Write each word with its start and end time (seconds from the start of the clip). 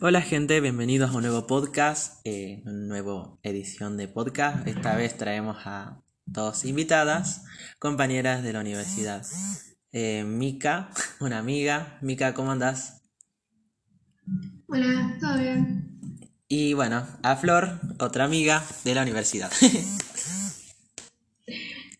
Hola 0.00 0.22
gente, 0.22 0.60
bienvenidos 0.60 1.10
a 1.10 1.14
un 1.14 1.22
nuevo 1.22 1.48
podcast, 1.48 2.20
eh, 2.24 2.62
una 2.64 2.74
nueva 2.74 3.36
edición 3.42 3.96
de 3.96 4.06
podcast. 4.06 4.66
Esta 4.68 4.94
vez 4.94 5.16
traemos 5.16 5.56
a 5.64 6.00
dos 6.26 6.64
invitadas, 6.64 7.44
compañeras 7.80 8.44
de 8.44 8.52
la 8.52 8.60
universidad. 8.60 9.26
Eh, 9.90 10.22
Mika, 10.24 10.90
una 11.20 11.38
amiga. 11.38 11.98
Mika, 12.02 12.34
¿cómo 12.34 12.52
andás? 12.52 13.02
Hola, 14.68 15.16
¿todo 15.20 15.38
bien? 15.38 15.98
Y 16.46 16.74
bueno, 16.74 17.06
a 17.22 17.36
Flor, 17.36 17.80
otra 17.98 18.24
amiga 18.26 18.62
de 18.84 18.94
la 18.94 19.02
universidad. 19.02 19.50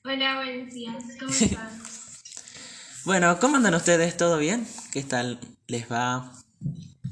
Hola, 0.04 0.36
buenos 0.36 0.72
días, 0.72 1.02
¿cómo 1.18 1.32
están? 1.32 1.70
bueno, 3.04 3.38
¿cómo 3.40 3.56
andan 3.56 3.74
ustedes? 3.74 4.16
¿Todo 4.16 4.38
bien? 4.38 4.64
¿Qué 4.92 5.02
tal 5.02 5.40
les 5.66 5.90
va? 5.90 6.43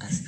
Así, 0.04 0.24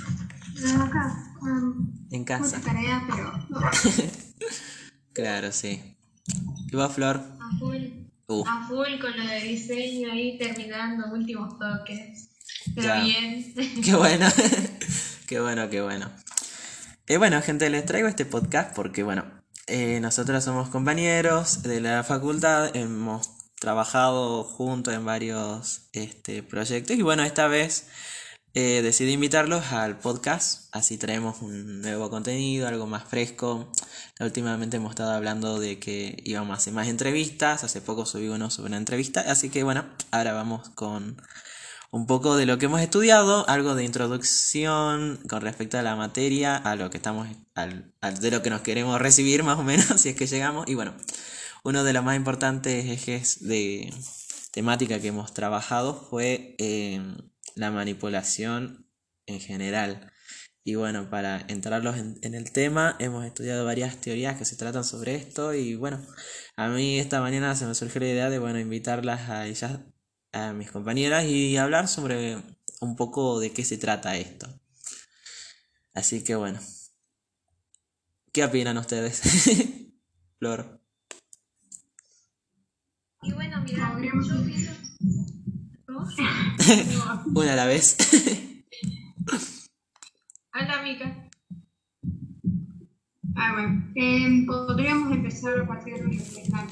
No, 0.63 0.83
acá, 0.85 1.35
um, 1.43 2.07
en 2.11 2.25
casa. 2.25 2.57
mucha 2.59 2.61
tarea, 2.61 3.05
pero 3.09 3.33
no, 3.49 3.61
Claro, 5.13 5.53
sí. 5.53 5.97
¿Y 6.73 6.77
vos, 6.77 6.93
Flor? 6.93 7.17
a 7.41 7.59
full, 7.59 7.77
Uh, 8.27 8.43
a 8.49 8.67
full 8.67 8.99
con 9.01 9.17
lo 9.19 9.27
de 9.27 9.41
diseño 9.41 10.11
ahí 10.11 10.39
terminando, 10.39 11.13
últimos 11.13 11.59
toques. 11.59 12.31
Pero 12.75 12.87
Ya. 12.89 13.05
bien. 13.05 13.55
Qué 13.85 13.95
bueno, 13.95 14.27
qué 15.27 15.41
bueno, 15.41 15.69
qué 15.69 15.83
bueno. 15.83 16.11
Eh, 17.07 17.19
bueno, 17.19 17.43
gente, 17.43 17.69
les 17.69 17.85
traigo 17.85 18.09
este 18.09 18.25
podcast 18.25 18.75
porque, 18.75 19.03
bueno, 19.03 19.25
eh, 19.67 20.01
nosotros 20.01 20.43
somos 20.43 20.71
compañeros 20.71 21.63
de 21.63 21.81
la 21.83 22.03
facultad, 22.03 22.75
hemos 22.75 23.29
trabajado 23.61 24.43
juntos 24.45 24.95
en 24.95 25.05
varios 25.05 25.89
este, 25.93 26.43
proyectos 26.43 26.97
y, 26.97 27.03
bueno, 27.03 27.23
esta 27.25 27.47
vez 27.47 27.89
eh, 28.57 28.83
decidí 28.83 29.11
invitarlos 29.11 29.73
al 29.73 29.99
podcast, 29.99 30.69
así 30.73 30.97
traemos 30.97 31.43
un 31.43 31.81
nuevo 31.83 32.09
contenido, 32.09 32.69
algo 32.69 32.87
más 32.87 33.03
fresco. 33.03 33.73
Últimamente 34.21 34.77
hemos 34.77 34.91
estado 34.91 35.11
hablando 35.11 35.59
de 35.59 35.81
que 35.81 36.17
íbamos 36.25 36.55
a 36.55 36.59
hacer 36.59 36.73
más 36.73 36.87
entrevistas, 36.87 37.65
hace 37.65 37.81
poco 37.81 38.07
subí 38.07 38.29
uno 38.29 38.51
sobre 38.51 38.69
una 38.69 38.77
entrevista, 38.77 39.23
así 39.23 39.51
que, 39.51 39.65
bueno, 39.65 39.85
ahora 40.13 40.35
vamos 40.35 40.69
con 40.71 41.21
un 41.91 42.07
poco 42.07 42.37
de 42.37 42.47
lo 42.47 42.59
que 42.59 42.67
hemos 42.67 42.81
estudiado, 42.81 43.49
algo 43.49 43.75
de 43.75 43.85
introducción 43.85 45.19
con 45.29 45.41
respecto 45.43 45.77
a 45.77 45.83
la 45.83 45.97
materia, 45.97 46.57
a 46.57 46.77
lo 46.77 46.91
que 46.91 46.99
estamos, 46.99 47.29
al, 47.57 47.93
de 48.21 48.31
lo 48.31 48.43
que 48.43 48.51
nos 48.51 48.61
queremos 48.61 49.01
recibir 49.01 49.43
más 49.43 49.59
o 49.59 49.65
menos, 49.65 49.87
si 50.01 50.11
es 50.11 50.15
que 50.15 50.29
llegamos. 50.29 50.69
Y 50.69 50.75
bueno, 50.75 50.95
uno 51.65 51.83
de 51.83 51.93
los 51.93 52.05
más 52.05 52.15
importantes 52.17 52.87
ejes 52.87 53.45
de 53.47 53.93
temática 54.53 55.01
que 55.01 55.09
hemos 55.09 55.35
trabajado 55.35 55.95
fue 56.09 56.55
eh, 56.59 57.01
la 57.55 57.71
manipulación 57.71 58.87
en 59.27 59.41
general. 59.41 60.13
Y 60.67 60.77
bueno, 60.77 61.11
para 61.11 61.45
entrarlos 61.49 61.97
en, 61.97 62.35
el 62.35 62.51
tema, 62.53 62.97
hemos 62.99 63.25
estudiado 63.27 63.67
varias 63.67 64.01
teorías 64.01 64.39
que 64.39 64.47
se 64.47 64.57
tratan 64.57 64.85
sobre 64.85 65.15
esto. 65.15 65.53
Y 65.53 65.75
bueno, 65.77 66.01
a 66.57 66.69
mí 66.69 66.99
esta 66.99 67.21
mañana 67.21 67.55
se 67.55 67.67
me 67.67 67.75
surgió 67.75 68.01
la 68.01 68.09
idea 68.09 68.31
de, 68.31 68.39
bueno, 68.39 68.59
invitarlas 68.59 69.29
a 69.29 69.47
ellas, 69.47 69.81
a 70.33 70.53
mis 70.55 70.71
compañeras, 70.71 71.27
y 71.27 71.59
hablar 71.59 71.87
sobre 71.87 72.39
un 72.81 72.97
poco 72.97 73.41
de 73.41 73.53
qué 73.53 73.65
se 73.65 73.77
trata 73.77 74.17
esto. 74.17 74.49
Así 75.93 76.25
que 76.25 76.35
bueno, 76.35 76.59
¿qué 78.33 78.45
opinan 78.45 78.79
ustedes? 78.79 79.21
Flor. 80.39 80.81
Y 83.23 83.33
bueno, 83.33 83.63
mira, 83.65 83.97
yo 84.01 84.45
pienso... 84.45 84.75
Una 87.35 87.53
a 87.53 87.57
la 87.57 87.67
vez. 87.67 87.97
Hola, 90.55 90.83
Mica. 90.83 91.29
Ah, 93.37 93.53
bueno. 93.55 93.93
Eh, 93.95 94.45
podríamos 94.47 95.13
empezar 95.13 95.61
a 95.61 95.67
partir 95.67 95.95
de 95.95 96.05
lo 96.05 96.11
que 96.11 96.17
está 96.17 96.67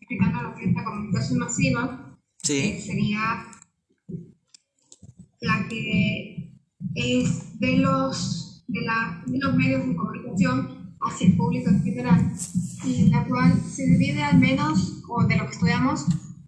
explicando 0.00 0.42
lo 0.42 0.54
que 0.54 0.64
es 0.64 0.74
la 0.74 0.84
comunicación 0.84 1.38
masiva, 1.38 2.18
que 2.42 2.78
Sí, 2.78 2.80
sería 2.80 3.46
la 5.40 5.68
que 5.68 6.52
es 6.94 7.60
de 7.60 7.76
los, 7.78 8.64
de, 8.66 8.80
la, 8.82 9.22
de 9.26 9.38
los 9.38 9.54
medios 9.54 9.86
de 9.86 9.96
comunicación 9.96 10.96
hacia 11.00 11.28
el 11.28 11.36
público 11.36 11.70
en 11.70 11.82
general, 11.82 12.32
y 12.84 13.10
la 13.10 13.24
cual 13.26 13.60
se 13.62 13.86
divide 13.86 14.22
al 14.22 14.38
menos, 14.38 15.02
o 15.08 15.24
de 15.24 15.36
lo 15.36 15.44
que 15.44 15.52
estudiamos, 15.52 16.06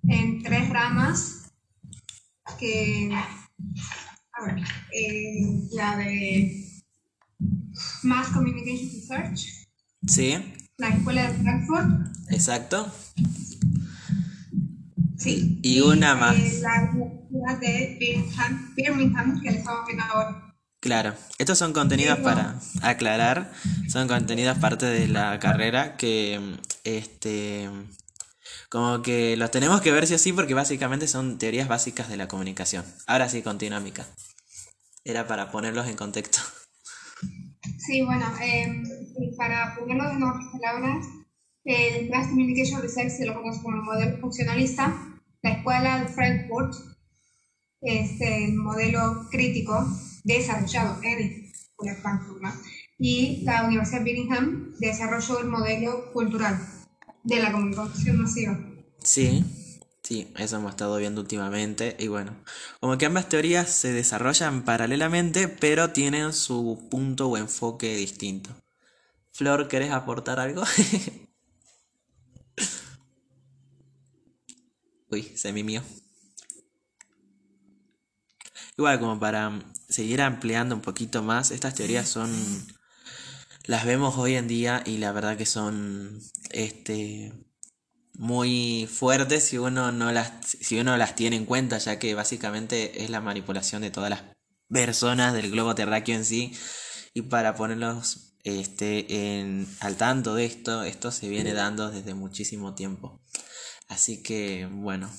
en 0.09 0.43
tres 0.43 0.69
ramas, 0.71 1.42
que, 2.59 3.11
a 4.33 4.45
ver, 4.45 4.65
eh, 4.93 5.69
la 5.73 5.97
de 5.97 6.83
Mass 8.03 8.29
Communication 8.29 8.89
Research, 8.93 9.67
sí, 10.07 10.39
la 10.79 10.89
escuela 10.89 11.31
de 11.31 11.39
Frankfurt, 11.43 12.07
exacto. 12.31 12.93
sí, 15.17 15.59
Y 15.63 15.81
una 15.81 16.15
más. 16.15 16.37
eh, 16.37 16.61
la 16.63 16.91
universidad 16.93 17.61
de 17.61 17.97
Birmingham, 17.99 18.75
Birmingham, 18.75 19.41
que 19.41 19.51
le 19.51 19.59
estamos 19.59 19.87
viendo 19.87 20.05
ahora. 20.05 20.49
Claro, 20.81 21.15
estos 21.39 21.59
son 21.59 21.73
contenidos 21.73 22.19
para 22.19 22.59
aclarar, 22.83 23.53
son 23.89 24.09
contenidos 24.09 24.59
parte 24.59 24.87
de 24.87 25.07
la 25.07 25.39
carrera 25.39 25.97
que, 25.97 26.41
este, 26.83 27.71
como 28.69 29.03
que 29.03 29.37
los 29.37 29.51
tenemos 29.51 29.81
que 29.81 29.93
ver 29.93 30.07
sí 30.07 30.15
o 30.15 30.19
sí 30.19 30.33
porque 30.33 30.55
básicamente 30.55 31.07
son 31.07 31.39
teorías 31.39 31.69
básicas 31.69 32.09
de 32.09 32.17
la 32.17 32.29
comunicación. 32.29 32.85
Ahora 33.07 33.29
sí, 33.29 33.43
continúa 33.43 33.81
Mica. 33.81 34.07
Era 35.05 35.27
para 35.27 35.51
ponerlos 35.51 35.89
en 35.89 35.97
contexto. 35.97 36.41
Sí, 37.79 38.03
bueno, 38.03 38.27
eh, 38.41 38.83
para 39.37 39.75
ponerlo 39.77 40.11
en 40.11 40.23
otras 40.23 40.47
palabras, 40.53 41.07
el 41.65 42.11
Mass 42.11 42.29
Communication 42.29 42.83
Research 42.83 43.11
se 43.11 43.27
lo 43.27 43.35
conoce 43.35 43.63
como 43.63 43.77
el 43.77 43.83
modelo 43.83 44.19
funcionalista, 44.21 44.95
la 45.43 45.51
escuela 45.51 46.01
de 46.01 46.09
Frankfurt 46.09 46.75
es 47.81 48.21
el 48.21 48.55
modelo 48.55 49.29
crítico 49.31 49.87
desarrollado 50.25 51.03
en 51.03 51.53
de 51.79 51.97
Frankfurt, 51.97 52.41
¿no? 52.41 52.53
y 53.05 53.43
la 53.43 53.65
Universidad 53.65 53.99
de 53.99 54.05
Birmingham 54.05 54.75
desarrolló 54.79 55.41
el 55.41 55.49
modelo 55.49 56.13
cultural 56.13 56.57
de 57.25 57.41
la 57.41 57.53
comunicación 57.53 58.23
masiva. 58.23 58.59
Sí, 59.03 59.45
sí, 60.03 60.33
eso 60.37 60.57
hemos 60.57 60.71
estado 60.71 60.97
viendo 60.99 61.21
últimamente 61.21 61.97
y 61.99 62.09
bueno, 62.09 62.35
como 62.81 62.99
que 62.99 63.07
ambas 63.07 63.29
teorías 63.29 63.71
se 63.71 63.93
desarrollan 63.93 64.65
paralelamente 64.65 65.49
pero 65.49 65.91
tienen 65.91 66.33
su 66.33 66.87
punto 66.91 67.29
o 67.29 67.37
enfoque 67.37 67.97
distinto. 67.97 68.51
Flor, 69.33 69.69
¿querés 69.69 69.91
aportar 69.93 70.39
algo? 70.41 70.63
Uy, 75.11 75.23
se 75.35 75.53
mimió. 75.53 75.83
Igual 78.79 78.99
como 79.01 79.21
para 79.21 79.61
seguir 79.89 80.23
ampliando 80.23 80.75
un 80.75 80.81
poquito 80.81 81.23
más, 81.23 81.51
estas 81.51 81.75
teorías 81.75 82.09
son 82.09 82.31
las 83.65 83.85
vemos 83.85 84.17
hoy 84.19 84.35
en 84.35 84.49
día 84.49 84.83
y 84.87 84.99
la 84.99 85.13
verdad 85.13 85.37
que 85.37 85.47
son 85.47 86.21
este 86.51 87.33
muy 88.15 88.89
fuertes 88.93 89.45
si 89.45 89.59
uno 89.59 89.93
no 89.93 90.13
las 90.13 90.33
si 90.45 90.79
uno 90.79 90.97
las 90.97 91.15
tiene 91.15 91.37
en 91.37 91.47
cuenta, 91.47 91.79
ya 91.79 91.99
que 91.99 92.15
básicamente 92.15 93.05
es 93.05 93.11
la 93.11 93.21
manipulación 93.21 93.83
de 93.83 93.91
todas 93.91 94.11
las 94.11 94.23
personas 94.69 95.35
del 95.35 95.51
globo 95.51 95.75
terráqueo 95.75 96.17
en 96.17 96.25
sí 96.25 96.57
y 97.15 97.23
para 97.23 97.55
ponerlos 97.55 98.37
este 98.45 99.39
en 99.39 99.67
al 99.81 99.97
tanto 99.97 100.35
de 100.35 100.45
esto, 100.45 100.83
esto 100.83 101.11
se 101.13 101.29
viene 101.29 101.53
dando 101.55 101.91
desde 101.91 102.15
muchísimo 102.15 102.75
tiempo. 102.75 103.21
Así 103.89 104.23
que, 104.23 104.67
bueno. 104.71 105.11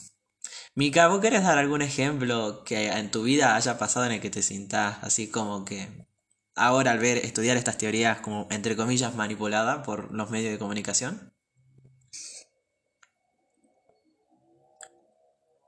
Mika, 0.76 1.08
¿vos 1.08 1.22
querés 1.22 1.44
dar 1.44 1.60
algún 1.60 1.84
ejemplo 1.84 2.64
que 2.66 2.88
en 2.88 3.12
tu 3.12 3.24
vida 3.24 3.56
haya 3.56 3.78
pasado 3.78 4.08
en 4.08 4.14
el 4.14 4.22
que 4.22 4.32
te 4.32 4.42
sintás 4.42 4.98
así 5.04 5.28
como 5.28 5.66
que 5.66 6.08
ahora 6.56 6.92
al 6.92 7.00
ver 7.00 7.18
estudiar 7.18 7.58
estas 7.58 7.78
teorías 7.78 8.20
como 8.20 8.48
entre 8.52 8.76
comillas 8.76 9.16
manipulada 9.16 9.84
por 9.84 10.12
los 10.14 10.30
medios 10.30 10.52
de 10.52 10.60
comunicación? 10.60 11.34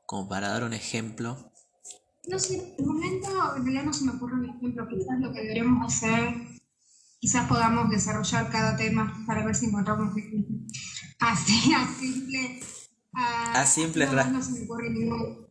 Como 0.06 0.30
para 0.30 0.50
dar 0.50 0.64
un 0.64 0.74
ejemplo. 0.74 1.52
No 2.28 2.40
sé, 2.40 2.76
de 2.78 2.86
momento 2.86 3.28
en 3.56 3.64
realidad 3.64 3.84
no 3.84 3.94
se 3.94 4.06
me 4.06 4.12
ocurre 4.12 4.36
un 4.36 4.46
ejemplo, 4.46 4.88
quizás 4.88 5.20
lo 5.20 5.32
que 5.32 5.42
deberíamos 5.42 5.94
hacer, 5.94 6.36
quizás 7.20 7.48
podamos 7.48 7.90
desarrollar 7.90 8.50
cada 8.52 8.78
tema 8.78 9.24
para 9.28 9.46
ver 9.46 9.56
si 9.56 9.68
encontramos 9.68 10.14
un 10.14 10.20
ejemplo. 10.20 10.58
Así, 11.20 11.74
a 11.78 11.88
simple. 11.88 12.60
A, 13.14 13.62
A 13.62 13.66
simple 13.66 14.06
no, 14.08 14.24
no 14.26 14.42
se 14.42 14.52
me 14.52 14.64
ocurre 14.66 14.90
ninguno. 14.90 15.46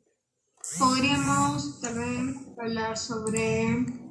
Podríamos 0.78 1.80
vez 1.80 2.36
hablar 2.58 2.96
sobre 2.96 4.03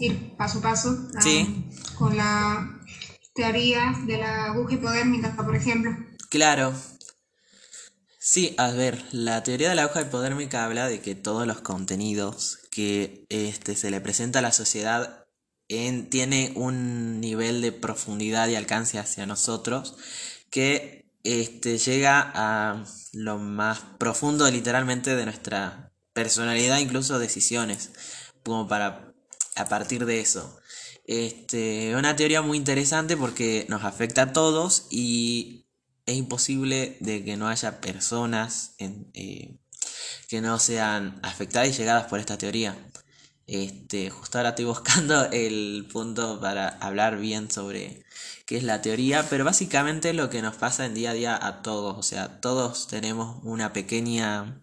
ir 0.00 0.36
paso 0.36 0.58
a 0.58 0.62
paso 0.62 1.08
ah, 1.16 1.20
Sí. 1.20 1.66
con 1.96 2.16
la 2.16 2.80
teoría 3.34 3.94
de 4.06 4.18
la 4.18 4.46
aguja 4.46 4.74
hipodérmica, 4.74 5.36
por 5.36 5.54
ejemplo. 5.54 5.90
Claro. 6.30 6.72
Sí, 8.18 8.54
a 8.58 8.70
ver, 8.72 9.02
la 9.12 9.42
teoría 9.42 9.70
de 9.70 9.74
la 9.74 9.86
hoja 9.86 10.02
hipodérmica 10.02 10.64
habla 10.64 10.86
de 10.86 11.00
que 11.00 11.14
todos 11.14 11.46
los 11.46 11.60
contenidos 11.62 12.56
que 12.56 12.68
que 12.78 13.26
este, 13.28 13.74
se 13.74 13.90
le 13.90 14.00
presenta 14.00 14.38
a 14.38 14.42
la 14.42 14.52
sociedad 14.52 15.26
en, 15.66 16.10
tiene 16.10 16.52
un 16.54 17.20
nivel 17.20 17.60
de 17.60 17.72
profundidad 17.72 18.46
y 18.46 18.54
alcance 18.54 19.00
hacia 19.00 19.26
nosotros 19.26 19.96
que 20.48 21.10
este, 21.24 21.78
llega 21.78 22.30
a 22.36 22.84
lo 23.12 23.38
más 23.38 23.80
profundo 23.98 24.48
literalmente 24.48 25.16
de 25.16 25.24
nuestra 25.24 25.92
personalidad, 26.12 26.78
incluso 26.78 27.18
decisiones, 27.18 27.90
como 28.44 28.68
para 28.68 29.07
a 29.58 29.66
partir 29.66 30.06
de 30.06 30.20
eso. 30.20 30.58
Este, 31.04 31.96
una 31.96 32.16
teoría 32.16 32.42
muy 32.42 32.58
interesante 32.58 33.16
porque 33.16 33.66
nos 33.68 33.84
afecta 33.84 34.22
a 34.22 34.32
todos 34.32 34.86
y 34.90 35.66
es 36.06 36.16
imposible 36.16 36.96
de 37.00 37.24
que 37.24 37.36
no 37.36 37.48
haya 37.48 37.80
personas 37.80 38.74
eh, 38.78 39.58
que 40.28 40.40
no 40.40 40.58
sean 40.58 41.18
afectadas 41.22 41.68
y 41.68 41.72
llegadas 41.72 42.06
por 42.06 42.20
esta 42.20 42.38
teoría. 42.38 42.76
Este, 43.46 44.10
justo 44.10 44.36
ahora 44.36 44.50
estoy 44.50 44.66
buscando 44.66 45.24
el 45.32 45.88
punto 45.90 46.38
para 46.40 46.68
hablar 46.68 47.18
bien 47.18 47.50
sobre 47.50 48.04
qué 48.44 48.58
es 48.58 48.62
la 48.62 48.82
teoría, 48.82 49.26
pero 49.30 49.44
básicamente 49.44 50.12
lo 50.12 50.28
que 50.28 50.42
nos 50.42 50.56
pasa 50.56 50.84
en 50.84 50.94
día 50.94 51.10
a 51.10 51.14
día 51.14 51.46
a 51.46 51.62
todos, 51.62 51.96
o 51.96 52.02
sea, 52.02 52.40
todos 52.40 52.88
tenemos 52.88 53.42
una 53.44 53.72
pequeña 53.72 54.60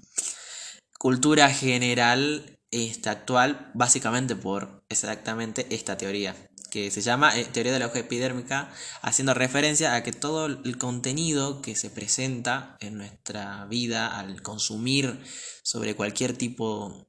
cultura 1.00 1.50
general 1.50 2.60
esta 2.72 3.12
actual 3.12 3.72
básicamente 3.74 4.36
por 4.36 4.75
exactamente 4.90 5.68
esta 5.70 5.98
teoría 5.98 6.36
que 6.76 6.92
se 6.92 7.02
llama 7.02 7.34
eh, 7.38 7.46
teoría 7.46 7.72
de 7.72 7.80
la 7.80 7.86
hoja 7.88 8.00
epidérmica, 8.00 8.70
haciendo 9.02 9.34
referencia 9.34 9.96
a 9.96 10.04
que 10.04 10.12
todo 10.12 10.48
el 10.48 10.78
contenido 10.78 11.62
que 11.62 11.74
se 11.74 11.90
presenta 11.90 12.76
en 12.82 12.98
nuestra 12.98 13.64
vida 13.68 14.20
al 14.20 14.42
consumir 14.42 15.24
sobre 15.64 15.96
cualquier 15.96 16.38
tipo 16.38 17.08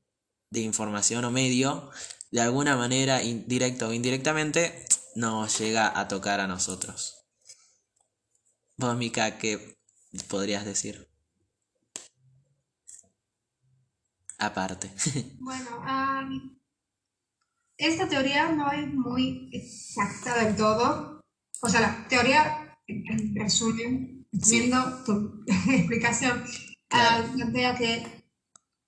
de 0.51 0.61
información 0.61 1.25
o 1.25 1.33
medio, 1.33 1.91
de 2.31 2.43
alguna 2.43 2.77
manera, 2.77 3.19
directa 3.19 3.89
o 3.89 3.93
indirectamente, 3.93 4.87
nos 5.17 5.59
llega 5.59 5.99
a 5.99 6.07
tocar 6.07 6.39
a 6.39 6.47
nosotros. 6.47 7.27
Vos, 8.77 8.97
Mika, 8.97 9.37
¿qué 9.37 9.81
podrías 10.29 10.65
decir? 10.65 11.11
Aparte. 14.39 14.93
Bueno, 15.41 16.56
esta 17.79 18.09
teoría 18.09 18.51
no 18.53 18.71
es 18.73 18.93
muy 18.93 19.51
exacta 19.53 20.43
del 20.43 20.57
todo. 20.57 21.21
O 21.63 21.69
sea, 21.69 21.81
la 21.81 22.09
teoría, 22.09 22.77
en 22.87 23.35
resumen, 23.35 24.27
viendo 24.33 25.05
tu 25.05 25.45
explicación, 25.71 26.45
ah, 26.91 27.25
plantea 27.35 27.77
que 27.77 28.07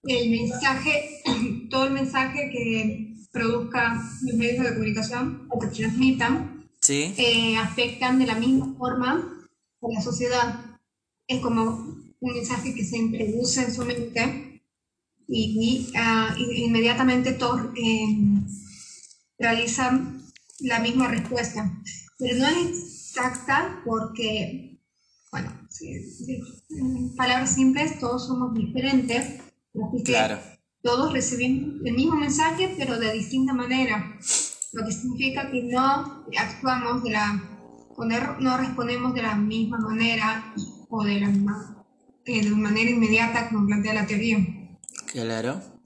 el 0.05 0.31
mensaje, 0.31 1.23
todo 1.71 1.87
el 1.87 1.93
mensaje 1.93 2.51
que 2.51 3.15
produzca 3.33 4.03
los 4.23 4.35
medios 4.35 4.65
de 4.65 4.73
comunicación 4.73 5.47
o 5.51 5.59
que 5.59 5.69
transmitan, 5.69 6.69
eh, 6.89 7.57
afectan 7.57 8.19
de 8.19 8.27
la 8.27 8.35
misma 8.35 8.75
forma 8.79 9.47
a 9.83 9.87
la 9.93 10.01
sociedad. 10.01 10.65
Es 11.27 11.41
como 11.41 11.63
un 12.21 12.35
mensaje 12.35 12.75
que 12.75 12.85
se 12.85 12.97
introduce 12.97 13.63
en 13.63 13.75
su 13.75 13.85
mente 13.85 14.63
y, 15.27 15.93
ah, 15.95 16.35
inmediatamente 16.39 17.33
todos 17.33 17.61
eh, 17.77 18.17
realizan 19.39 20.23
la 20.61 20.81
misma 20.81 21.09
respuesta. 21.09 21.71
Pero 22.19 22.39
no 22.39 22.47
es 22.49 23.11
exacta 23.11 23.81
porque, 23.85 24.81
bueno, 25.31 25.53
en 26.71 27.15
palabras 27.17 27.55
simples, 27.55 27.99
todos 28.01 28.27
somos 28.27 28.55
diferentes 28.55 29.41
Claro. 30.05 30.39
Todos 30.83 31.13
reciben 31.13 31.81
el 31.85 31.95
mismo 31.95 32.17
mensaje, 32.17 32.75
pero 32.79 32.99
de 32.99 33.13
distinta 33.13 33.53
manera. 33.53 34.17
Lo 34.73 34.85
que 34.85 34.93
significa 34.93 35.51
que 35.51 35.63
no 35.65 36.25
actuamos 36.39 37.03
de 37.03 37.11
la, 37.11 37.43
no 38.41 38.57
respondemos 38.57 39.15
de 39.15 39.23
la 39.23 39.35
misma 39.35 39.79
manera 39.79 40.55
o 40.89 41.03
de 41.05 41.21
la 41.21 41.29
eh, 42.25 42.45
de 42.45 42.51
manera 42.51 42.91
inmediata 42.91 43.49
como 43.49 43.67
plantea 43.67 43.95
la 43.95 44.07
teoría. 44.07 44.39
Claro. 45.07 45.78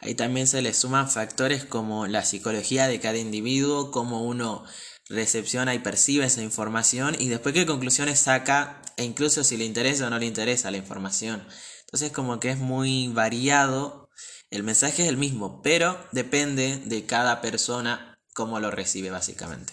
Ahí 0.00 0.14
también 0.14 0.46
se 0.46 0.62
le 0.62 0.74
suman 0.74 1.10
factores 1.10 1.64
como 1.64 2.06
la 2.06 2.24
psicología 2.24 2.88
de 2.88 3.00
cada 3.00 3.18
individuo, 3.18 3.90
cómo 3.90 4.24
uno 4.24 4.64
recepciona 5.08 5.74
y 5.74 5.78
percibe 5.78 6.24
esa 6.24 6.42
información 6.42 7.16
y 7.18 7.28
después 7.28 7.54
qué 7.54 7.66
conclusiones 7.66 8.20
saca 8.20 8.80
e 8.96 9.04
incluso 9.04 9.44
si 9.44 9.56
le 9.56 9.64
interesa 9.64 10.06
o 10.06 10.10
no 10.10 10.18
le 10.18 10.26
interesa 10.26 10.70
la 10.70 10.78
información. 10.78 11.46
Entonces 11.80 12.12
como 12.12 12.40
que 12.40 12.50
es 12.50 12.58
muy 12.58 13.08
variado. 13.08 14.08
El 14.50 14.62
mensaje 14.62 15.02
es 15.02 15.08
el 15.08 15.16
mismo, 15.16 15.62
pero 15.62 15.98
depende 16.12 16.76
de 16.84 17.06
cada 17.06 17.40
persona 17.40 18.18
cómo 18.34 18.60
lo 18.60 18.70
recibe 18.70 19.10
básicamente. 19.10 19.72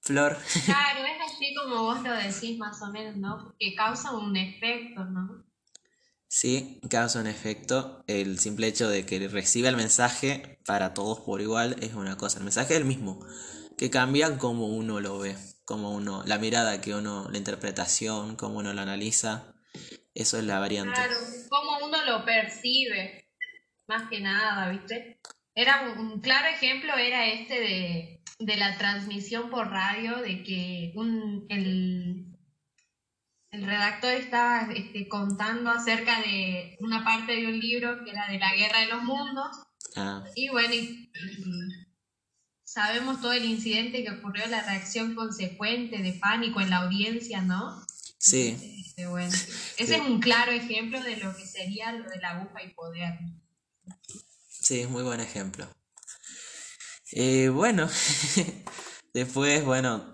Flor. 0.00 0.36
Claro, 0.64 1.00
es 1.06 1.32
así 1.32 1.54
como 1.54 1.82
vos 1.82 2.02
lo 2.02 2.12
decís 2.12 2.58
más 2.58 2.80
o 2.82 2.90
menos, 2.90 3.16
¿no? 3.16 3.38
Porque 3.42 3.74
causa 3.74 4.12
un 4.12 4.36
efecto, 4.36 5.04
¿no? 5.04 5.44
Sí, 6.28 6.80
causa 6.90 7.20
un 7.20 7.26
efecto. 7.26 8.04
El 8.06 8.38
simple 8.38 8.66
hecho 8.66 8.88
de 8.88 9.06
que 9.06 9.28
reciba 9.28 9.68
el 9.68 9.76
mensaje 9.76 10.58
para 10.66 10.94
todos 10.94 11.20
por 11.20 11.40
igual 11.40 11.76
es 11.80 11.94
una 11.94 12.16
cosa. 12.16 12.38
El 12.38 12.44
mensaje 12.44 12.74
es 12.74 12.80
el 12.80 12.86
mismo, 12.86 13.24
que 13.78 13.90
cambia 13.90 14.36
como 14.38 14.66
uno 14.66 15.00
lo 15.00 15.18
ve, 15.18 15.36
como 15.64 15.94
uno, 15.94 16.22
la 16.26 16.38
mirada 16.38 16.80
que 16.80 16.94
uno, 16.94 17.28
la 17.30 17.38
interpretación, 17.38 18.36
cómo 18.36 18.58
uno 18.58 18.72
lo 18.72 18.80
analiza. 18.80 19.54
Eso 20.14 20.38
es 20.38 20.44
la 20.44 20.58
variante. 20.58 20.94
Claro, 20.94 21.16
cómo 21.48 21.86
uno 21.86 22.04
lo 22.04 22.24
percibe, 22.24 23.28
más 23.86 24.08
que 24.08 24.20
nada, 24.20 24.70
¿viste? 24.70 25.20
Era 25.54 25.92
un, 25.96 26.20
claro 26.20 26.48
ejemplo 26.48 26.96
era 26.96 27.26
este 27.26 27.60
de, 27.60 28.22
de, 28.40 28.56
la 28.56 28.76
transmisión 28.76 29.50
por 29.50 29.70
radio, 29.70 30.16
de 30.16 30.42
que 30.42 30.92
un, 30.96 31.46
el, 31.48 32.33
el 33.54 33.64
redactor 33.64 34.14
estaba 34.14 34.72
este, 34.72 35.08
contando 35.08 35.70
acerca 35.70 36.20
de 36.20 36.76
una 36.80 37.04
parte 37.04 37.36
de 37.36 37.46
un 37.46 37.58
libro 37.58 38.04
que 38.04 38.10
era 38.10 38.26
de 38.28 38.38
la 38.38 38.54
Guerra 38.54 38.80
de 38.80 38.88
los 38.88 39.02
Mundos. 39.02 39.56
Ah. 39.96 40.24
Y 40.34 40.48
bueno, 40.48 40.74
sabemos 42.64 43.20
todo 43.20 43.32
el 43.32 43.44
incidente 43.44 44.02
que 44.02 44.10
ocurrió, 44.10 44.46
la 44.48 44.62
reacción 44.62 45.14
consecuente 45.14 45.98
de 45.98 46.14
pánico 46.14 46.60
en 46.60 46.70
la 46.70 46.78
audiencia, 46.78 47.42
¿no? 47.42 47.84
Sí. 48.18 48.56
Ese 48.96 49.96
es 49.96 50.00
un 50.00 50.20
claro 50.20 50.52
ejemplo 50.52 51.00
de 51.02 51.16
lo 51.16 51.36
que 51.36 51.46
sería 51.46 51.92
lo 51.92 52.08
de 52.08 52.18
la 52.20 52.30
aguja 52.30 52.62
y 52.62 52.74
poder. 52.74 53.18
Sí, 54.48 54.80
es 54.80 54.88
muy 54.88 55.02
buen 55.02 55.20
ejemplo. 55.20 55.68
Eh, 57.12 57.48
bueno, 57.50 57.88
después, 59.14 59.64
bueno, 59.64 60.13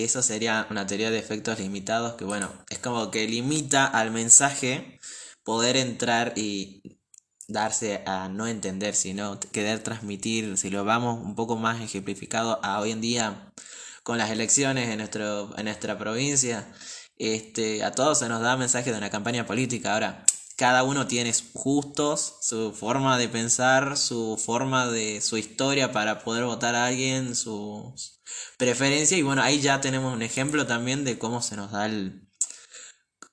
eso 0.00 0.22
sería 0.22 0.66
una 0.70 0.86
teoría 0.86 1.10
de 1.10 1.18
efectos 1.18 1.58
limitados 1.58 2.14
que, 2.14 2.24
bueno, 2.24 2.50
es 2.70 2.78
como 2.78 3.10
que 3.10 3.28
limita 3.28 3.86
al 3.86 4.10
mensaje 4.10 4.98
poder 5.44 5.76
entrar 5.76 6.32
y 6.36 6.98
darse 7.48 8.02
a 8.06 8.28
no 8.28 8.46
entender, 8.46 8.94
sino 8.94 9.38
querer 9.40 9.82
transmitir, 9.82 10.56
si 10.56 10.70
lo 10.70 10.84
vamos 10.84 11.20
un 11.20 11.34
poco 11.34 11.56
más 11.56 11.80
ejemplificado 11.80 12.58
a 12.64 12.80
hoy 12.80 12.92
en 12.92 13.00
día 13.00 13.52
con 14.02 14.18
las 14.18 14.30
elecciones 14.30 14.88
en, 14.88 14.98
nuestro, 14.98 15.56
en 15.56 15.64
nuestra 15.66 15.98
provincia, 15.98 16.72
este, 17.16 17.84
a 17.84 17.92
todos 17.92 18.18
se 18.18 18.28
nos 18.28 18.40
da 18.40 18.56
mensaje 18.56 18.90
de 18.90 18.98
una 18.98 19.10
campaña 19.10 19.46
política. 19.46 19.94
Ahora, 19.94 20.24
cada 20.62 20.84
uno 20.84 21.08
tiene 21.08 21.34
gustos, 21.54 22.36
su 22.40 22.72
forma 22.72 23.18
de 23.18 23.28
pensar, 23.28 23.96
su 23.96 24.40
forma 24.40 24.86
de 24.86 25.20
su 25.20 25.36
historia 25.36 25.90
para 25.90 26.20
poder 26.20 26.44
votar 26.44 26.76
a 26.76 26.86
alguien, 26.86 27.34
sus 27.34 28.22
preferencias. 28.58 29.18
Y 29.18 29.24
bueno, 29.24 29.42
ahí 29.42 29.60
ya 29.60 29.80
tenemos 29.80 30.14
un 30.14 30.22
ejemplo 30.22 30.64
también 30.64 31.02
de 31.02 31.18
cómo 31.18 31.42
se 31.42 31.56
nos 31.56 31.72
da 31.72 31.90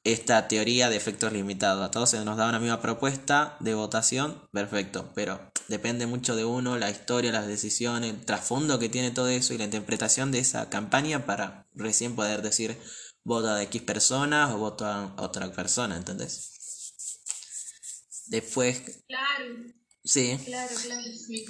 esta 0.04 0.48
teoría 0.48 0.90
de 0.90 0.98
efectos 0.98 1.32
limitados. 1.32 1.86
A 1.86 1.92
todos 1.92 2.10
se 2.10 2.26
nos 2.26 2.36
da 2.36 2.50
una 2.50 2.58
misma 2.58 2.82
propuesta 2.82 3.58
de 3.60 3.76
votación, 3.76 4.50
perfecto, 4.52 5.12
pero 5.14 5.52
depende 5.68 6.08
mucho 6.08 6.36
de 6.36 6.46
uno, 6.46 6.80
la 6.80 6.90
historia, 6.90 7.32
las 7.32 7.46
decisiones, 7.46 8.10
el 8.10 8.26
trasfondo 8.26 8.80
que 8.80 8.90
tiene 8.90 9.12
todo 9.12 9.28
eso 9.28 9.54
y 9.54 9.60
la 9.60 9.66
interpretación 9.66 10.32
de 10.32 10.40
esa 10.40 10.72
campaña 10.72 11.28
para 11.28 11.68
recién 11.76 12.16
poder 12.16 12.42
decir 12.42 12.76
vota 13.24 13.58
a 13.58 13.62
X 13.62 13.84
personas 13.84 14.52
o 14.52 14.58
vota 14.58 15.14
a 15.16 15.22
otra 15.22 15.52
persona, 15.52 15.96
¿entendés? 15.96 16.59
Después... 18.30 19.04
Claro. 19.08 19.56
Sí. 20.04 20.40
Claro, 20.46 20.76
claro, 20.84 21.04
sí. 21.28 21.46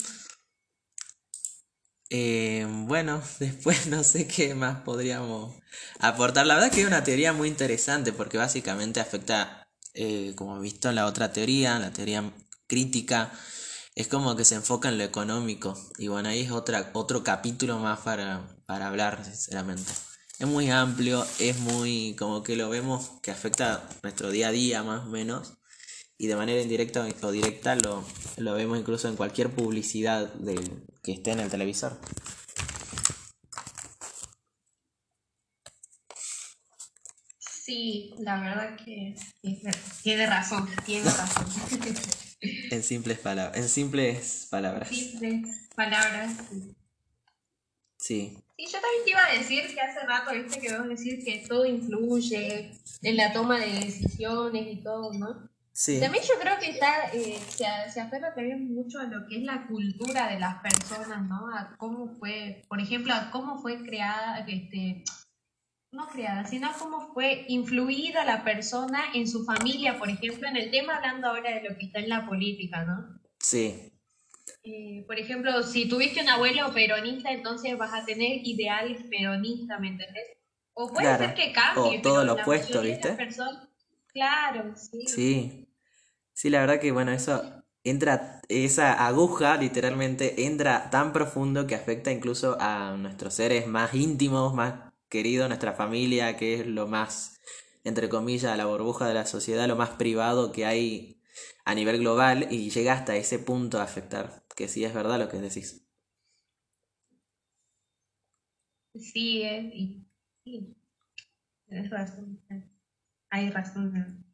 Eh, 2.09 2.65
bueno, 2.67 3.21
después 3.39 3.87
no 3.87 4.03
sé 4.03 4.27
qué 4.27 4.55
más 4.55 4.81
podríamos 4.81 5.55
aportar. 5.99 6.47
La 6.47 6.55
verdad 6.55 6.71
que 6.71 6.81
es 6.81 6.87
una 6.87 7.03
teoría 7.03 7.33
muy 7.33 7.47
interesante 7.47 8.13
porque 8.13 8.37
básicamente 8.37 8.99
afecta, 8.99 9.67
eh, 9.93 10.33
como 10.35 10.57
he 10.57 10.61
visto 10.61 10.89
en 10.89 10.95
la 10.95 11.05
otra 11.05 11.31
teoría, 11.31 11.77
la 11.79 11.93
teoría 11.93 12.33
crítica, 12.67 13.31
es 13.95 14.07
como 14.07 14.35
que 14.35 14.45
se 14.45 14.55
enfoca 14.55 14.89
en 14.89 14.97
lo 14.97 15.03
económico. 15.03 15.77
Y 15.97 16.07
bueno, 16.07 16.29
ahí 16.29 16.41
es 16.41 16.51
otra, 16.51 16.91
otro 16.93 17.23
capítulo 17.23 17.77
más 17.79 17.99
para, 17.99 18.57
para 18.65 18.87
hablar, 18.87 19.23
sinceramente 19.25 19.91
es 20.39 20.47
muy 20.47 20.69
amplio, 20.71 21.25
es 21.39 21.59
muy 21.59 22.15
como 22.17 22.43
que 22.43 22.55
lo 22.55 22.69
vemos 22.69 23.11
que 23.21 23.31
afecta 23.31 23.87
nuestro 24.03 24.31
día 24.31 24.47
a 24.47 24.51
día 24.51 24.83
más 24.83 25.05
o 25.05 25.09
menos. 25.09 25.58
Y 26.21 26.27
de 26.27 26.35
manera 26.35 26.61
indirecta 26.61 27.07
o 27.21 27.31
directa 27.31 27.75
lo, 27.75 28.03
lo 28.37 28.53
vemos 28.53 28.77
incluso 28.77 29.07
en 29.07 29.15
cualquier 29.15 29.49
publicidad 29.49 30.31
de, 30.33 30.59
que 31.01 31.13
esté 31.13 31.31
en 31.31 31.39
el 31.39 31.49
televisor. 31.49 31.97
Sí, 37.39 38.13
la 38.19 38.41
verdad 38.41 38.75
que 38.83 39.15
tiene 40.03 40.27
razón, 40.27 40.69
tiene 40.85 41.05
razón. 41.05 41.45
en 42.41 42.83
simples 42.83 43.19
palabras. 43.19 43.57
En 43.57 43.69
simples 43.69 44.47
palabras. 44.51 44.89
Simples 44.89 45.69
palabras. 45.73 46.33
Sí. 47.97 48.37
Sí, 48.57 48.65
yo 48.65 48.81
también 48.81 49.03
te 49.05 49.09
iba 49.11 49.23
a 49.23 49.37
decir 49.37 49.73
que 49.73 49.79
hace 49.79 50.05
rato, 50.05 50.33
viste, 50.33 50.59
que 50.59 50.77
vos 50.77 50.89
decir 50.89 51.23
que 51.23 51.45
todo 51.47 51.65
influye 51.65 52.71
en 53.03 53.15
la 53.15 53.31
toma 53.31 53.57
de 53.57 53.71
decisiones 53.85 54.67
y 54.67 54.83
todo, 54.83 55.13
¿no? 55.13 55.48
Sí. 55.79 55.97
También 55.97 56.25
yo 56.25 56.33
creo 56.41 56.59
que 56.59 56.71
está, 56.71 57.09
eh, 57.13 57.39
se, 57.47 57.63
se 57.89 58.01
aferra 58.01 58.33
también 58.35 58.73
mucho 58.73 58.99
a 58.99 59.05
lo 59.05 59.25
que 59.25 59.37
es 59.37 59.43
la 59.43 59.65
cultura 59.65 60.27
de 60.27 60.37
las 60.37 60.55
personas, 60.55 61.25
¿no? 61.25 61.47
A 61.55 61.77
cómo 61.77 62.09
fue, 62.19 62.63
por 62.67 62.81
ejemplo, 62.81 63.13
a 63.13 63.31
cómo 63.31 63.61
fue 63.61 63.81
creada, 63.83 64.45
este, 64.45 65.05
no 65.93 66.09
creada, 66.09 66.43
sino 66.43 66.69
cómo 66.77 67.13
fue 67.13 67.45
influida 67.47 68.25
la 68.25 68.43
persona 68.43 69.05
en 69.13 69.25
su 69.25 69.45
familia, 69.45 69.97
por 69.97 70.09
ejemplo, 70.09 70.49
en 70.49 70.57
el 70.57 70.69
tema 70.69 70.97
hablando 70.97 71.29
ahora 71.29 71.51
de 71.51 71.69
lo 71.69 71.77
que 71.77 71.85
está 71.85 71.99
en 71.99 72.09
la 72.09 72.25
política, 72.27 72.83
¿no? 72.83 73.17
Sí. 73.39 73.93
Eh, 74.63 75.05
por 75.07 75.17
ejemplo, 75.17 75.63
si 75.63 75.87
tuviste 75.87 76.21
un 76.21 76.27
abuelo 76.27 76.73
peronista, 76.73 77.31
entonces 77.31 77.77
vas 77.77 77.93
a 77.93 78.03
tener 78.03 78.45
ideales 78.45 79.01
peronistas, 79.09 79.79
¿me 79.79 79.87
entendés? 79.87 80.25
O 80.73 80.91
puede 80.91 81.17
ser 81.17 81.33
que 81.35 81.53
cambie. 81.53 81.99
O 81.99 82.01
todo 82.01 82.25
lo 82.25 82.33
opuesto, 82.33 82.81
¿viste? 82.81 83.17
Claro, 84.11 84.75
sí. 84.75 85.07
Sí. 85.07 85.68
Sí, 86.39 86.49
la 86.49 86.61
verdad 86.61 86.79
que, 86.79 86.91
bueno, 86.93 87.11
eso 87.11 87.65
entra, 87.83 88.41
esa 88.47 89.05
aguja 89.05 89.57
literalmente 89.57 90.45
entra 90.45 90.89
tan 90.89 91.11
profundo 91.11 91.67
que 91.67 91.75
afecta 91.75 92.11
incluso 92.13 92.55
a 92.61 92.95
nuestros 92.97 93.33
seres 93.33 93.67
más 93.67 93.93
íntimos, 93.93 94.53
más 94.53 94.93
querido, 95.09 95.47
nuestra 95.49 95.73
familia, 95.73 96.37
que 96.37 96.53
es 96.61 96.65
lo 96.67 96.87
más, 96.87 97.41
entre 97.83 98.07
comillas, 98.07 98.55
la 98.57 98.67
burbuja 98.67 99.05
de 99.09 99.15
la 99.15 99.25
sociedad, 99.25 99.67
lo 99.67 99.75
más 99.75 99.89
privado 99.91 100.51
que 100.53 100.65
hay 100.65 101.21
a 101.65 101.75
nivel 101.75 101.99
global 101.99 102.47
y 102.49 102.69
llega 102.69 102.93
hasta 102.93 103.17
ese 103.17 103.39
punto 103.39 103.79
a 103.79 103.83
afectar, 103.83 104.45
que 104.55 104.69
sí 104.69 104.85
es 104.85 104.93
verdad 104.93 105.19
lo 105.19 105.27
que 105.29 105.39
decís. 105.41 105.85
Sí, 108.93 109.41
es, 109.43 109.73
sí, 110.43 110.75
es 111.69 111.89
razón, 111.91 112.39
hay 113.31 113.49
razón. 113.51 114.25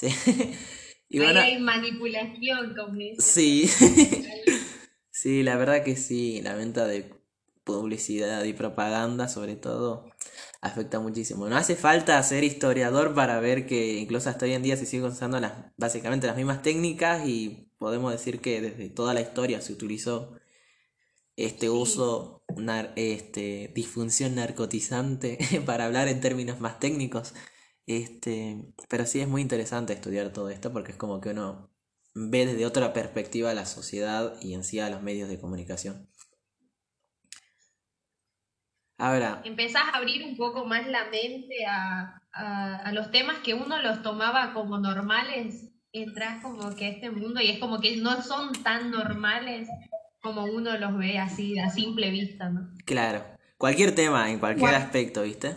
Sí. 0.00 0.08
y 1.08 1.20
Ahí 1.20 1.36
hay 1.36 1.58
manipulación 1.60 2.74
con 2.74 3.00
eso. 3.00 3.20
Sí. 3.20 3.68
sí, 5.10 5.42
la 5.42 5.56
verdad 5.56 5.84
que 5.84 5.96
sí, 5.96 6.40
la 6.42 6.54
venta 6.54 6.86
de 6.86 7.14
publicidad 7.64 8.42
y 8.44 8.54
propaganda 8.54 9.28
sobre 9.28 9.56
todo 9.56 10.10
afecta 10.62 11.00
muchísimo. 11.00 11.48
No 11.48 11.56
hace 11.56 11.76
falta 11.76 12.22
ser 12.22 12.44
historiador 12.44 13.14
para 13.14 13.40
ver 13.40 13.66
que 13.66 13.98
incluso 13.98 14.30
hasta 14.30 14.46
hoy 14.46 14.54
en 14.54 14.62
día 14.62 14.76
se 14.76 14.86
siguen 14.86 15.06
usando 15.06 15.38
las, 15.40 15.52
básicamente 15.76 16.26
las 16.26 16.36
mismas 16.36 16.62
técnicas 16.62 17.26
y 17.26 17.70
podemos 17.78 18.12
decir 18.12 18.40
que 18.40 18.60
desde 18.60 18.88
toda 18.88 19.14
la 19.14 19.20
historia 19.20 19.60
se 19.60 19.72
utilizó 19.72 20.34
este 21.36 21.70
uso, 21.70 22.42
este, 22.96 23.70
disfunción 23.74 24.34
narcotizante 24.34 25.38
para 25.66 25.86
hablar 25.86 26.08
en 26.08 26.20
términos 26.20 26.60
más 26.60 26.80
técnicos. 26.80 27.34
Este, 27.90 28.72
pero 28.88 29.04
sí 29.04 29.18
es 29.18 29.26
muy 29.26 29.42
interesante 29.42 29.92
estudiar 29.92 30.32
todo 30.32 30.48
esto 30.48 30.72
porque 30.72 30.92
es 30.92 30.96
como 30.96 31.20
que 31.20 31.30
uno 31.30 31.72
ve 32.14 32.46
desde 32.46 32.64
otra 32.64 32.92
perspectiva 32.92 33.50
a 33.50 33.54
la 33.54 33.66
sociedad 33.66 34.34
y 34.40 34.54
en 34.54 34.62
sí 34.62 34.78
a 34.78 34.88
los 34.88 35.02
medios 35.02 35.28
de 35.28 35.40
comunicación. 35.40 36.08
Ahora. 38.96 39.42
Empezás 39.44 39.82
a 39.92 39.96
abrir 39.96 40.24
un 40.24 40.36
poco 40.36 40.64
más 40.66 40.86
la 40.86 41.06
mente 41.06 41.66
a, 41.66 42.22
a, 42.32 42.92
los 42.92 43.10
temas 43.10 43.38
que 43.38 43.54
uno 43.54 43.82
los 43.82 44.04
tomaba 44.04 44.52
como 44.52 44.78
normales. 44.78 45.72
Entras 45.92 46.44
como 46.44 46.76
que 46.76 46.84
a 46.84 46.90
este 46.90 47.10
mundo 47.10 47.40
y 47.40 47.50
es 47.50 47.58
como 47.58 47.80
que 47.80 47.96
no 47.96 48.22
son 48.22 48.52
tan 48.62 48.92
normales 48.92 49.68
como 50.22 50.44
uno 50.44 50.78
los 50.78 50.96
ve 50.96 51.18
así, 51.18 51.58
a 51.58 51.70
simple 51.70 52.10
vista, 52.10 52.50
¿no? 52.50 52.70
Claro. 52.84 53.24
Cualquier 53.58 53.96
tema, 53.96 54.30
en 54.30 54.38
cualquier 54.38 54.76
aspecto, 54.76 55.22
¿viste? 55.22 55.56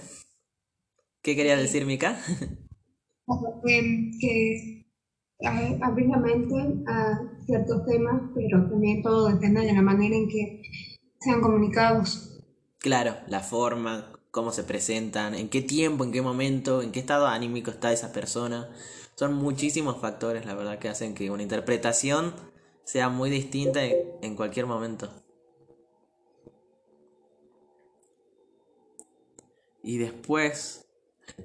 ¿Qué 1.23 1.37
querías 1.37 1.59
decir, 1.59 1.85
Mika? 1.85 2.19
que 4.19 4.85
abrir 5.81 6.09
la 6.09 6.17
mente 6.17 6.83
a 6.85 7.21
ciertos 7.45 7.85
temas, 7.85 8.21
pero 8.35 8.69
también 8.69 9.01
todo 9.01 9.29
depende 9.29 9.61
de 9.61 9.73
la 9.73 9.81
manera 9.81 10.15
en 10.15 10.27
que 10.27 10.61
sean 11.19 11.41
comunicados. 11.41 12.41
Claro, 12.79 13.15
la 13.27 13.39
forma, 13.39 14.11
cómo 14.31 14.51
se 14.51 14.63
presentan, 14.63 15.33
en 15.33 15.47
qué 15.47 15.61
tiempo, 15.61 16.03
en 16.03 16.11
qué 16.11 16.21
momento, 16.21 16.81
en 16.81 16.91
qué 16.91 16.99
estado 16.99 17.27
anímico 17.27 17.71
está 17.71 17.93
esa 17.93 18.11
persona. 18.11 18.69
Son 19.15 19.33
muchísimos 19.33 20.01
factores, 20.01 20.45
la 20.45 20.55
verdad, 20.55 20.77
que 20.77 20.89
hacen 20.89 21.15
que 21.15 21.31
una 21.31 21.43
interpretación 21.43 22.33
sea 22.83 23.07
muy 23.07 23.29
distinta 23.29 23.79
en 23.85 24.35
cualquier 24.35 24.65
momento. 24.65 25.09
Y 29.81 29.97
después, 29.97 30.82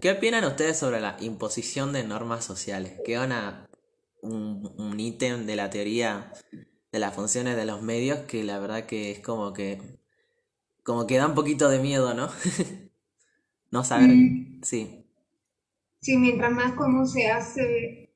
¿qué 0.00 0.12
opinan 0.12 0.44
ustedes 0.44 0.78
sobre 0.78 1.00
la 1.00 1.16
imposición 1.20 1.92
de 1.92 2.04
normas 2.04 2.44
sociales? 2.44 3.00
¿Qué 3.04 3.16
van 3.16 3.66
un, 4.22 4.98
ítem 4.98 5.46
de 5.46 5.56
la 5.56 5.70
teoría 5.70 6.32
de 6.92 6.98
las 6.98 7.14
funciones 7.14 7.56
de 7.56 7.66
los 7.66 7.82
medios 7.82 8.20
que 8.20 8.42
la 8.44 8.58
verdad 8.58 8.86
que 8.86 9.10
es 9.10 9.20
como 9.20 9.52
que 9.52 9.80
como 10.82 11.06
que 11.06 11.18
da 11.18 11.26
un 11.26 11.34
poquito 11.34 11.68
de 11.68 11.80
miedo, 11.80 12.14
¿no? 12.14 12.28
no 13.70 13.84
saber, 13.84 14.08
mm. 14.08 14.60
sí. 14.62 15.04
Sí, 16.00 16.16
mientras 16.16 16.50
más 16.52 16.72
común 16.72 17.06
se 17.06 17.28
hace 17.30 18.10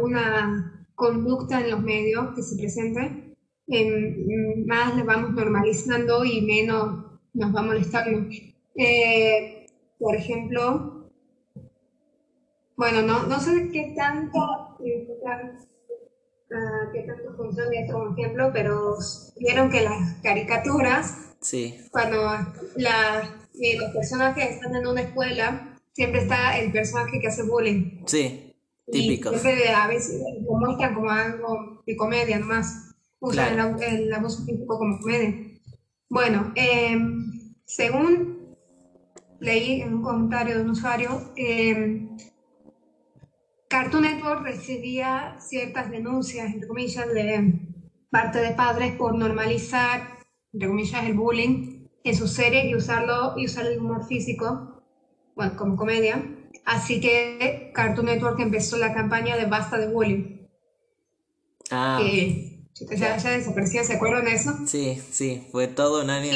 una 0.00 0.86
conducta 0.94 1.60
en 1.60 1.70
los 1.70 1.80
medios 1.80 2.34
que 2.34 2.42
se 2.42 2.56
presente, 2.56 3.34
más 4.66 4.96
la 4.96 5.04
vamos 5.04 5.32
normalizando 5.32 6.24
y 6.24 6.42
menos 6.42 7.04
nos 7.34 7.54
va 7.54 7.62
molestando. 7.62 8.28
Eh, 8.76 9.57
por 9.98 10.14
ejemplo, 10.16 11.10
bueno, 12.76 13.02
no, 13.02 13.24
no 13.24 13.40
sé 13.40 13.70
qué 13.72 13.94
tanto, 13.96 14.76
eh, 14.84 15.08
qué 16.92 17.02
tanto 17.02 17.36
funciona 17.36 17.70
esto 17.74 17.92
como 17.94 18.16
ejemplo, 18.16 18.50
pero 18.52 18.96
vieron 19.38 19.70
que 19.70 19.82
las 19.82 20.14
caricaturas 20.22 21.28
Sí. 21.40 21.80
Cuando 21.90 22.22
la, 22.76 23.48
eh, 23.60 23.76
los 23.78 23.92
personajes 23.92 24.50
están 24.50 24.74
en 24.74 24.86
una 24.86 25.02
escuela, 25.02 25.78
siempre 25.92 26.22
está 26.22 26.58
el 26.58 26.72
personaje 26.72 27.20
que 27.20 27.28
hace 27.28 27.42
bullying. 27.42 28.02
Sí, 28.06 28.54
típico. 28.90 29.30
siempre 29.30 29.68
a 29.68 29.86
veces 29.86 30.22
lo 30.42 30.54
muestran 30.54 30.94
como 30.94 31.10
algo 31.10 31.82
de 31.86 31.96
comedia 31.96 32.38
nomás. 32.38 32.94
Usan 33.20 33.56
la, 33.56 33.76
la, 33.76 34.18
voz 34.20 34.40
un 34.40 34.58
poco 34.60 34.78
como 34.78 35.00
comedia. 35.00 35.34
Bueno, 36.08 36.52
em, 36.54 37.54
según 37.64 38.37
leí 39.40 39.82
en 39.82 39.94
un 39.94 40.02
comentario 40.02 40.56
de 40.56 40.62
un 40.62 40.70
usuario, 40.70 41.32
eh, 41.36 42.08
Cartoon 43.68 44.02
Network 44.02 44.42
recibía 44.42 45.36
ciertas 45.40 45.90
denuncias, 45.90 46.52
entre 46.52 46.68
comillas, 46.68 47.12
de 47.12 47.60
parte 48.10 48.38
de 48.40 48.52
padres 48.52 48.94
por 48.94 49.14
normalizar 49.14 50.18
entre 50.52 50.68
comillas, 50.68 51.04
el 51.04 51.14
bullying 51.14 51.88
en 52.04 52.16
sus 52.16 52.32
series 52.32 52.66
y 52.66 52.74
usarlo 52.74 53.34
y 53.36 53.46
usar 53.46 53.66
el 53.66 53.78
humor 53.78 54.06
físico, 54.06 54.82
bueno, 55.34 55.56
como 55.56 55.76
comedia. 55.76 56.24
Así 56.64 57.00
que 57.00 57.70
Cartoon 57.74 58.06
Network 58.06 58.40
empezó 58.40 58.76
la 58.76 58.94
campaña 58.94 59.36
de 59.36 59.46
basta 59.46 59.78
de 59.78 59.88
bullying. 59.88 60.46
Ah. 61.70 62.00
ya, 62.96 63.16
ya, 63.18 63.30
desapareció, 63.30 63.84
¿se 63.84 63.94
acuerdan 63.94 64.24
de 64.24 64.32
eso? 64.32 64.56
Sí, 64.66 65.00
sí, 65.10 65.46
fue 65.52 65.66
todo 65.66 66.02
un 66.02 66.10
año 66.10 66.32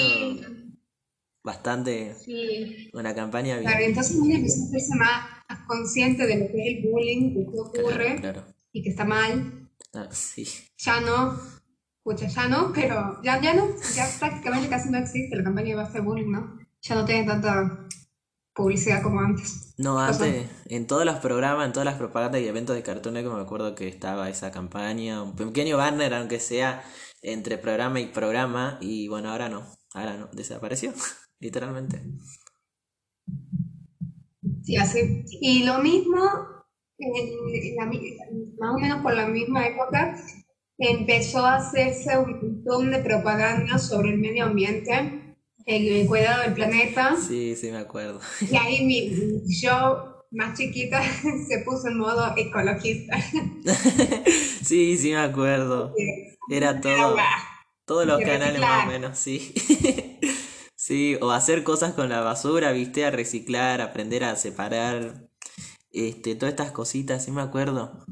bastante. 1.44 2.14
Sí. 2.14 2.90
Una 2.92 3.14
campaña 3.14 3.58
bien. 3.58 3.70
Claro, 3.70 3.84
entonces 3.84 4.16
uno 4.16 4.34
empezó 4.34 4.62
a 4.62 4.66
hacerse 4.66 4.94
más 4.96 5.66
consciente 5.66 6.26
de 6.26 6.36
lo 6.36 6.46
que 6.52 6.60
es 6.60 6.76
el 6.78 6.90
bullying, 6.90 7.34
de 7.34 7.46
qué 7.50 7.58
ocurre 7.58 8.44
y 8.72 8.82
que 8.82 8.90
está 8.90 9.04
mal. 9.04 9.70
Ah, 9.94 10.08
sí. 10.10 10.46
Ya 10.78 11.00
no 11.00 11.38
Pucha, 12.02 12.26
ya 12.26 12.48
no, 12.48 12.72
pero 12.74 13.22
ya, 13.22 13.40
ya 13.40 13.54
no, 13.54 13.68
ya 13.94 14.08
prácticamente 14.18 14.68
casi 14.68 14.90
no 14.90 14.98
existe 14.98 15.36
la 15.36 15.44
campaña 15.44 15.68
de 15.68 15.74
Basta 15.76 16.00
Bullying, 16.00 16.32
¿no? 16.32 16.58
Ya 16.80 16.96
no 16.96 17.04
tiene 17.04 17.24
tanta 17.24 17.86
publicidad 18.52 19.02
como 19.02 19.20
antes. 19.20 19.72
No, 19.78 20.00
antes, 20.00 20.50
en 20.66 20.86
todos 20.88 21.04
los 21.04 21.16
programas, 21.20 21.66
en 21.66 21.72
todas 21.72 21.86
las 21.86 21.94
propagandas 21.94 22.40
y 22.40 22.48
eventos 22.48 22.74
de 22.74 22.82
Cartoon 22.82 23.14
Network 23.14 23.36
me 23.36 23.42
acuerdo 23.42 23.76
que 23.76 23.86
estaba 23.86 24.28
esa 24.28 24.50
campaña, 24.50 25.22
un 25.22 25.36
pequeño 25.36 25.76
banner, 25.76 26.12
aunque 26.14 26.40
sea 26.40 26.82
entre 27.22 27.56
programa 27.56 28.00
y 28.00 28.06
programa, 28.06 28.78
y 28.80 29.06
bueno, 29.06 29.30
ahora 29.30 29.48
no, 29.48 29.64
ahora 29.94 30.16
no, 30.16 30.28
desapareció, 30.32 30.92
literalmente. 31.42 32.00
Sí, 34.64 34.76
así. 34.76 35.24
Y 35.40 35.64
lo 35.64 35.78
mismo 35.80 36.20
en 36.98 37.76
la 37.76 37.86
mi- 37.86 38.16
más 38.58 38.74
o 38.74 38.78
menos 38.78 39.02
por 39.02 39.14
la 39.14 39.26
misma 39.26 39.66
época, 39.66 40.16
empezó 40.78 41.44
a 41.44 41.56
hacerse 41.56 42.16
un 42.16 42.30
montón 42.40 42.90
de 42.92 42.98
propaganda 43.00 43.78
sobre 43.78 44.10
el 44.10 44.18
medio 44.18 44.44
ambiente, 44.44 45.34
el, 45.66 46.06
cuidado 46.06 46.42
del 46.42 46.54
planeta, 46.54 47.16
Sí, 47.16 47.54
sí, 47.56 47.70
me 47.70 47.78
acuerdo. 47.78 48.20
y 48.40 48.56
ahí 48.56 48.84
mi, 48.84 49.42
yo, 49.60 50.24
más 50.30 50.56
chiquita, 50.56 51.02
se 51.48 51.58
puso 51.64 51.88
en 51.88 51.98
modo 51.98 52.32
ecologista. 52.36 53.16
Sí, 54.62 54.96
sí, 54.96 55.10
me 55.10 55.18
acuerdo. 55.18 55.92
Era 56.48 56.80
todo, 56.80 57.16
todos 57.84 58.06
los 58.06 58.20
canales 58.20 58.60
más 58.60 58.84
o 58.84 58.88
menos, 58.88 59.18
sí. 59.18 59.52
Sí, 60.92 61.16
o 61.22 61.30
hacer 61.30 61.64
cosas 61.64 61.94
con 61.94 62.10
la 62.10 62.20
basura, 62.20 62.70
viste, 62.70 63.06
a 63.06 63.10
reciclar, 63.10 63.80
aprender 63.80 64.24
a 64.24 64.36
separar, 64.36 65.26
este, 65.90 66.34
todas 66.34 66.52
estas 66.52 66.70
cositas, 66.70 67.24
sí 67.24 67.30
me 67.30 67.40
acuerdo. 67.40 68.04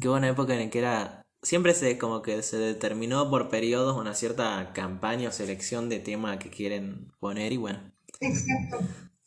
Qué 0.00 0.08
buena 0.08 0.30
época 0.30 0.54
en 0.54 0.64
la 0.64 0.68
que 0.68 0.80
era, 0.80 1.26
siempre 1.42 1.74
se 1.74 1.96
como 1.96 2.22
que 2.22 2.42
se 2.42 2.56
determinó 2.56 3.30
por 3.30 3.50
periodos 3.50 3.96
una 3.96 4.16
cierta 4.16 4.72
campaña 4.72 5.28
o 5.28 5.32
selección 5.32 5.88
de 5.88 6.00
tema 6.00 6.40
que 6.40 6.50
quieren 6.50 7.12
poner 7.20 7.52
y 7.52 7.56
bueno. 7.56 7.92
Exacto. 8.18 8.80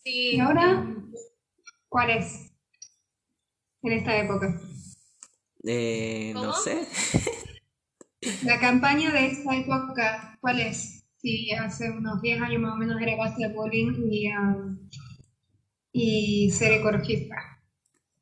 Sí. 0.04 0.36
¿Y 0.36 0.40
ahora 0.42 0.86
cuál 1.88 2.10
es? 2.10 2.52
En 3.84 3.94
esta 3.94 4.18
época. 4.18 4.60
Eh, 5.64 6.34
no 6.34 6.52
sé. 6.52 6.86
La 8.44 8.60
campaña 8.60 9.14
de 9.14 9.28
esta 9.28 9.56
época, 9.56 10.38
¿cuál 10.42 10.60
es? 10.60 10.97
Sí, 11.28 11.52
hace 11.52 11.92
unos 11.92 12.22
10 12.22 12.42
años 12.42 12.62
más 12.62 12.72
o 12.72 12.78
menos 12.78 13.02
era 13.02 13.18
bullying 13.54 13.92
y, 14.10 14.32
um, 14.34 14.80
y 15.92 16.50
ser 16.52 16.80
ecologista. 16.80 17.36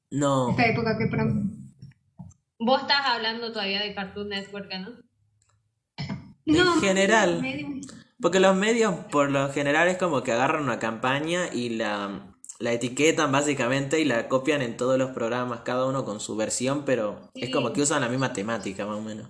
No, 0.10 0.50
Esta 0.50 0.66
época 0.66 0.98
que 0.98 1.06
pronto. 1.06 1.56
Vos 2.58 2.82
estás 2.82 3.02
hablando 3.06 3.52
todavía 3.52 3.80
de 3.84 3.94
Cartoon 3.94 4.30
Network, 4.30 4.72
¿no? 4.80 4.90
En 6.48 6.82
general. 6.82 7.44
Porque 8.20 8.40
los 8.40 8.56
medios, 8.56 8.96
por 9.12 9.30
lo 9.30 9.54
general, 9.54 9.88
es 9.88 10.00
como 10.00 10.24
que 10.24 10.32
agarran 10.32 10.64
una 10.64 10.80
campaña 10.80 11.54
y 11.54 11.70
la, 11.70 12.34
la 12.58 12.72
etiquetan 12.72 13.32
básicamente 13.32 14.02
y 14.02 14.06
la 14.06 14.28
copian 14.28 14.64
en 14.64 14.78
todos 14.78 14.98
los 14.98 15.12
programas, 15.12 15.60
cada 15.60 15.86
uno 15.86 16.06
con 16.06 16.20
su 16.20 16.36
versión, 16.36 16.86
pero 16.86 17.30
es 17.36 17.54
como 17.54 17.72
que 17.72 17.84
usan 17.84 18.02
la 18.02 18.10
misma 18.10 18.34
temática, 18.34 18.88
más 18.88 18.98
o 18.98 19.04
menos. 19.04 19.30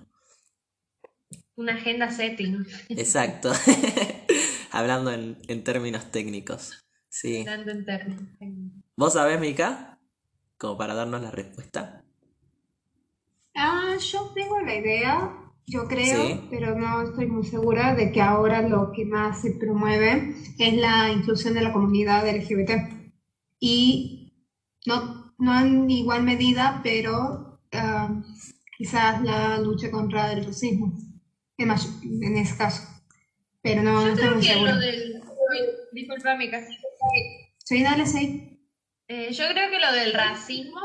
Una 1.57 1.73
agenda 1.75 2.09
setting. 2.11 2.65
Exacto. 2.89 3.51
Hablando 4.71 5.11
en, 5.11 5.37
en 5.47 5.63
términos 5.63 6.11
técnicos. 6.11 6.85
Sí. 7.09 7.39
Hablando 7.41 7.71
en 7.71 7.85
términos 7.85 8.23
técnicos. 8.39 8.83
¿Vos 8.97 9.13
sabés, 9.13 9.39
Mika? 9.39 9.99
Como 10.57 10.77
para 10.77 10.93
darnos 10.93 11.21
la 11.21 11.31
respuesta. 11.31 12.03
Ah, 13.55 13.95
yo 13.99 14.31
tengo 14.35 14.59
la 14.59 14.75
idea, 14.75 15.31
yo 15.65 15.87
creo, 15.87 16.27
Sí. 16.27 16.41
pero 16.49 16.77
no 16.77 17.03
estoy 17.03 17.27
muy 17.27 17.45
segura 17.45 17.95
de 17.95 18.11
que 18.11 18.21
ahora 18.21 18.61
lo 18.67 18.91
que 18.91 19.05
más 19.05 19.41
se 19.41 19.51
promueve 19.51 20.35
es 20.59 20.73
la 20.75 21.09
inclusión 21.11 21.53
de 21.53 21.61
la 21.61 21.71
comunidad 21.71 22.27
LGBT. 22.27 22.71
Y 23.59 24.33
no, 24.85 25.33
no 25.37 25.59
en 25.59 25.89
igual 25.89 26.23
medida, 26.23 26.81
pero 26.83 27.61
ah, 27.71 28.21
quizás 28.77 29.21
la 29.23 29.57
lucha 29.59 29.89
contra 29.89 30.33
el 30.33 30.45
racismo, 30.45 30.93
en, 31.57 31.67
mayo- 31.67 31.89
en 32.03 32.37
ese 32.37 32.57
caso. 32.57 32.83
Pero 33.61 33.81
no, 33.81 33.93
no 33.93 34.01
Yo 34.01 34.07
estoy 34.09 34.23
creo 34.23 34.35
muy 34.35 34.41
que 34.43 34.53
segura. 34.53 34.73
lo 34.73 34.79
del. 34.79 35.21
Uy, 35.23 35.59
disculpame, 35.91 36.49
casi. 36.51 36.77
Sí, 37.63 37.83
dale, 37.83 38.05
sí. 38.05 38.59
Eh, 39.07 39.31
yo 39.31 39.47
creo 39.49 39.69
que 39.69 39.79
lo 39.79 39.91
del 39.91 40.13
racismo 40.13 40.81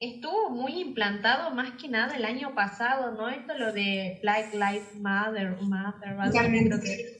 estuvo 0.00 0.50
muy 0.50 0.80
implantado 0.80 1.50
más 1.52 1.72
que 1.80 1.88
nada 1.88 2.16
el 2.16 2.24
año 2.24 2.54
pasado, 2.54 3.12
¿no? 3.12 3.28
Esto 3.28 3.56
lo 3.56 3.72
de 3.72 4.18
Black 4.22 4.52
Lives 4.52 4.94
Matter, 5.00 5.56
Matter, 5.62 6.16
que 6.82 7.18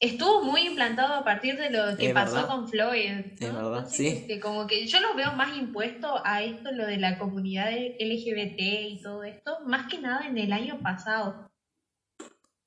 estuvo 0.00 0.42
muy 0.44 0.62
implantado 0.66 1.14
a 1.14 1.24
partir 1.24 1.56
de 1.56 1.70
lo 1.70 1.96
que 1.96 2.08
Es 2.08 2.12
pasó 2.12 2.34
verdad. 2.34 2.48
con 2.48 2.68
Floyd, 2.68 3.10
¿no? 3.10 3.22
Es 3.34 3.40
verdad, 3.40 3.66
Entonces, 3.78 3.96
sí. 3.96 4.08
este, 4.08 4.40
como 4.40 4.66
que 4.66 4.86
yo 4.86 5.00
lo 5.00 5.14
veo 5.14 5.32
más 5.32 5.56
impuesto 5.56 6.20
a 6.24 6.42
esto, 6.42 6.70
lo 6.72 6.86
de 6.86 6.98
la 6.98 7.18
comunidad 7.18 7.70
LGBT 7.72 8.58
y 8.58 9.00
todo 9.02 9.22
esto, 9.24 9.58
más 9.64 9.86
que 9.88 9.98
nada 9.98 10.26
en 10.26 10.38
el 10.38 10.52
año 10.52 10.80
pasado. 10.80 11.50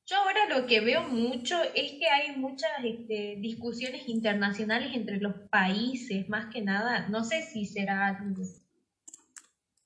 Yo 0.07 0.17
ahora 0.17 0.47
lo 0.49 0.67
que 0.67 0.81
veo 0.81 1.01
mucho 1.09 1.55
es 1.73 1.93
que 1.93 2.07
hay 2.07 2.37
muchas 2.37 2.69
este, 2.83 3.37
discusiones 3.39 4.07
internacionales 4.07 4.91
entre 4.93 5.17
los 5.19 5.33
países, 5.49 6.29
más 6.29 6.53
que 6.53 6.61
nada. 6.61 7.07
No 7.09 7.23
sé 7.23 7.41
si 7.41 7.65
será... 7.65 8.23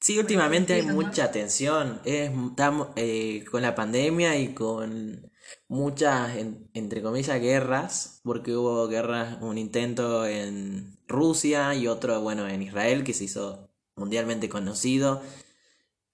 Sí, 0.01 0.17
últimamente 0.17 0.73
hay 0.73 0.81
mucha 0.81 1.31
tensión. 1.31 2.01
Es, 2.03 2.31
estamos, 2.31 2.89
eh, 2.97 3.45
con 3.49 3.61
la 3.61 3.75
pandemia 3.75 4.37
y 4.37 4.53
con 4.53 5.31
muchas, 5.69 6.35
en- 6.35 6.69
entre 6.73 7.01
comillas, 7.01 7.39
guerras, 7.39 8.19
porque 8.23 8.55
hubo 8.55 8.87
guerras, 8.87 9.37
un 9.41 9.57
intento 9.57 10.25
en 10.25 10.97
Rusia 11.07 11.75
y 11.75 11.87
otro, 11.87 12.21
bueno, 12.21 12.47
en 12.47 12.61
Israel, 12.61 13.03
que 13.05 13.13
se 13.13 13.25
hizo 13.25 13.69
mundialmente 13.95 14.49
conocido, 14.49 15.21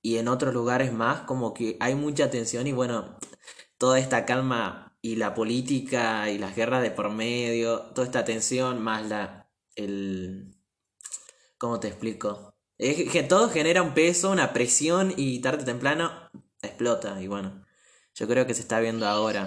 y 0.01 0.17
en 0.17 0.27
otros 0.27 0.53
lugares 0.53 0.93
más, 0.93 1.21
como 1.21 1.53
que 1.53 1.77
hay 1.79 1.95
mucha 1.95 2.29
tensión 2.29 2.67
y 2.67 2.71
bueno, 2.71 3.17
toda 3.77 3.99
esta 3.99 4.25
calma 4.25 4.97
y 5.01 5.15
la 5.17 5.33
política 5.33 6.29
y 6.29 6.37
las 6.37 6.55
guerras 6.55 6.81
de 6.81 6.91
por 6.91 7.09
medio, 7.11 7.81
toda 7.93 8.05
esta 8.05 8.25
tensión 8.25 8.81
más 8.81 9.05
la, 9.05 9.49
el, 9.75 10.55
¿cómo 11.57 11.79
te 11.79 11.87
explico? 11.89 12.55
Es 12.77 13.09
que 13.11 13.23
todo 13.23 13.49
genera 13.49 13.81
un 13.81 13.93
peso, 13.93 14.31
una 14.31 14.51
presión 14.51 15.13
y 15.15 15.39
tarde 15.41 15.63
o 15.63 15.65
temprano 15.65 16.11
explota. 16.61 17.21
Y 17.21 17.27
bueno, 17.27 17.63
yo 18.15 18.27
creo 18.27 18.45
que 18.47 18.53
se 18.53 18.61
está 18.61 18.79
viendo 18.79 19.07
ahora. 19.07 19.43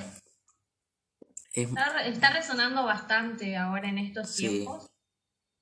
Es- 1.52 1.68
Está, 1.68 2.06
está 2.06 2.30
resonando 2.30 2.84
bastante 2.84 3.56
ahora 3.56 3.88
en 3.88 3.98
estos 3.98 4.30
Sí. 4.30 4.48
tiempos. 4.48 4.86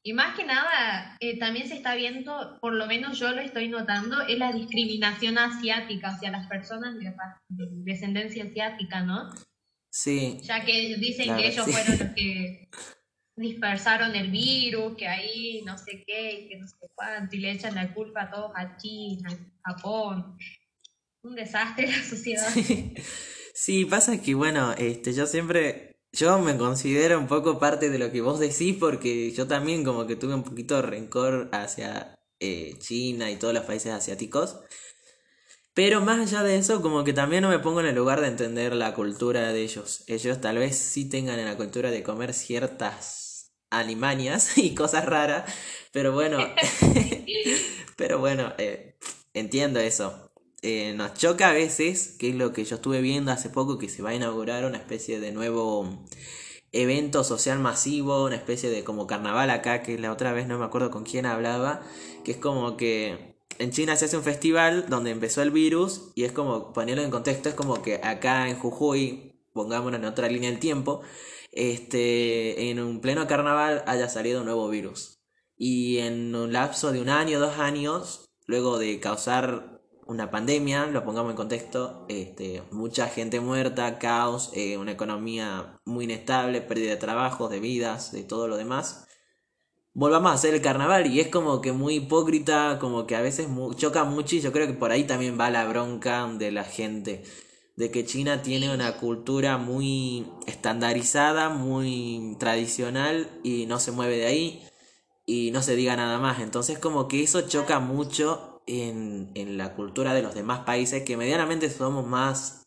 Y 0.07 0.12
más 0.12 0.37
que 0.37 0.45
nada, 0.45 1.16
eh, 1.19 1.37
también 1.37 1.66
se 1.66 1.75
está 1.75 1.97
viendo, 1.97 2.59
por 2.61 2.73
lo 2.73 2.87
menos 2.87 3.19
yo 3.19 3.33
lo 3.33 3.40
estoy 3.40 3.66
notando, 3.66 4.23
es 4.23 4.38
la 4.38 4.53
discriminación 4.53 5.37
asiática 5.37 6.11
hacia 6.11 6.31
las 6.31 6.47
personas 6.47 6.95
de, 6.95 7.07
de 7.49 7.66
descendencia 7.83 8.45
asiática, 8.45 9.01
¿no? 9.03 9.29
sí, 9.90 10.38
Ya 10.45 10.64
que 10.64 10.95
dicen 10.99 11.25
Claro, 11.25 11.40
que 11.42 11.49
ellos 11.49 11.64
sí. 11.64 11.73
fueron 11.73 11.99
los 11.99 12.09
que 12.14 12.69
dispersaron 13.35 14.14
el 14.14 14.31
virus, 14.31 14.97
que 14.97 15.09
ahí 15.09 15.62
no 15.66 15.77
sé 15.77 16.05
qué, 16.07 16.40
y 16.40 16.49
que 16.51 16.59
no 16.59 16.69
sé 16.69 16.77
cuánto, 16.95 17.35
y 17.35 17.40
le 17.40 17.51
echan 17.51 17.75
la 17.75 17.92
culpa 17.92 18.23
a 18.23 18.31
todos 18.31 18.53
a 18.55 18.77
China, 18.77 19.29
a 19.64 19.73
Japón. 19.73 20.38
Un 21.25 21.35
desastre 21.35 21.88
la 21.88 22.01
sociedad. 22.05 22.47
sí, 23.55 23.85
pasa 23.87 24.23
que 24.23 24.35
bueno, 24.35 24.73
este, 24.79 25.12
yo 25.12 25.27
siempre, 25.27 25.95
yo 26.16 26.38
me 26.38 26.57
considero 26.57 27.18
un 27.18 27.26
poco 27.26 27.59
parte 27.59 27.90
de 27.90 27.98
lo 27.98 28.11
que 28.11 28.22
vos 28.22 28.40
decís 28.40 28.76
porque 28.81 29.31
yo 29.33 29.46
también 29.46 29.85
como 29.85 30.07
que 30.07 30.16
tuve 30.16 30.35
un 30.35 30.42
poquito 30.42 30.76
de 30.76 30.83
rencor 30.83 31.50
hacia 31.52 32.18
eh, 32.40 32.74
China 32.79 33.31
y 33.31 33.37
todos 33.37 33.52
los 33.52 33.64
países 33.64 33.92
asiáticos. 33.92 34.57
Pero 35.74 36.00
más 36.00 36.18
allá 36.18 36.42
de 36.42 36.57
eso, 36.57 36.81
como 36.81 37.05
que 37.05 37.12
también 37.12 37.42
no 37.42 37.50
me 37.50 37.59
pongo 37.59 37.81
en 37.81 37.87
el 37.87 37.94
lugar 37.94 38.22
de 38.22 38.29
entender 38.29 38.74
la 38.74 38.94
cultura 38.94 39.52
de 39.52 39.62
ellos. 39.62 40.05
Ellos 40.07 40.40
tal 40.40 40.57
vez 40.57 40.76
sí 40.79 41.07
tengan 41.07 41.38
en 41.38 41.44
la 41.44 41.57
cultura 41.59 41.90
de 41.90 42.02
comer 42.02 42.33
ciertas 42.33 43.52
alimañas 43.68 44.57
y 44.59 44.74
cosas 44.74 45.05
raras, 45.05 45.52
pero 45.92 46.12
bueno, 46.12 46.38
pero 47.96 48.18
bueno, 48.18 48.55
eh, 48.57 48.96
entiendo 49.35 49.81
eso. 49.81 50.26
Eh, 50.62 50.95
nos 50.95 51.14
choca 51.14 51.51
a 51.51 51.53
veces, 51.53 52.16
que 52.19 52.31
es 52.31 52.35
lo 52.35 52.53
que 52.53 52.64
yo 52.64 52.77
estuve 52.77 53.01
viendo 53.01 53.31
hace 53.31 53.51
poco, 53.51 53.79
que 53.79 53.88
se 53.88 54.03
va 54.03 54.11
a 54.11 54.14
inaugurar 54.14 54.64
una 54.64 54.79
especie 54.79 55.21
de 55.21 55.33
nuevo 55.33 56.05
evento 56.73 57.25
social 57.25 57.59
masivo, 57.59 58.25
una 58.25 58.37
especie 58.37 58.71
de 58.71 58.85
como 58.85 59.07
carnaval 59.07 59.51
acá, 59.51 59.83
que 59.83 59.99
la 59.99 60.12
otra 60.12 60.33
vez 60.33 60.47
no 60.47 60.59
me 60.59 60.64
acuerdo 60.64 60.90
con 60.90 61.05
quién 61.05 61.27
hablaba, 61.27 61.83
que 62.25 62.33
es 62.33 62.38
como 62.38 62.77
que 62.77 63.37
en 63.59 63.71
China 63.71 63.97
se 63.97 64.07
hace 64.07 64.16
un 64.16 64.23
festival 64.23 64.87
donde 64.88 65.11
empezó 65.11 65.42
el 65.42 65.51
virus 65.51 66.11
y 66.14 66.25
es 66.25 66.33
como, 66.33 66.73
ponerlo 66.73 67.03
en 67.03 67.11
contexto, 67.11 67.49
es 67.49 67.55
como 67.55 67.83
que 67.83 67.97
acá 68.03 68.49
en 68.49 68.59
Jujuy, 68.59 69.33
pongámonos 69.53 70.01
en 70.01 70.07
otra 70.07 70.29
línea 70.29 70.51
del 70.51 70.59
tiempo, 70.59 71.03
este, 71.53 72.71
en 72.71 72.81
un 72.81 73.01
pleno 73.01 73.27
carnaval 73.27 73.83
haya 73.87 74.09
salido 74.09 74.40
un 74.40 74.47
nuevo 74.47 74.69
virus. 74.69 75.21
Y 75.57 75.99
en 75.99 76.35
un 76.35 76.53
lapso 76.53 76.92
de 76.92 77.01
un 77.01 77.09
año, 77.09 77.40
dos 77.40 77.59
años, 77.59 78.27
luego 78.47 78.79
de 78.79 79.01
causar 79.01 79.76
una 80.07 80.31
pandemia, 80.31 80.87
lo 80.87 81.05
pongamos 81.05 81.31
en 81.31 81.37
contexto, 81.37 82.07
este, 82.09 82.62
mucha 82.71 83.09
gente 83.09 83.40
muerta, 83.40 83.99
caos, 83.99 84.51
eh, 84.55 84.79
una 84.79 84.92
economía 84.92 85.81
muy 85.85 86.05
inestable, 86.05 86.61
pérdida 86.61 86.90
de 86.90 86.97
trabajos, 86.97 87.51
de 87.51 87.61
vidas, 87.61 88.12
de 88.12 88.23
todo 88.23 88.47
lo 88.49 88.57
demás. 88.57 89.07
Volvamos 89.95 90.31
a 90.31 90.35
hacer 90.35 90.55
el 90.55 90.62
carnaval 90.62 91.07
y 91.07 91.21
es 91.21 91.29
como 91.29 91.61
que 91.61 91.73
muy 91.73 91.97
hipócrita, 91.97 92.79
como 92.81 93.07
que 93.07 93.16
a 93.16 93.23
veces 93.23 93.49
choca 93.77 94.05
mucho 94.05 94.37
y 94.37 94.40
yo 94.40 94.53
creo 94.53 94.66
que 94.66 94.75
por 94.75 94.92
ahí 94.92 95.05
también 95.05 95.38
va 95.40 95.51
la 95.51 95.66
bronca 95.66 96.27
de 96.38 96.53
la 96.53 96.64
gente, 96.64 97.25
de 97.77 97.90
que 97.90 98.05
China 98.05 98.42
tiene 98.42 98.73
una 98.73 98.99
cultura 98.99 99.59
muy 99.59 100.27
estandarizada, 100.47 101.49
muy 101.49 102.37
tradicional 102.38 103.29
y 103.42 103.66
no 103.66 103.81
se 103.81 103.92
mueve 103.92 104.19
de 104.19 104.27
ahí. 104.27 104.62
y 105.29 105.51
no 105.51 105.62
se 105.62 105.77
diga 105.77 105.97
nada 105.97 106.19
más. 106.19 106.40
Entonces 106.40 106.79
como 106.79 107.09
que 107.09 107.23
eso 107.23 107.42
choca 107.49 107.81
mucho 107.81 108.56
en, 108.66 109.31
en 109.35 109.57
la 109.57 109.74
cultura 109.74 110.14
de 110.14 110.22
los 110.22 110.35
demás 110.35 110.61
países 110.61 111.02
que 111.05 111.16
medianamente 111.16 111.70
somos 111.70 112.07
más... 112.07 112.62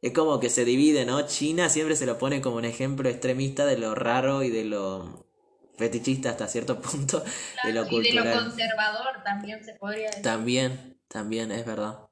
Es 0.00 0.12
como 0.12 0.40
que 0.40 0.50
se 0.50 0.64
divide, 0.64 1.04
¿no? 1.04 1.22
China 1.26 1.68
siempre 1.68 1.94
se 1.94 2.06
lo 2.06 2.18
pone 2.18 2.40
como 2.40 2.56
un 2.56 2.64
ejemplo 2.64 3.08
extremista 3.08 3.66
de 3.66 3.78
lo 3.78 3.94
raro 3.94 4.42
y 4.42 4.50
de 4.50 4.64
lo 4.64 5.28
fetichista 5.76 6.30
hasta 6.30 6.48
cierto 6.48 6.80
punto 6.82 7.22
de 7.64 7.72
lo 7.72 7.86
y 7.88 8.02
de 8.02 8.12
lo 8.12 8.24
conservador 8.24 9.22
también 9.24 9.64
se 9.64 9.74
podría 9.74 10.08
decir. 10.08 10.22
También, 10.22 10.98
también, 11.08 11.52
es 11.52 11.64
verdad. 11.64 12.08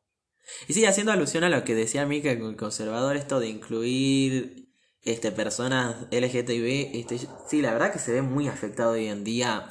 Y 0.68 0.72
sí, 0.72 0.84
haciendo 0.84 1.12
alusión 1.12 1.44
a 1.44 1.48
lo 1.48 1.64
que 1.64 1.74
decía 1.74 2.06
Mika, 2.06 2.30
el 2.30 2.56
conservador, 2.56 3.16
esto 3.16 3.40
de 3.40 3.48
incluir 3.48 4.59
este, 5.02 5.32
personas 5.32 5.96
LGTB, 6.10 6.96
este, 6.96 7.18
sí, 7.48 7.62
la 7.62 7.72
verdad 7.72 7.92
que 7.92 7.98
se 7.98 8.12
ve 8.12 8.22
muy 8.22 8.48
afectado 8.48 8.92
hoy 8.92 9.06
en 9.06 9.24
día. 9.24 9.68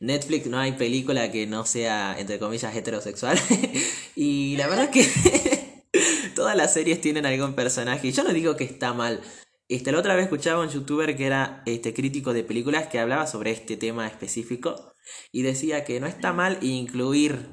Netflix 0.00 0.46
no 0.46 0.58
hay 0.58 0.72
película 0.72 1.30
que 1.30 1.46
no 1.46 1.64
sea, 1.66 2.16
entre 2.18 2.38
comillas, 2.38 2.74
heterosexual. 2.74 3.38
y 4.16 4.56
la 4.56 4.68
verdad 4.68 4.90
que 4.90 5.06
todas 6.34 6.56
las 6.56 6.72
series 6.72 7.00
tienen 7.00 7.26
algún 7.26 7.54
personaje. 7.54 8.08
Y 8.08 8.12
yo 8.12 8.24
no 8.24 8.32
digo 8.32 8.56
que 8.56 8.64
está 8.64 8.94
mal. 8.94 9.20
Este, 9.68 9.92
la 9.92 9.98
otra 9.98 10.16
vez 10.16 10.24
escuchaba 10.24 10.62
un 10.62 10.70
youtuber 10.70 11.16
que 11.16 11.26
era 11.26 11.62
este, 11.66 11.94
crítico 11.94 12.32
de 12.32 12.42
películas 12.42 12.88
que 12.88 12.98
hablaba 12.98 13.26
sobre 13.26 13.52
este 13.52 13.76
tema 13.76 14.06
específico 14.06 14.94
y 15.30 15.42
decía 15.42 15.84
que 15.84 16.00
no 16.00 16.06
está 16.06 16.32
mal 16.32 16.58
incluir, 16.62 17.50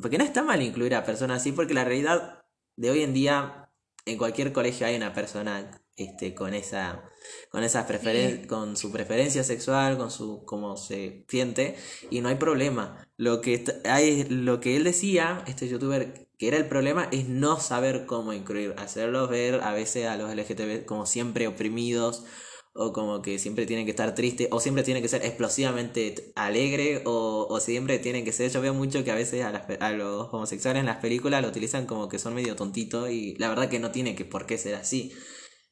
porque 0.00 0.18
no 0.18 0.24
está 0.24 0.42
mal 0.42 0.62
incluir 0.62 0.94
a 0.94 1.04
personas 1.04 1.42
así, 1.42 1.52
porque 1.52 1.74
la 1.74 1.84
realidad 1.84 2.42
de 2.76 2.90
hoy 2.90 3.02
en 3.02 3.14
día 3.14 3.70
en 4.06 4.18
cualquier 4.18 4.52
colegio 4.52 4.86
hay 4.86 4.96
una 4.96 5.12
persona 5.12 5.81
este, 5.96 6.34
con 6.34 6.54
esa, 6.54 7.04
con 7.50 7.64
esas 7.64 7.86
preferen 7.86 8.46
con 8.46 8.76
su 8.76 8.90
preferencia 8.92 9.44
sexual, 9.44 9.98
con 9.98 10.10
su 10.10 10.44
cómo 10.44 10.76
se 10.76 11.24
siente, 11.28 11.76
y 12.10 12.20
no 12.20 12.28
hay 12.28 12.36
problema. 12.36 13.06
Lo 13.16 13.40
que 13.40 13.64
hay, 13.84 14.24
lo 14.24 14.60
que 14.60 14.76
él 14.76 14.84
decía, 14.84 15.44
este 15.46 15.68
youtuber, 15.68 16.28
que 16.38 16.48
era 16.48 16.56
el 16.56 16.66
problema, 16.66 17.08
es 17.12 17.28
no 17.28 17.60
saber 17.60 18.06
cómo 18.06 18.32
incluir, 18.32 18.74
hacerlos 18.78 19.28
ver 19.30 19.60
a 19.62 19.72
veces 19.72 20.06
a 20.06 20.16
los 20.16 20.34
LGTB 20.34 20.84
como 20.86 21.06
siempre 21.06 21.46
oprimidos, 21.46 22.24
o 22.74 22.92
como 22.94 23.20
que 23.20 23.38
siempre 23.38 23.66
tienen 23.66 23.84
que 23.84 23.90
estar 23.90 24.14
tristes, 24.14 24.48
o 24.50 24.58
siempre 24.58 24.82
tienen 24.82 25.02
que 25.02 25.08
ser 25.08 25.24
explosivamente 25.26 26.32
alegre, 26.36 27.02
o, 27.04 27.46
o 27.50 27.60
siempre 27.60 27.98
tienen 27.98 28.24
que 28.24 28.32
ser, 28.32 28.50
yo 28.50 28.62
veo 28.62 28.72
mucho 28.72 29.04
que 29.04 29.10
a 29.10 29.14
veces 29.14 29.44
a, 29.44 29.52
las, 29.52 29.64
a 29.80 29.92
los 29.92 30.32
homosexuales 30.32 30.80
en 30.80 30.86
las 30.86 30.96
películas 30.96 31.42
lo 31.42 31.48
utilizan 31.48 31.86
como 31.86 32.08
que 32.08 32.18
son 32.18 32.34
medio 32.34 32.56
tontitos, 32.56 33.10
y 33.10 33.34
la 33.36 33.50
verdad 33.50 33.68
que 33.68 33.78
no 33.78 33.90
tiene 33.90 34.14
que 34.16 34.24
por 34.24 34.46
qué 34.46 34.56
ser 34.58 34.74
así. 34.74 35.12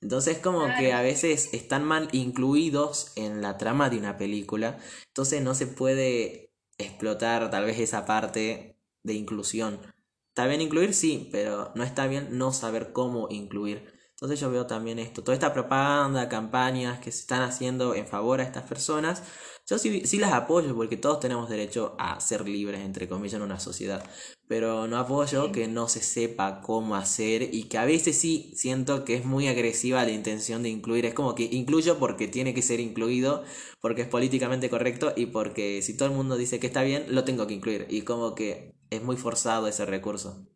Entonces 0.00 0.38
como 0.38 0.66
que 0.78 0.92
a 0.92 1.02
veces 1.02 1.50
están 1.52 1.84
mal 1.84 2.08
incluidos 2.12 3.12
en 3.16 3.42
la 3.42 3.58
trama 3.58 3.90
de 3.90 3.98
una 3.98 4.16
película, 4.16 4.78
entonces 5.08 5.42
no 5.42 5.54
se 5.54 5.66
puede 5.66 6.54
explotar 6.78 7.50
tal 7.50 7.66
vez 7.66 7.78
esa 7.78 8.06
parte 8.06 8.78
de 9.02 9.14
inclusión. 9.14 9.80
Está 10.28 10.46
bien 10.46 10.60
incluir, 10.62 10.94
sí, 10.94 11.28
pero 11.32 11.72
no 11.74 11.84
está 11.84 12.06
bien 12.06 12.38
no 12.38 12.52
saber 12.52 12.92
cómo 12.92 13.28
incluir. 13.30 13.92
Entonces 14.10 14.38
yo 14.40 14.50
veo 14.50 14.66
también 14.66 14.98
esto, 14.98 15.22
toda 15.22 15.34
esta 15.34 15.52
propaganda, 15.52 16.28
campañas 16.28 17.00
que 17.00 17.10
se 17.10 17.20
están 17.20 17.42
haciendo 17.42 17.94
en 17.94 18.06
favor 18.06 18.40
a 18.40 18.44
estas 18.44 18.64
personas, 18.64 19.22
yo 19.66 19.78
sí, 19.78 20.06
sí 20.06 20.18
las 20.18 20.32
apoyo 20.32 20.74
porque 20.74 20.96
todos 20.96 21.20
tenemos 21.20 21.48
derecho 21.48 21.94
a 21.98 22.20
ser 22.20 22.46
libres, 22.46 22.80
entre 22.80 23.08
comillas, 23.08 23.34
en 23.34 23.42
una 23.42 23.60
sociedad. 23.60 24.04
Pero 24.50 24.88
no 24.88 24.98
apoyo 24.98 25.52
que 25.52 25.68
no 25.68 25.86
se 25.86 26.02
sepa 26.02 26.60
cómo 26.60 26.96
hacer 26.96 27.54
y 27.54 27.68
que 27.68 27.78
a 27.78 27.84
veces 27.84 28.18
sí 28.18 28.52
siento 28.56 29.04
que 29.04 29.14
es 29.14 29.24
muy 29.24 29.46
agresiva 29.46 30.02
la 30.02 30.10
intención 30.10 30.64
de 30.64 30.70
incluir. 30.70 31.06
Es 31.06 31.14
como 31.14 31.36
que 31.36 31.44
incluyo 31.44 32.00
porque 32.00 32.26
tiene 32.26 32.52
que 32.52 32.60
ser 32.60 32.80
incluido, 32.80 33.44
porque 33.80 34.02
es 34.02 34.08
políticamente 34.08 34.68
correcto 34.68 35.12
y 35.14 35.26
porque 35.26 35.82
si 35.82 35.96
todo 35.96 36.08
el 36.08 36.16
mundo 36.16 36.36
dice 36.36 36.58
que 36.58 36.66
está 36.66 36.82
bien, 36.82 37.04
lo 37.14 37.22
tengo 37.22 37.46
que 37.46 37.54
incluir. 37.54 37.86
Y 37.90 38.02
como 38.02 38.34
que 38.34 38.74
es 38.90 39.00
muy 39.04 39.16
forzado 39.16 39.68
ese 39.68 39.86
recurso. 39.86 40.48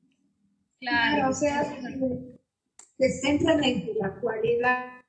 Claro, 0.81 1.31
o 1.31 1.33
sea, 1.33 1.63
se 2.99 3.21
centran 3.21 3.63
en 3.63 3.91
la 4.01 4.21
cualidad 4.21 5.05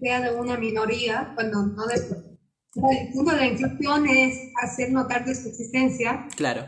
sea 0.00 0.22
de 0.22 0.34
una 0.34 0.56
minoría, 0.56 1.30
cuando 1.36 1.68
no 1.68 1.86
de... 1.86 2.33
El 2.76 3.12
punto 3.12 3.30
de 3.30 3.36
la 3.36 3.46
inclusión 3.46 4.06
es 4.08 4.50
hacer 4.62 4.90
notar 4.90 5.24
de 5.24 5.34
su 5.34 5.48
existencia. 5.48 6.26
Claro. 6.36 6.66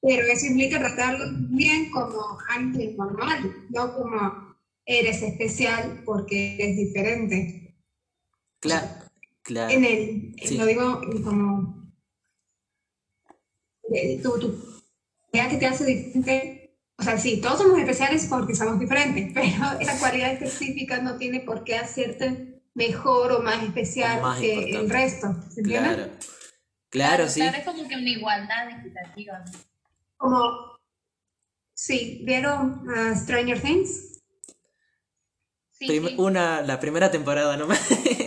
Pero 0.00 0.26
eso 0.26 0.46
implica 0.46 0.78
tratarlo 0.78 1.24
bien 1.50 1.90
como 1.90 2.38
alguien 2.48 2.96
normal, 2.96 3.54
no 3.70 3.94
como 3.94 4.54
eres 4.84 5.22
especial 5.22 6.02
porque 6.04 6.54
eres 6.54 6.76
diferente. 6.76 7.74
Claro, 8.60 8.86
claro. 9.42 9.72
En 9.72 9.84
el, 9.84 10.58
lo 10.58 10.66
digo 10.66 11.00
como, 11.24 11.90
tú, 14.22 14.38
tú, 14.40 14.82
ya 15.32 15.48
que 15.48 15.56
te 15.56 15.66
hace 15.66 15.84
diferente, 15.84 16.78
o 16.98 17.02
sea, 17.02 17.18
sí, 17.18 17.40
todos 17.40 17.58
somos 17.58 17.78
especiales 17.78 18.26
porque 18.28 18.54
somos 18.54 18.78
diferentes, 18.78 19.30
pero 19.34 19.80
esa 19.80 19.98
cualidad 19.98 20.32
específica 20.32 21.00
no 21.00 21.16
tiene 21.16 21.40
por 21.40 21.64
qué 21.64 21.76
hacerte 21.76 22.53
mejor 22.74 23.32
o 23.32 23.40
más 23.40 23.62
especial 23.62 24.20
que 24.38 24.70
el 24.70 24.90
resto. 24.90 25.34
¿Se 25.50 25.62
claro. 25.62 26.10
Claro, 26.90 27.28
sí. 27.28 27.40
Claro, 27.40 27.58
es 27.58 27.64
como 27.64 27.88
que 27.88 27.96
una 27.96 28.08
igualdad 28.08 28.70
equitativa. 28.70 29.44
Como, 30.16 30.78
sí, 31.72 32.22
¿vieron 32.24 32.88
uh, 32.88 33.16
Stranger 33.16 33.60
Things? 33.60 34.22
Sí, 35.70 35.88
sí. 35.88 36.14
Una, 36.18 36.62
la 36.62 36.78
primera 36.78 37.10
temporada 37.10 37.56
nomás. 37.56 37.80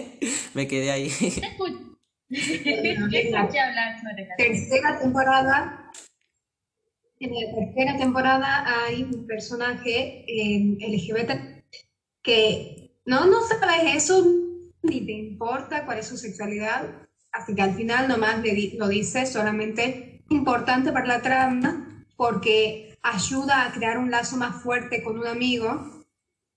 me 0.54 0.68
quedé 0.68 0.92
ahí. 0.92 1.08
escuché 2.30 3.60
hablar 3.60 4.02
sobre 4.02 4.28
la 4.28 4.36
tercera 4.36 5.00
temporada. 5.00 5.92
En 7.20 7.32
la 7.34 7.56
tercera 7.56 7.98
temporada 7.98 8.86
hay 8.86 9.04
un 9.04 9.26
personaje 9.26 10.26
eh, 10.28 10.78
LGBT 10.78 11.64
que 12.22 12.87
no, 13.08 13.26
no 13.26 13.42
sabes 13.42 13.96
eso, 13.96 14.24
ni 14.84 15.06
te 15.06 15.14
importa 15.14 15.86
cuál 15.86 16.00
es 16.00 16.08
su 16.08 16.18
sexualidad, 16.18 17.08
así 17.32 17.56
que 17.56 17.62
al 17.62 17.74
final 17.74 18.10
nomás 18.10 18.44
lo 18.78 18.88
dice 18.90 19.26
solamente 19.26 20.24
importante 20.30 20.92
para 20.92 21.06
la 21.06 21.22
trama 21.22 22.06
porque 22.18 22.98
ayuda 23.02 23.66
a 23.66 23.72
crear 23.72 23.98
un 23.98 24.12
lazo 24.12 24.36
más 24.36 24.62
fuerte 24.62 25.04
con 25.04 25.18
un 25.18 25.26
amigo 25.26 26.06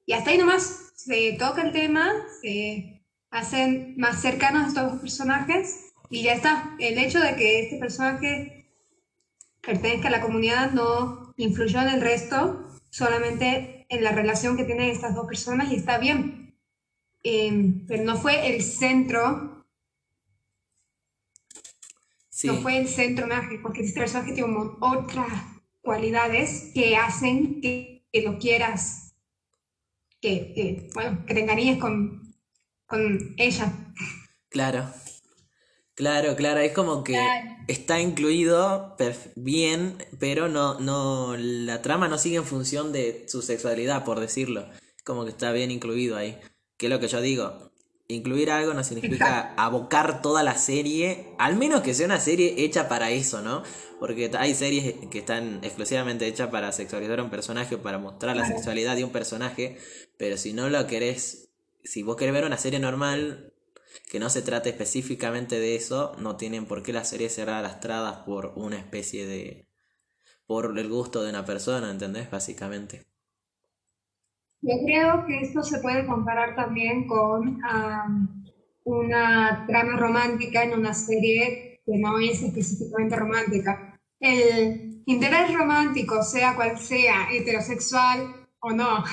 y 0.07 0.13
hasta 0.13 0.31
ahí 0.31 0.39
nomás 0.39 0.93
se 0.97 1.37
toca 1.39 1.63
el 1.63 1.71
tema, 1.71 2.11
se 2.43 3.01
hacen 3.31 3.95
más 3.97 4.21
cercanos 4.21 4.69
estos 4.69 4.91
dos 4.91 5.01
personajes 5.01 5.93
y 6.09 6.25
ya 6.25 6.33
está. 6.33 6.75
El 6.81 6.99
hecho 6.99 7.21
de 7.21 7.37
que 7.37 7.61
este 7.61 7.77
personaje 7.79 8.67
pertenezca 9.63 10.09
a 10.09 10.11
la 10.11 10.21
comunidad 10.21 10.73
no 10.73 11.33
influyó 11.37 11.81
en 11.81 11.91
el 11.91 12.01
resto, 12.01 12.67
solamente 12.91 13.80
en 13.91 14.05
la 14.05 14.13
relación 14.13 14.57
que 14.57 14.65
tienen 14.65 14.89
estas 14.89 15.15
dos 15.15 15.27
personas 15.27 15.71
y 15.71 15.75
está 15.75 15.99
bien. 15.99 16.55
Em, 17.23 17.87
pero 17.87 18.05
no 18.05 18.17
fue 18.17 18.55
el 18.55 18.63
centro. 18.63 19.67
No 22.45 22.55
fue 22.63 22.79
el 22.79 22.89
centro 22.89 23.27
mágico, 23.27 23.65
porque 23.65 23.83
este 23.83 24.01
personaje 24.01 24.33
tiene 24.33 24.57
otras 24.81 25.29
cualidades 25.83 26.71
que 26.73 26.97
hacen 26.97 27.61
que, 27.61 28.07
lo 28.25 28.39
quieras, 28.39 29.15
que, 30.23 30.89
bueno, 30.95 31.23
que 31.27 31.35
te 31.35 31.79
con, 31.79 32.35
con 32.87 33.35
ella. 33.37 33.71
Claro. 34.49 34.91
Claro, 36.01 36.35
claro, 36.35 36.61
es 36.61 36.73
como 36.73 37.05
que 37.05 37.15
está 37.69 38.01
incluido 38.01 38.97
bien, 39.37 39.99
pero 40.19 40.49
no, 40.49 40.81
no, 40.81 41.37
la 41.37 41.83
trama 41.83 42.09
no 42.09 42.17
sigue 42.17 42.37
en 42.37 42.47
función 42.47 42.91
de 42.91 43.27
su 43.29 43.43
sexualidad, 43.43 44.03
por 44.03 44.19
decirlo. 44.19 44.67
Como 45.05 45.25
que 45.25 45.31
está 45.33 45.53
bien 45.53 45.71
incluido 45.71 46.17
ahí. 46.17 46.41
Que 46.79 46.87
es 46.87 46.91
lo 46.91 47.01
que 47.01 47.09
yo 47.09 47.21
digo. 47.21 47.71
Incluir 48.09 48.51
algo 48.51 48.73
no 48.73 48.83
significa 48.83 49.53
abocar 49.59 50.23
toda 50.23 50.43
la 50.43 50.57
serie, 50.57 51.35
al 51.39 51.57
menos 51.57 51.83
que 51.83 51.93
sea 51.93 52.07
una 52.07 52.19
serie 52.19 52.55
hecha 52.65 52.89
para 52.89 53.11
eso, 53.11 53.43
¿no? 53.43 53.63
Porque 53.99 54.31
hay 54.39 54.55
series 54.55 54.95
que 55.11 55.19
están 55.19 55.61
exclusivamente 55.63 56.27
hechas 56.27 56.49
para 56.49 56.73
sexualizar 56.73 57.21
a 57.21 57.25
un 57.25 57.31
personaje 57.31 57.75
o 57.75 57.83
para 57.83 57.99
mostrar 57.99 58.37
la 58.37 58.47
sexualidad 58.47 58.97
de 58.97 59.05
un 59.05 59.11
personaje, 59.13 59.77
pero 60.17 60.39
si 60.39 60.55
no 60.55 60.71
lo 60.71 60.87
querés, 60.87 61.51
si 61.85 62.03
vos 62.03 62.17
querés 62.17 62.33
ver 62.33 62.47
una 62.47 62.57
serie 62.57 62.79
normal 62.79 63.50
que 64.11 64.19
no 64.19 64.29
se 64.29 64.43
trate 64.43 64.71
específicamente 64.71 65.61
de 65.61 65.77
eso, 65.77 66.17
no 66.19 66.37
tienen 66.37 66.67
por 66.67 66.83
qué 66.83 66.93
la 66.93 67.05
serie 67.05 67.31
ser 67.31 67.49
arrastradas 67.49 68.25
por 68.25 68.55
una 68.57 68.77
especie 68.77 69.25
de... 69.25 69.69
por 70.47 70.77
el 70.77 70.89
gusto 70.89 71.23
de 71.23 71.31
una 71.31 71.45
persona, 71.45 71.93
¿entendés? 71.93 72.29
Básicamente. 72.29 73.07
Yo 74.63 74.75
creo 74.85 75.25
que 75.27 75.41
esto 75.43 75.63
se 75.63 75.79
puede 75.79 76.05
comparar 76.07 76.57
también 76.57 77.07
con 77.07 77.61
una 78.83 79.65
trama 79.69 79.97
romántica 79.97 80.65
en 80.65 80.73
una 80.77 80.93
serie 80.93 81.81
que 81.87 81.97
no 81.97 82.19
es 82.19 82.43
específicamente 82.43 83.15
romántica. 83.15 84.01
El 84.19 85.05
interés 85.07 85.55
romántico, 85.55 86.25
sea 86.25 86.57
cual 86.57 86.77
sea, 86.79 87.33
heterosexual 87.33 88.49
o 88.59 88.73
no, 88.73 89.05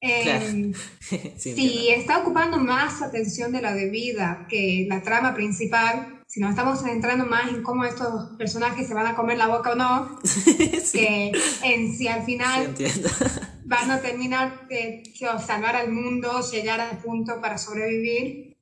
Em, 0.00 0.74
si 1.36 1.88
está 1.88 2.18
ocupando 2.18 2.58
más 2.58 3.02
atención 3.02 3.52
de 3.52 3.62
la 3.62 3.74
debida 3.74 4.46
que 4.48 4.86
la 4.88 5.02
trama 5.02 5.34
principal, 5.34 6.22
si 6.26 6.40
nos 6.40 6.50
estamos 6.50 6.82
centrando 6.82 7.24
más 7.24 7.48
en 7.48 7.62
cómo 7.62 7.84
estos 7.84 8.36
personajes 8.36 8.86
se 8.86 8.94
van 8.94 9.06
a 9.06 9.14
comer 9.14 9.38
la 9.38 9.48
boca 9.48 9.72
o 9.72 9.74
no, 9.74 10.18
que 10.92 11.32
en 11.62 11.94
si 11.94 12.08
al 12.08 12.24
final 12.24 12.74
van 13.64 13.90
a 13.90 14.00
terminar 14.00 14.68
de 14.68 15.02
salvar 15.44 15.76
al 15.76 15.90
mundo, 15.90 16.40
llegar 16.50 16.80
al 16.80 16.98
punto 16.98 17.40
para 17.40 17.56
sobrevivir, 17.56 18.56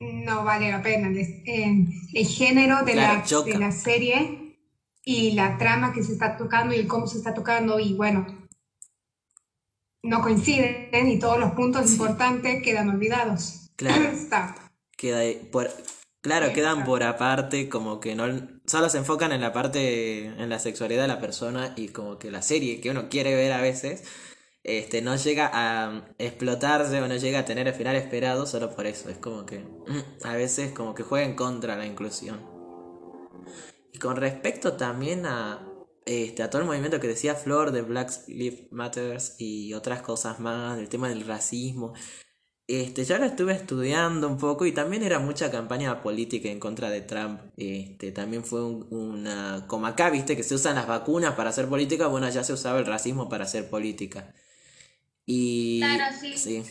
no 0.00 0.44
vale 0.44 0.70
la 0.70 0.82
pena. 0.82 1.08
El, 1.08 2.26
género 2.26 2.82
de, 2.84 2.94
la, 2.94 3.22
de 3.44 3.58
la 3.58 3.72
serie 3.72 4.56
y 5.04 5.32
la 5.32 5.58
trama 5.58 5.92
que 5.92 6.02
se 6.02 6.12
está 6.12 6.36
tocando 6.36 6.74
y 6.74 6.86
cómo 6.86 7.06
se 7.06 7.18
está 7.18 7.34
tocando 7.34 7.78
y 7.78 7.94
bueno, 7.94 8.39
no 10.02 10.22
coinciden 10.22 11.08
y 11.08 11.18
todos 11.18 11.38
los 11.38 11.52
puntos 11.52 11.90
importantes 11.92 12.62
quedan 12.62 12.88
olvidados. 12.88 13.70
Claro. 13.76 14.10
Queda 14.96 15.22
por, 15.50 15.70
claro, 16.20 16.52
quedan 16.52 16.84
por 16.84 17.02
aparte, 17.02 17.70
como 17.70 18.00
que 18.00 18.14
no 18.14 18.24
solo 18.66 18.90
se 18.90 18.98
enfocan 18.98 19.32
en 19.32 19.40
la 19.40 19.54
parte, 19.54 20.26
en 20.26 20.50
la 20.50 20.58
sexualidad 20.58 21.02
de 21.02 21.08
la 21.08 21.20
persona 21.20 21.72
y 21.74 21.88
como 21.88 22.18
que 22.18 22.30
la 22.30 22.42
serie 22.42 22.82
que 22.82 22.90
uno 22.90 23.08
quiere 23.08 23.34
ver 23.34 23.52
a 23.52 23.62
veces, 23.62 24.04
este, 24.62 25.00
no 25.00 25.16
llega 25.16 25.50
a 25.54 26.02
explotarse 26.18 27.00
o 27.00 27.08
no 27.08 27.16
llega 27.16 27.38
a 27.38 27.44
tener 27.46 27.66
el 27.66 27.72
final 27.72 27.96
esperado 27.96 28.44
solo 28.44 28.76
por 28.76 28.86
eso. 28.86 29.08
Es 29.08 29.16
como 29.16 29.46
que 29.46 29.60
mm, 29.60 30.26
a 30.26 30.36
veces 30.36 30.72
como 30.72 30.94
que 30.94 31.02
juega 31.02 31.24
en 31.24 31.34
contra 31.34 31.76
la 31.76 31.86
inclusión. 31.86 32.40
Y 33.92 33.98
con 33.98 34.16
respecto 34.16 34.74
también 34.74 35.24
a, 35.24 35.66
este, 36.10 36.42
a 36.42 36.50
todo 36.50 36.62
el 36.62 36.66
movimiento 36.66 36.98
que 36.98 37.06
decía 37.06 37.36
Flor 37.36 37.70
de 37.70 37.82
Black 37.82 38.10
Lives 38.26 38.72
Matters 38.72 39.36
y 39.38 39.74
otras 39.74 40.02
cosas 40.02 40.40
más, 40.40 40.76
del 40.76 40.88
tema 40.88 41.08
del 41.08 41.24
racismo. 41.24 41.92
Este, 42.66 43.04
ya 43.04 43.18
lo 43.18 43.26
estuve 43.26 43.52
estudiando 43.52 44.26
un 44.26 44.36
poco 44.36 44.66
y 44.66 44.72
también 44.72 45.04
era 45.04 45.20
mucha 45.20 45.52
campaña 45.52 46.02
política 46.02 46.48
en 46.48 46.58
contra 46.58 46.90
de 46.90 47.02
Trump. 47.02 47.40
Este, 47.56 48.10
también 48.10 48.44
fue 48.44 48.64
una... 48.64 49.66
Como 49.68 49.86
acá, 49.86 50.10
viste, 50.10 50.36
que 50.36 50.42
se 50.42 50.56
usan 50.56 50.74
las 50.74 50.88
vacunas 50.88 51.34
para 51.36 51.50
hacer 51.50 51.68
política, 51.68 52.08
bueno, 52.08 52.28
ya 52.28 52.42
se 52.42 52.54
usaba 52.54 52.80
el 52.80 52.86
racismo 52.86 53.28
para 53.28 53.44
hacer 53.44 53.70
política. 53.70 54.34
Y... 55.26 55.78
Claro, 55.78 56.16
sí. 56.20 56.36
sí. 56.36 56.64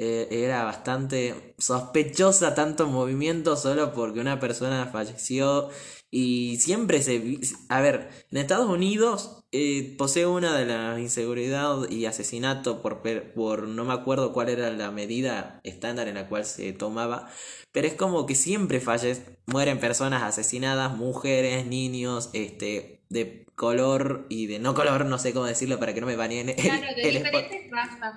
Eh, 0.00 0.28
era 0.30 0.62
bastante 0.62 1.54
sospechosa 1.58 2.54
tanto 2.54 2.86
movimiento 2.86 3.56
solo 3.56 3.92
porque 3.92 4.20
una 4.20 4.38
persona 4.38 4.86
falleció 4.86 5.70
y 6.10 6.56
siempre 6.60 7.02
se... 7.02 7.40
A 7.68 7.80
ver, 7.80 8.08
en 8.30 8.38
Estados 8.38 8.70
Unidos 8.70 9.44
eh, 9.50 9.96
posee 9.98 10.26
una 10.26 10.56
de 10.56 10.66
la 10.66 11.00
inseguridad 11.00 11.90
y 11.90 12.06
asesinato 12.06 12.80
por, 12.80 13.02
por... 13.34 13.66
No 13.66 13.84
me 13.84 13.92
acuerdo 13.92 14.32
cuál 14.32 14.50
era 14.50 14.70
la 14.70 14.92
medida 14.92 15.60
estándar 15.64 16.06
en 16.06 16.14
la 16.14 16.28
cual 16.28 16.44
se 16.44 16.72
tomaba. 16.72 17.28
Pero 17.72 17.88
es 17.88 17.94
como 17.94 18.24
que 18.24 18.36
siempre 18.36 18.80
falles, 18.80 19.22
mueren 19.46 19.80
personas 19.80 20.22
asesinadas, 20.22 20.96
mujeres, 20.96 21.66
niños, 21.66 22.30
este, 22.34 23.02
de 23.08 23.46
color 23.56 24.26
y 24.30 24.46
de 24.46 24.60
no 24.60 24.74
color, 24.74 25.04
no 25.06 25.18
sé 25.18 25.34
cómo 25.34 25.46
decirlo 25.46 25.80
para 25.80 25.92
que 25.92 26.00
no 26.00 26.06
me 26.06 26.16
baneen. 26.16 26.54
Claro, 26.54 26.86
de 26.94 27.10
diferentes 27.10 27.70
razas. 27.70 28.14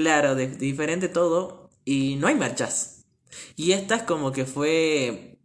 Claro, 0.00 0.34
de 0.34 0.46
diferente 0.48 1.10
todo. 1.10 1.68
Y 1.84 2.16
no 2.16 2.26
hay 2.26 2.34
marchas. 2.34 3.04
Y 3.54 3.72
esta 3.72 3.96
es 3.96 4.02
como 4.04 4.32
que 4.32 4.46
fue 4.46 5.38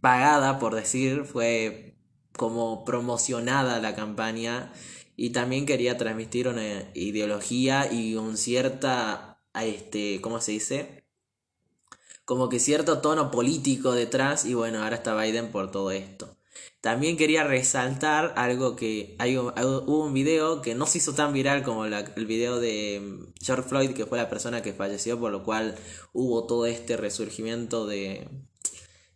pagada, 0.00 0.58
por 0.58 0.74
decir, 0.74 1.24
fue 1.24 1.96
como 2.36 2.84
promocionada 2.84 3.78
la 3.80 3.94
campaña 3.94 4.72
y 5.16 5.30
también 5.30 5.64
quería 5.64 5.96
transmitir 5.96 6.48
una 6.48 6.90
ideología 6.94 7.92
y 7.92 8.16
un 8.16 8.36
cierta, 8.36 9.40
este, 9.54 10.20
¿cómo 10.20 10.40
se 10.40 10.52
dice? 10.52 11.04
Como 12.24 12.48
que 12.48 12.58
cierto 12.58 13.00
tono 13.00 13.30
político 13.30 13.92
detrás 13.92 14.44
y 14.44 14.54
bueno, 14.54 14.82
ahora 14.82 14.96
está 14.96 15.14
Biden 15.20 15.52
por 15.52 15.70
todo 15.70 15.92
esto. 15.92 16.37
También 16.80 17.16
quería 17.16 17.42
resaltar 17.42 18.34
algo 18.36 18.76
que 18.76 19.16
hay, 19.18 19.36
hubo 19.36 20.04
un 20.04 20.14
video 20.14 20.62
que 20.62 20.76
no 20.76 20.86
se 20.86 20.98
hizo 20.98 21.12
tan 21.12 21.32
viral 21.32 21.64
como 21.64 21.84
el 21.84 22.26
video 22.26 22.60
de 22.60 23.32
George 23.40 23.68
Floyd, 23.68 23.90
que 23.94 24.06
fue 24.06 24.16
la 24.16 24.28
persona 24.28 24.62
que 24.62 24.72
falleció, 24.72 25.18
por 25.18 25.32
lo 25.32 25.42
cual 25.42 25.76
hubo 26.12 26.46
todo 26.46 26.66
este 26.66 26.96
resurgimiento 26.96 27.86
de, 27.86 28.28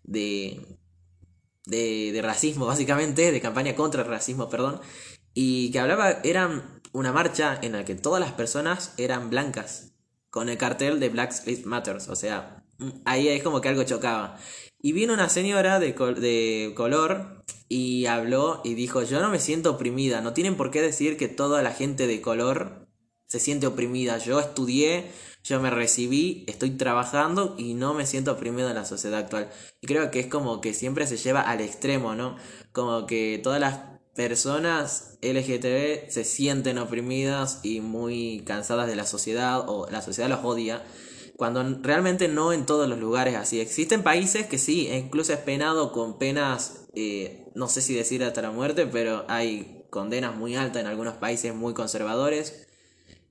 de, 0.03 0.61
de, 1.67 2.21
racismo, 2.23 2.67
básicamente, 2.73 3.31
de 3.31 3.41
campaña 3.41 3.77
contra 3.77 4.03
el 4.03 4.09
racismo, 4.09 4.49
perdón, 4.49 4.81
y 5.33 5.71
que 5.71 5.79
hablaba, 5.79 6.19
era 6.25 6.81
una 6.93 7.13
marcha 7.13 7.59
en 7.63 7.73
la 7.73 7.85
que 7.85 7.95
todas 7.95 8.21
las 8.21 8.33
personas 8.33 8.93
eran 8.97 9.31
blancas, 9.31 9.93
con 10.31 10.49
el 10.49 10.59
cartel 10.59 10.99
de 10.99 11.11
Black 11.11 11.33
Lives 11.47 11.67
Matters, 11.67 12.09
o 12.09 12.17
sea, 12.17 12.65
ahí 13.05 13.29
es 13.29 13.43
como 13.43 13.61
que 13.61 13.69
algo 13.69 13.85
chocaba. 13.85 14.39
Y 14.83 14.93
vino 14.93 15.15
una 15.15 15.29
señora 15.29 15.79
de, 15.79 15.93
de 15.93 16.73
color 16.75 17.45
y 17.69 18.07
habló 18.07 18.61
y 18.65 18.75
dijo, 18.75 19.03
yo 19.03 19.23
no 19.23 19.31
me 19.31 19.39
siento 19.39 19.71
oprimida, 19.71 20.21
no 20.21 20.35
tienen 20.35 20.57
por 20.57 20.71
qué 20.71 20.83
decir 20.83 21.17
que 21.17 21.29
toda 21.29 21.63
la 21.63 21.73
gente 21.73 22.07
de 22.07 22.21
color 22.21 22.89
se 23.29 23.41
siente 23.41 23.67
oprimida, 23.67 24.19
yo 24.19 24.41
estudié, 24.41 25.11
yo 25.43 25.61
me 25.61 25.71
recibí, 25.71 26.45
estoy 26.49 26.73
trabajando 26.73 27.55
y 27.57 27.75
no 27.75 27.95
me 27.95 28.07
siento 28.07 28.33
oprimido 28.33 28.69
en 28.69 28.75
la 28.75 28.85
sociedad 28.85 29.21
actual. 29.21 29.51
Y 29.81 29.87
creo 29.87 30.11
que 30.11 30.21
es 30.21 30.27
como 30.27 30.61
que 30.61 30.75
siempre 30.75 31.07
se 31.07 31.17
lleva 31.17 31.41
al 31.41 31.61
extremo, 31.61 32.15
¿no? 32.15 32.37
Como 32.73 33.07
que 33.07 33.41
todas 33.43 33.61
las 33.61 33.81
personas 34.15 35.19
LGTB 35.23 36.11
se 36.11 36.25
sienten 36.25 36.79
oprimidas 36.79 37.61
y 37.63 37.81
muy 37.81 38.43
cansadas 38.47 38.87
de 38.87 38.97
la 38.97 39.07
sociedad 39.07 39.65
o 39.67 39.89
la 39.91 40.03
sociedad 40.03 40.29
los 40.29 40.45
odia. 40.45 40.83
Cuando 41.43 41.79
realmente 41.83 42.29
no 42.29 42.53
en 42.53 42.67
todos 42.67 42.89
los 42.89 43.01
lugares 43.01 43.35
así. 43.35 43.61
Existen 43.61 44.05
países 44.05 44.47
que 44.47 44.59
sí, 44.59 44.89
incluso 44.89 45.33
es 45.33 45.41
penado 45.41 45.91
con 45.91 46.19
penas, 46.19 46.87
eh, 46.95 47.49
no 47.57 47.69
sé 47.69 47.83
si 47.83 47.95
decir 47.95 48.23
hasta 48.23 48.43
la 48.43 48.53
muerte, 48.53 48.87
pero 48.87 49.25
hay 49.29 49.85
condenas 49.91 50.37
muy 50.37 50.55
altas 50.55 50.83
en 50.83 50.87
algunos 50.87 51.15
países 51.15 51.55
muy 51.55 51.75
conservadores 51.75 52.69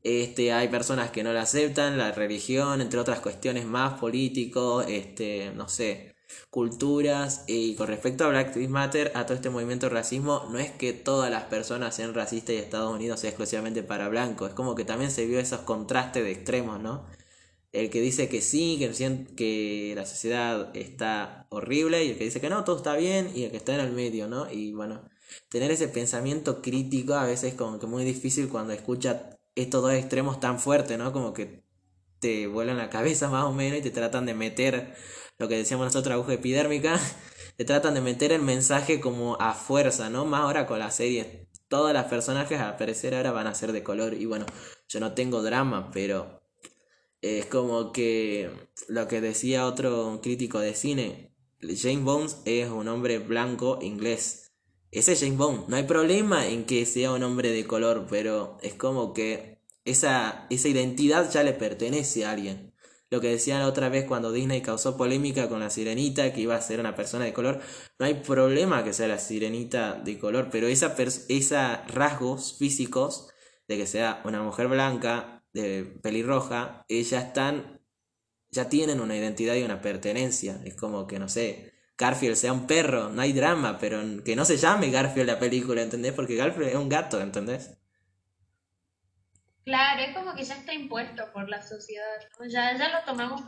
este, 0.04 0.52
hay 0.52 0.68
personas 0.70 1.12
que 1.12 1.24
no 1.24 1.32
la 1.34 1.44
aceptan, 1.44 1.98
la 1.98 2.12
religión, 2.12 2.82
entre 2.82 3.00
otras 3.00 3.20
cuestiones 3.20 3.66
más, 3.66 4.00
políticos, 4.00 4.86
este, 4.88 5.52
no 5.56 5.70
sé, 5.70 6.16
culturas. 6.50 7.44
Y 7.48 7.76
con 7.76 7.88
respecto 7.88 8.26
a 8.26 8.30
Black 8.30 8.56
Lives 8.56 8.70
Matter, 8.70 9.12
a 9.16 9.26
todo 9.26 9.36
este 9.36 9.50
movimiento 9.52 9.88
de 9.88 9.94
racismo, 9.96 10.48
no 10.52 10.58
es 10.60 10.72
que 10.72 10.94
todas 10.94 11.30
las 11.30 11.44
personas 11.44 11.96
sean 11.96 12.14
racistas 12.14 12.56
y 12.56 12.58
Estados 12.58 12.94
Unidos 12.94 13.20
sea 13.20 13.30
exclusivamente 13.30 13.84
para 13.84 14.10
blancos. 14.10 14.50
Es 14.50 14.56
como 14.56 14.76
que 14.76 14.86
también 14.86 15.12
se 15.12 15.26
vio 15.26 15.40
esos 15.40 15.62
contrastes 15.62 16.24
de 16.24 16.32
extremos, 16.32 16.80
¿no? 16.82 17.06
El 17.72 17.90
que 17.90 18.02
dice 18.02 18.28
que 18.28 18.42
sí, 18.42 18.78
que, 18.80 19.36
que 19.36 19.94
la 19.96 20.06
sociedad 20.06 20.76
está 20.76 21.48
horrible, 21.50 22.04
y 22.06 22.12
el 22.12 22.18
que 22.18 22.26
dice 22.26 22.42
que 22.42 22.50
no, 22.50 22.64
todo 22.64 22.78
está 22.78 22.96
bien, 22.96 23.32
y 23.34 23.44
el 23.46 23.52
que 23.52 23.58
está 23.58 23.74
en 23.76 23.82
el 23.82 23.94
medio, 23.94 24.28
¿no? 24.28 24.52
Y 24.52 24.74
bueno, 24.74 25.10
tener 25.50 25.72
ese 25.72 25.88
pensamiento 25.88 26.62
crítico 26.62 27.14
a 27.14 27.26
veces 27.26 27.54
es 27.54 27.58
como 27.58 27.80
que 27.80 27.88
muy 27.88 28.04
difícil 28.04 28.50
cuando 28.50 28.74
escucha 28.74 29.38
estos 29.56 29.82
dos 29.82 29.94
extremos 29.94 30.40
tan 30.40 30.60
fuertes, 30.60 30.98
¿no? 30.98 31.14
Como 31.14 31.34
que 31.34 31.64
te 32.20 32.48
vuelan 32.48 32.78
la 32.78 32.90
cabeza 32.90 33.30
más 33.32 33.46
o 33.46 33.54
menos 33.54 33.80
y 33.80 33.82
te 33.82 33.92
tratan 33.92 34.26
de 34.26 34.34
meter 34.34 34.96
lo 35.38 35.48
que 35.48 35.58
decíamos 35.58 35.86
nosotros, 35.86 36.14
aguja 36.14 36.34
epidérmica, 36.34 37.00
te 37.58 37.66
tratan 37.66 37.96
de 37.96 38.02
meter 38.02 38.32
el 38.32 38.42
mensaje 38.42 39.02
como 39.02 39.38
a 39.42 39.54
fuerza, 39.54 40.10
¿no? 40.10 40.26
Más 40.26 40.42
ahora 40.42 40.68
con 40.68 40.80
la 40.80 40.92
serie. 40.92 41.48
Todas 41.68 41.94
las 41.94 42.06
personajes 42.06 42.60
a 42.60 42.70
aparecer 42.70 43.16
ahora 43.16 43.32
van 43.32 43.48
a 43.48 43.56
ser 43.56 43.72
de 43.72 43.82
color 43.82 44.14
y 44.14 44.26
bueno, 44.26 44.46
yo 44.90 45.00
no 45.00 45.14
tengo 45.14 45.42
drama, 45.42 45.90
pero 45.94 46.41
es 47.22 47.46
como 47.46 47.92
que 47.92 48.50
lo 48.88 49.08
que 49.08 49.22
decía 49.22 49.66
otro 49.66 50.20
crítico 50.22 50.60
de 50.60 50.76
cine, 50.76 51.34
James 51.60 52.04
Bones 52.04 52.38
es 52.46 52.70
un 52.70 52.88
hombre 52.88 53.20
blanco 53.20 53.80
inglés 53.82 54.52
ese 54.92 55.14
es 55.14 55.22
James 55.22 55.38
Bond. 55.38 55.70
No 55.70 55.78
hay 55.78 55.84
problema 55.84 56.48
en 56.48 56.66
que 56.66 56.86
sea 56.86 57.14
un 57.14 57.24
hombre 57.24 57.52
de 57.52 57.66
color, 57.66 58.08
pero 58.10 58.58
es 58.62 58.74
como 58.74 59.14
que 59.14 59.62
esa, 59.86 60.48
esa 60.50 60.68
identidad 60.68 61.32
ya 61.32 61.44
le 61.44 61.54
pertenece 61.54 62.26
a 62.26 62.32
alguien. 62.32 62.74
Lo 63.10 63.22
que 63.22 63.30
decían 63.30 63.62
otra 63.62 63.88
vez 63.88 64.06
cuando 64.06 64.34
Disney 64.34 64.62
causó 64.62 64.98
polémica 64.98 65.48
con 65.48 65.62
la 65.62 65.70
sirenita, 65.70 66.34
que 66.34 66.42
iba 66.42 66.56
a 66.56 66.62
ser 66.62 66.82
una 66.82 66.96
persona 66.96 67.24
de 67.24 67.34
color. 67.34 67.62
No 68.00 68.06
hay 68.06 68.16
problema 68.16 68.84
que 68.84 68.92
sea 68.92 69.08
la 69.08 69.18
sirenita 69.18 69.94
de 69.94 70.20
color, 70.20 70.50
pero 70.52 70.68
esa 70.68 70.94
esa 71.30 71.84
rasgos 71.88 72.58
físicos 72.58 73.30
de 73.70 73.78
que 73.78 73.88
sea 73.88 74.22
una 74.26 74.44
mujer 74.44 74.68
blanca, 74.68 75.41
de 75.54 75.84
pelirroja, 76.02 76.86
ellas 76.88 77.26
están, 77.26 77.82
ya 78.50 78.70
tienen 78.70 79.00
una 79.00 79.16
identidad 79.16 79.56
y 79.56 79.64
una 79.64 79.82
pertenencia. 79.82 80.62
Es 80.66 80.76
como 80.76 81.08
que, 81.08 81.20
no 81.20 81.30
sé, 81.30 81.74
Garfield 81.98 82.36
sea 82.36 82.54
un 82.54 82.68
perro, 82.68 83.10
no 83.10 83.22
hay 83.22 83.34
drama, 83.34 83.78
pero 83.78 84.02
que 84.24 84.36
no 84.36 84.46
se 84.46 84.58
llame 84.58 84.90
Garfield 84.90 85.28
la 85.28 85.40
película, 85.40 85.82
¿entendés? 85.82 86.14
Porque 86.14 86.36
Garfield 86.36 86.70
es 86.70 86.76
un 86.76 86.90
gato, 86.90 87.22
¿entendés? 87.22 87.78
Claro, 89.64 90.02
es 90.02 90.16
como 90.16 90.34
que 90.34 90.44
ya 90.44 90.56
está 90.56 90.74
impuesto 90.74 91.32
por 91.32 91.48
la 91.48 91.62
sociedad, 91.62 92.06
ya, 92.50 92.76
ya 92.76 92.90
lo 92.90 93.06
tomamos 93.06 93.42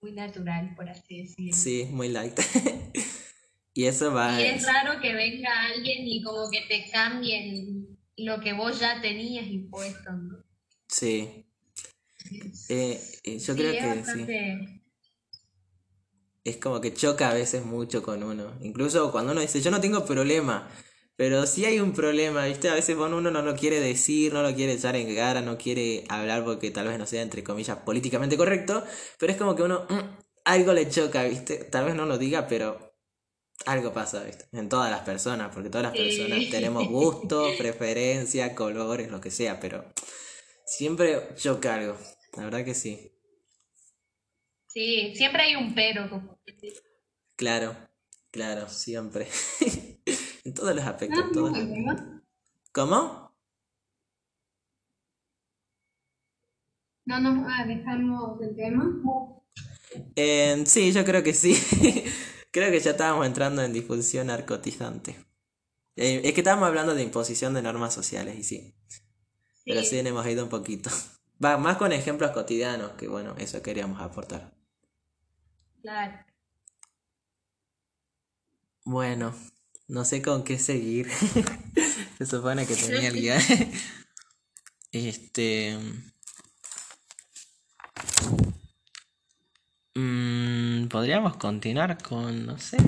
muy 0.00 0.12
natural, 0.12 0.74
por 0.76 0.88
así 0.88 1.22
decirlo. 1.22 1.56
Sí, 1.56 1.88
muy 1.90 2.08
light. 2.08 2.38
y 3.74 3.86
eso 3.86 4.14
va... 4.14 4.40
Y 4.40 4.44
es 4.44 4.64
raro 4.64 5.00
que 5.00 5.12
venga 5.12 5.50
alguien 5.62 6.06
y 6.06 6.22
como 6.22 6.48
que 6.50 6.60
te 6.68 6.88
cambien 6.90 7.98
lo 8.16 8.38
que 8.40 8.52
vos 8.52 8.78
ya 8.78 9.00
tenías 9.00 9.48
impuesto, 9.48 10.12
¿no? 10.12 10.47
Sí. 10.88 11.46
Eh, 12.68 13.00
eh, 13.24 13.38
yo 13.38 13.54
Sí, 13.54 13.60
creo 13.60 13.72
es 13.72 13.78
que 13.78 14.04
sí. 14.04 14.26
Es 16.44 16.56
como 16.56 16.80
que 16.80 16.94
choca 16.94 17.30
a 17.30 17.34
veces 17.34 17.64
mucho 17.64 18.02
con 18.02 18.22
uno. 18.22 18.52
Incluso 18.60 19.12
cuando 19.12 19.32
uno 19.32 19.40
dice, 19.40 19.60
yo 19.60 19.70
no 19.70 19.80
tengo 19.80 20.04
problema. 20.04 20.68
Pero 21.16 21.46
sí 21.46 21.64
hay 21.64 21.80
un 21.80 21.92
problema, 21.92 22.46
¿viste? 22.46 22.70
A 22.70 22.74
veces 22.74 22.96
uno 22.96 23.20
no 23.20 23.42
lo 23.42 23.56
quiere 23.56 23.80
decir, 23.80 24.32
no 24.32 24.42
lo 24.42 24.54
quiere 24.54 24.72
echar 24.74 24.94
en 24.96 25.14
cara, 25.16 25.40
no 25.42 25.58
quiere 25.58 26.04
hablar 26.08 26.44
porque 26.44 26.70
tal 26.70 26.86
vez 26.88 26.96
no 26.98 27.06
sea, 27.06 27.22
entre 27.22 27.42
comillas, 27.42 27.78
políticamente 27.78 28.36
correcto. 28.36 28.84
Pero 29.18 29.32
es 29.32 29.38
como 29.38 29.56
que 29.56 29.62
uno, 29.64 29.84
mm, 29.88 30.00
algo 30.44 30.72
le 30.72 30.88
choca, 30.88 31.24
¿viste? 31.24 31.56
Tal 31.64 31.86
vez 31.86 31.94
no 31.96 32.06
lo 32.06 32.18
diga, 32.18 32.46
pero 32.46 32.94
algo 33.66 33.92
pasa, 33.92 34.22
¿viste? 34.24 34.46
En 34.52 34.68
todas 34.68 34.90
las 34.90 35.00
personas, 35.02 35.50
porque 35.54 35.70
todas 35.70 35.84
las 35.84 35.94
Sí. 35.94 35.98
personas 35.98 36.48
tenemos 36.50 36.88
gustos, 36.88 37.56
preferencias, 37.58 38.52
colores, 38.54 39.10
lo 39.10 39.20
que 39.20 39.30
sea, 39.30 39.60
pero 39.60 39.84
siempre 40.68 41.34
choca 41.36 41.74
algo. 41.74 41.96
La 42.36 42.44
verdad 42.44 42.64
que 42.64 42.74
sí. 42.74 43.12
Sí, 44.68 45.12
siempre 45.14 45.42
hay 45.42 45.56
un 45.56 45.74
pero. 45.74 46.08
como- 46.10 46.38
Claro, 47.36 47.76
claro, 48.30 48.68
siempre. 48.68 49.28
En 50.44 50.54
todos 50.54 50.74
los 50.74 50.84
aspectos, 50.84 51.18
Ah, 51.22 51.26
en 51.26 51.32
todos 51.34 51.50
no, 51.52 51.58
tema. 51.58 52.22
¿Cómo? 52.72 53.36
No 57.04 57.20
nos 57.20 57.46
alejamos 57.52 58.38
del 58.40 58.56
tema. 58.56 58.82
Eh, 60.16 60.62
sí, 60.66 60.92
yo 60.92 61.04
creo 61.04 61.22
que 61.22 61.34
sí. 61.34 61.54
Creo 62.50 62.70
que 62.70 62.80
ya 62.80 62.92
estábamos 62.92 63.26
entrando 63.26 63.62
en 63.62 63.74
difusión 63.74 64.28
narcotizante. 64.28 65.16
Eh, 65.96 66.22
es 66.24 66.32
que 66.32 66.40
estábamos 66.40 66.68
hablando 66.68 66.94
de 66.94 67.02
imposición 67.02 67.52
de 67.54 67.62
normas 67.62 67.92
sociales, 67.92 68.38
y 68.38 68.42
sí. 68.42 68.74
Pero 69.68 69.82
sí 69.82 69.98
hemos 69.98 70.26
ido 70.26 70.44
un 70.44 70.48
poquito. 70.48 70.90
Va, 71.44 71.58
más 71.58 71.76
con 71.76 71.92
ejemplos 71.92 72.32
cotidianos, 72.32 72.92
que 72.92 73.06
bueno, 73.06 73.34
eso 73.38 73.62
queríamos 73.62 74.00
aportar. 74.00 74.52
Claro. 75.82 76.24
Bueno, 78.84 79.34
no 79.86 80.04
sé 80.04 80.22
con 80.22 80.42
qué 80.42 80.58
seguir. 80.58 81.08
Se 82.18 82.26
supone 82.26 82.66
que 82.66 82.74
tenía 82.74 83.08
el 83.08 83.14
guion. 83.14 83.38
Este. 84.90 85.76
mm, 89.94 90.88
podríamos 90.88 91.36
continuar 91.36 92.02
con, 92.02 92.46
no 92.46 92.58
sé. 92.58 92.78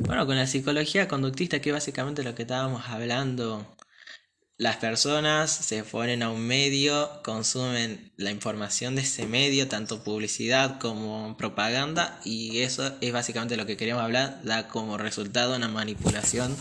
Bueno, 0.00 0.24
con 0.24 0.36
la 0.36 0.46
psicología 0.46 1.06
conductista, 1.06 1.60
que 1.60 1.72
básicamente 1.72 2.22
lo 2.22 2.34
que 2.34 2.42
estábamos 2.42 2.88
hablando. 2.88 3.75
Las 4.58 4.78
personas 4.78 5.50
se 5.50 5.84
ponen 5.84 6.22
a 6.22 6.30
un 6.30 6.46
medio, 6.46 7.20
consumen 7.22 8.10
la 8.16 8.30
información 8.30 8.94
de 8.94 9.02
ese 9.02 9.26
medio, 9.26 9.68
tanto 9.68 10.02
publicidad 10.02 10.80
como 10.80 11.36
propaganda, 11.36 12.18
y 12.24 12.60
eso 12.60 12.96
es 13.02 13.12
básicamente 13.12 13.58
lo 13.58 13.66
que 13.66 13.76
queríamos 13.76 14.02
hablar, 14.02 14.40
da 14.44 14.68
como 14.68 14.96
resultado 14.96 15.56
una 15.56 15.68
manipulación 15.68 16.56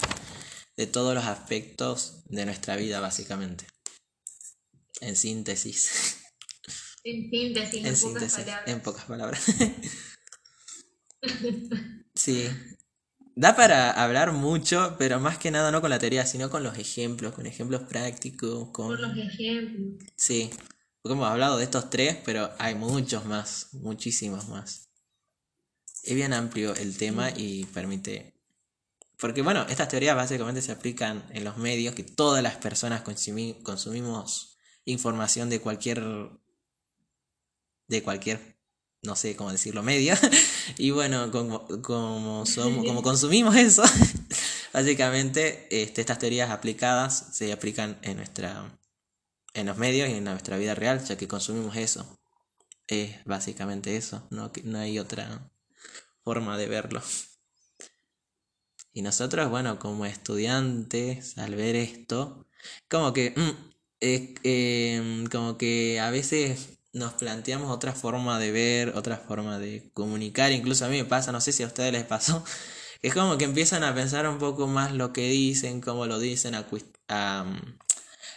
de 0.75 0.87
todos 0.87 1.15
los 1.15 1.23
aspectos 1.23 2.23
de 2.25 2.45
nuestra 2.45 2.75
vida, 2.75 2.99
básicamente. 2.99 3.65
En 4.99 5.15
síntesis. 5.15 6.17
En 7.05 7.29
síntesis, 7.29 7.73
en, 7.75 7.85
En 7.85 7.93
pocas 7.95 7.99
síntesis, 7.99 8.43
palabras. 8.43 8.67
en 8.67 8.79
pocas 8.81 9.05
palabras. 9.05 9.43
Sí. 12.17 12.47
Da 13.37 13.55
para 13.55 13.91
hablar 13.91 14.31
mucho, 14.31 14.95
pero 14.97 15.19
más 15.19 15.37
que 15.37 15.51
nada 15.51 15.69
no 15.69 15.81
con 15.81 15.89
la 15.89 15.99
teoría, 15.99 16.25
sino 16.25 16.49
con 16.49 16.63
los 16.63 16.77
ejemplos, 16.77 17.33
con 17.33 17.45
ejemplos 17.45 17.81
prácticos, 17.81 18.69
con... 18.69 18.87
Por 18.87 18.99
los 19.01 19.17
ejemplos. 19.17 20.07
Sí, 20.15 20.49
porque 21.01 21.13
hemos 21.15 21.29
hablado 21.29 21.57
de 21.57 21.65
estos 21.65 21.89
tres, 21.89 22.17
pero 22.23 22.49
hay 22.59 22.75
muchos 22.75 23.25
más, 23.25 23.69
muchísimos 23.73 24.47
más. 24.47 24.87
Es 26.03 26.15
bien 26.15 26.31
amplio 26.33 26.73
el 26.75 26.97
tema 26.97 27.29
y 27.35 27.65
permite... 27.65 28.33
Porque 29.17 29.41
bueno, 29.41 29.65
estas 29.69 29.89
teorías 29.89 30.15
básicamente 30.15 30.61
se 30.61 30.71
aplican 30.71 31.25
en 31.31 31.43
los 31.43 31.57
medios, 31.57 31.93
que 31.93 32.03
todas 32.03 32.41
las 32.41 32.55
personas 32.55 33.03
consumi- 33.03 33.61
consumimos 33.63 34.57
información 34.85 35.49
de 35.49 35.59
cualquier... 35.59 36.01
de 37.87 38.01
cualquier, 38.01 38.57
no 39.01 39.15
sé 39.17 39.35
cómo 39.35 39.51
decirlo, 39.51 39.83
medio. 39.83 40.15
y 40.77 40.91
bueno, 40.91 41.31
como, 41.31 41.65
como, 41.81 42.45
somos, 42.45 42.85
como 42.85 43.01
consumimos 43.01 43.55
eso, 43.55 43.83
básicamente 44.73 45.67
este, 45.71 46.01
estas 46.01 46.19
teorías 46.19 46.49
aplicadas 46.49 47.29
se 47.31 47.51
aplican 47.51 47.97
en 48.01 48.17
nuestra 48.17 48.77
en 49.53 49.67
los 49.67 49.77
medios 49.77 50.09
y 50.09 50.13
en 50.13 50.25
nuestra 50.25 50.57
vida 50.57 50.75
real, 50.75 51.03
ya 51.03 51.17
que 51.17 51.27
consumimos 51.27 51.77
eso. 51.77 52.19
Es 52.87 53.23
básicamente 53.25 53.95
eso, 53.95 54.27
no, 54.29 54.51
no 54.65 54.79
hay 54.79 54.99
otra 54.99 55.49
forma 56.23 56.57
de 56.57 56.67
verlo. 56.67 57.01
Y 58.93 59.01
nosotros, 59.01 59.49
bueno, 59.49 59.79
como 59.79 60.05
estudiantes, 60.05 61.37
al 61.37 61.55
ver 61.55 61.75
esto, 61.75 62.47
como 62.89 63.13
que, 63.13 63.33
mm, 63.35 63.71
eh, 64.01 65.25
como 65.31 65.57
que 65.57 65.99
a 65.99 66.11
veces 66.11 66.74
nos 66.95 67.13
planteamos 67.13 67.69
otra 67.71 67.93
forma 67.93 68.39
de 68.39 68.51
ver, 68.51 68.95
otra 68.95 69.17
forma 69.17 69.59
de 69.59 69.91
comunicar, 69.93 70.53
incluso 70.53 70.85
a 70.85 70.87
mí 70.87 70.97
me 70.97 71.05
pasa, 71.05 71.33
no 71.33 71.41
sé 71.41 71.51
si 71.51 71.61
a 71.61 71.67
ustedes 71.67 71.91
les 71.91 72.05
pasó, 72.05 72.43
es 73.01 73.13
como 73.13 73.37
que 73.37 73.43
empiezan 73.43 73.83
a 73.83 73.93
pensar 73.93 74.27
un 74.29 74.39
poco 74.39 74.67
más 74.67 74.93
lo 74.93 75.11
que 75.11 75.27
dicen, 75.29 75.81
cómo 75.81 76.05
lo 76.05 76.19
dicen, 76.19 76.55
a, 76.55 76.65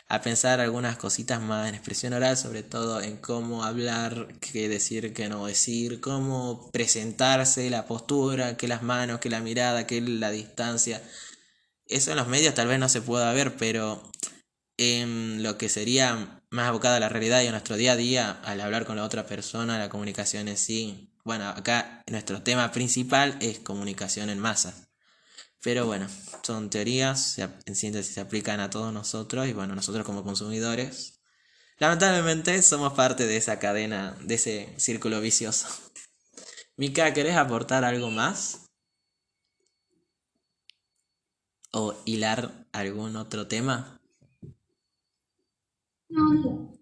a 0.08 0.22
pensar 0.22 0.60
algunas 0.60 0.96
cositas 0.98 1.40
más 1.40 1.68
en 1.68 1.76
expresión 1.76 2.14
oral, 2.14 2.36
sobre 2.36 2.64
todo 2.64 3.00
en 3.00 3.18
cómo 3.18 3.62
hablar, 3.62 4.34
qué 4.40 4.68
decir, 4.68 5.14
qué 5.14 5.28
no 5.28 5.46
decir, 5.46 6.00
cómo 6.00 6.68
presentarse, 6.72 7.70
la 7.70 7.86
postura, 7.86 8.56
que 8.56 8.66
las 8.66 8.82
manos, 8.82 9.20
que 9.20 9.30
la 9.30 9.40
mirada, 9.40 9.86
que 9.86 10.00
la 10.00 10.30
distancia. 10.32 11.00
Eso 11.86 12.10
en 12.10 12.16
los 12.16 12.26
medios 12.26 12.54
tal 12.54 12.66
vez 12.68 12.80
no 12.80 12.88
se 12.88 13.02
pueda 13.02 13.32
ver, 13.32 13.56
pero 13.56 14.02
en 14.78 15.42
lo 15.42 15.58
que 15.58 15.68
sería 15.68 16.37
más 16.50 16.68
abocado 16.68 16.96
a 16.96 17.00
la 17.00 17.08
realidad 17.08 17.42
y 17.42 17.46
a 17.46 17.50
nuestro 17.50 17.76
día 17.76 17.92
a 17.92 17.96
día, 17.96 18.40
al 18.44 18.60
hablar 18.60 18.86
con 18.86 18.96
la 18.96 19.04
otra 19.04 19.26
persona, 19.26 19.78
la 19.78 19.88
comunicación 19.88 20.48
en 20.48 20.56
sí. 20.56 21.12
Bueno, 21.24 21.48
acá 21.48 22.02
nuestro 22.06 22.42
tema 22.42 22.72
principal 22.72 23.36
es 23.40 23.58
comunicación 23.58 24.30
en 24.30 24.38
masa. 24.38 24.88
Pero 25.60 25.86
bueno, 25.86 26.08
son 26.42 26.70
teorías, 26.70 27.38
en 27.38 27.76
síntesis 27.76 28.14
se 28.14 28.20
aplican 28.20 28.60
a 28.60 28.70
todos 28.70 28.92
nosotros 28.92 29.48
y 29.48 29.52
bueno, 29.52 29.74
nosotros 29.74 30.06
como 30.06 30.22
consumidores, 30.22 31.20
lamentablemente 31.78 32.62
somos 32.62 32.92
parte 32.94 33.26
de 33.26 33.36
esa 33.36 33.58
cadena, 33.58 34.16
de 34.22 34.36
ese 34.36 34.74
círculo 34.78 35.20
vicioso. 35.20 35.66
Mika, 36.76 37.12
¿querés 37.12 37.36
aportar 37.36 37.84
algo 37.84 38.10
más? 38.10 38.68
¿O 41.72 41.94
hilar 42.06 42.66
algún 42.72 43.16
otro 43.16 43.48
tema? 43.48 43.97
No, 46.10 46.22
no. 46.34 46.78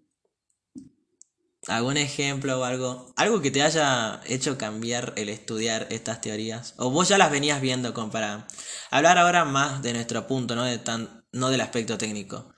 ¿Algún 1.67 1.97
ejemplo 1.97 2.59
o 2.59 2.63
algo? 2.63 3.13
Algo 3.15 3.41
que 3.41 3.51
te 3.51 3.61
haya 3.61 4.21
hecho 4.25 4.57
cambiar 4.57 5.13
el 5.17 5.29
estudiar 5.29 5.85
estas 5.91 6.19
teorías. 6.21 6.73
O 6.77 6.89
vos 6.89 7.09
ya 7.09 7.17
las 7.19 7.31
venías 7.31 7.61
viendo 7.61 7.93
como 7.93 8.09
para 8.11 8.47
hablar 8.89 9.17
ahora 9.19 9.45
más 9.45 9.81
de 9.83 9.93
nuestro 9.93 10.25
punto, 10.27 10.55
no 10.55 10.63
de 10.63 10.79
tan, 10.79 11.25
no 11.31 11.49
del 11.49 11.61
aspecto 11.61 11.97
técnico. 11.97 12.53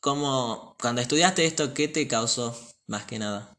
¿Cómo, 0.00 0.76
cuando 0.80 1.00
estudiaste 1.02 1.46
esto, 1.46 1.74
qué 1.74 1.88
te 1.88 2.08
causó 2.08 2.56
más 2.88 3.06
que 3.06 3.18
nada? 3.20 3.58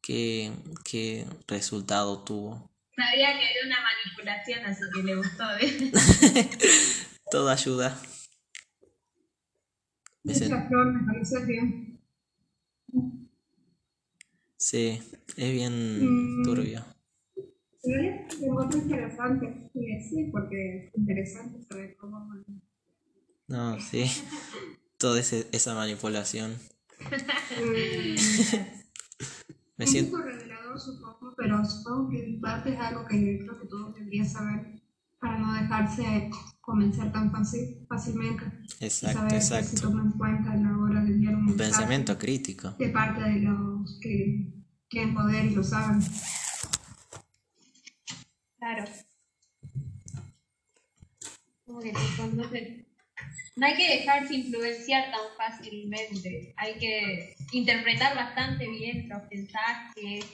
¿Qué, 0.00 0.52
qué 0.84 1.26
resultado 1.48 2.22
tuvo? 2.22 2.70
Sabía 2.96 3.38
que 3.38 3.44
era 3.50 3.66
una 3.66 3.76
manipulación, 3.82 4.64
así 4.66 4.82
que 4.94 5.02
le 5.02 5.16
gustó. 5.16 5.44
¿eh? 5.60 5.90
Todo 7.30 7.48
ayuda. 7.50 7.98
Me 10.22 10.32
sen- 10.32 10.44
Esa 10.46 10.68
flor 10.68 10.92
me 10.92 11.04
parece 11.12 11.44
bien. 11.44 12.00
Sí, 14.56 15.02
es 15.36 15.52
bien 15.52 16.38
Mm. 16.40 16.42
turbio. 16.44 16.84
Pero 17.82 18.00
es 18.02 18.42
encuentro 18.42 18.78
interesante. 18.80 19.70
Sí, 19.72 20.00
sí, 20.08 20.28
porque 20.32 20.86
es 20.86 20.94
interesante 20.96 21.62
saber 21.68 21.96
cómo. 21.96 22.32
No, 23.48 23.78
sí. 23.80 24.04
Toda 24.98 25.20
ese- 25.20 25.48
esa 25.52 25.74
manipulación. 25.74 26.58
Mm, 27.60 28.14
Me 29.76 29.84
un 29.84 29.90
siento... 29.90 30.16
supongo, 30.78 31.34
pero 31.36 31.64
supongo 31.64 32.10
que 32.10 32.24
en 32.24 32.40
parte 32.40 32.74
es 32.74 32.80
algo 32.80 33.06
que 33.06 33.38
creo 33.38 33.60
que 33.60 33.66
todos 33.66 33.94
deberían 33.94 34.28
saber 34.28 34.82
para 35.20 35.38
no 35.38 35.54
dejarse 35.54 36.30
convencer 36.60 37.12
tan 37.12 37.30
fácil, 37.30 37.86
fácilmente. 37.88 38.44
Y 38.80 38.84
Exacto, 38.84 39.18
saber 39.18 39.32
que 39.32 39.40
se 39.40 39.58
exacto. 39.58 39.88
toma 39.88 40.02
en 40.02 40.12
cuenta 40.12 40.52
a 40.52 40.56
la 40.56 40.78
hora 40.78 41.00
de 41.02 41.12
enviar 41.12 41.34
un 41.36 41.56
pensamiento 41.56 42.18
crítico. 42.18 42.70
de 42.78 42.88
parte 42.88 43.22
de 43.22 43.40
los 43.40 43.98
que 44.00 44.52
tienen 44.88 45.14
poder 45.14 45.46
y 45.46 45.54
lo 45.54 45.62
saben. 45.62 46.00
Claro. 48.58 48.84
Como 51.66 51.80
que 51.80 52.84
no 53.56 53.66
hay 53.66 53.76
que 53.76 53.98
dejarse 53.98 54.34
influenciar 54.34 55.10
tan 55.10 55.20
fácilmente. 55.36 56.54
Hay 56.56 56.78
que 56.78 57.36
interpretar 57.52 58.16
bastante 58.16 58.68
bien 58.68 59.08
los 59.08 59.22
mensajes, 59.30 60.24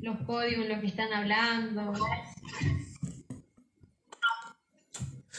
los 0.00 0.18
códigos, 0.26 0.68
lo 0.68 0.80
que 0.80 0.86
están 0.86 1.12
hablando. 1.12 1.92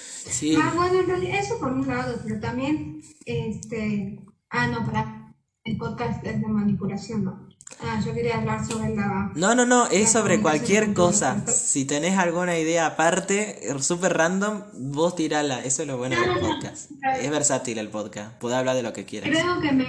Sí, 0.02 0.58
Ah, 0.60 0.74
bueno, 0.76 1.00
en 1.00 1.08
realidad 1.08 1.40
eso 1.40 1.60
por 1.60 1.72
un 1.72 1.88
lado, 1.88 2.20
pero 2.24 2.40
también, 2.40 3.02
este, 3.26 4.20
ah, 4.50 4.68
no, 4.68 4.86
para 4.86 5.34
el 5.64 5.78
podcast 5.78 6.26
es 6.26 6.42
de 6.42 6.48
manipulación, 6.48 7.24
¿no? 7.24 7.48
Ah, 7.82 8.02
yo 8.06 8.14
quería 8.14 8.38
hablar 8.38 8.66
sobre 8.66 8.96
la... 8.96 9.32
No, 9.36 9.54
no, 9.56 9.66
no, 9.66 9.88
es 9.88 10.12
sobre 10.12 10.42
cualquier 10.42 10.94
cosa. 10.94 11.46
Si 11.48 11.86
tenés 11.86 12.18
alguna 12.18 12.58
idea 12.58 12.86
aparte, 12.86 13.62
súper 13.80 14.18
random, 14.18 14.64
vos 14.74 15.16
tirala. 15.16 15.64
Eso 15.64 15.82
es 15.82 15.88
lo 15.88 15.98
bueno 15.98 16.16
del 16.20 16.40
podcast. 16.40 16.92
Es 17.20 17.30
versátil 17.30 17.78
el 17.78 17.90
podcast. 17.90 18.38
Podés 18.38 18.58
hablar 18.58 18.76
de 18.76 18.84
lo 18.84 18.94
que 18.94 19.06
quieras. 19.06 19.30
Creo 19.30 19.60
que 19.62 19.72
me, 19.74 19.86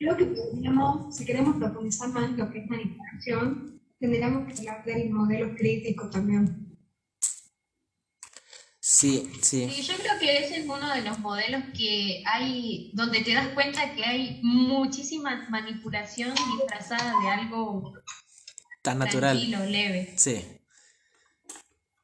creo 0.00 0.16
que 0.16 0.24
podríamos, 0.24 1.14
si 1.14 1.26
queremos 1.26 1.56
profundizar 1.56 2.08
más 2.08 2.30
en 2.30 2.38
lo 2.38 2.50
que 2.50 2.60
es 2.60 2.70
manipulación, 2.70 3.80
tendríamos 3.98 4.50
que 4.50 4.58
hablar 4.60 4.82
del 4.84 5.10
modelo 5.10 5.54
crítico 5.54 6.08
también. 6.08 6.78
Sí, 8.80 9.30
sí. 9.42 9.70
Sí, 9.70 9.82
yo 9.82 9.94
creo 9.98 10.18
que 10.18 10.38
ese 10.38 10.60
es 10.60 10.64
uno 10.66 10.88
de 10.94 11.02
los 11.02 11.18
modelos 11.18 11.62
que 11.76 12.22
hay, 12.26 12.90
donde 12.94 13.20
te 13.20 13.34
das 13.34 13.48
cuenta 13.48 13.94
que 13.94 14.02
hay 14.02 14.40
muchísima 14.42 15.46
manipulación 15.50 16.34
disfrazada 16.34 17.20
de 17.20 17.28
algo 17.28 17.92
Tan 18.80 18.98
natural. 18.98 19.36
tranquilo, 19.36 19.66
leve. 19.66 20.14
Sí. 20.16 20.59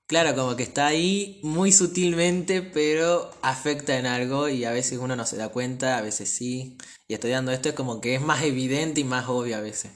Claro, 0.06 0.36
como 0.36 0.54
que 0.54 0.62
está 0.62 0.86
ahí 0.86 1.40
muy 1.42 1.72
sutilmente, 1.72 2.62
pero 2.62 3.28
afecta 3.42 3.98
en 3.98 4.06
algo 4.06 4.48
y 4.48 4.64
a 4.64 4.70
veces 4.70 4.98
uno 4.98 5.16
no 5.16 5.26
se 5.26 5.36
da 5.36 5.48
cuenta, 5.48 5.98
a 5.98 6.00
veces 6.00 6.28
sí. 6.30 6.78
Y 7.08 7.14
estudiando 7.14 7.50
esto 7.50 7.70
es 7.70 7.74
como 7.74 8.00
que 8.00 8.14
es 8.14 8.20
más 8.20 8.42
evidente 8.44 9.00
y 9.00 9.04
más 9.04 9.28
obvio 9.28 9.56
a 9.56 9.60
veces. 9.60 9.90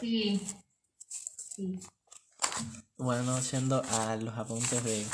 Sí. 0.00 0.40
Sí. 1.54 1.78
Bueno, 2.96 3.38
yendo 3.40 3.82
a 3.90 4.16
los 4.16 4.36
apuntes 4.36 4.82
de... 4.82 5.06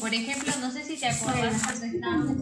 Por 0.00 0.14
ejemplo, 0.14 0.52
no 0.58 0.72
sé 0.72 0.84
si 0.84 0.96
te 0.96 1.08
acordás 1.08 1.62
cuando 1.64 1.84
estábamos. 1.84 2.36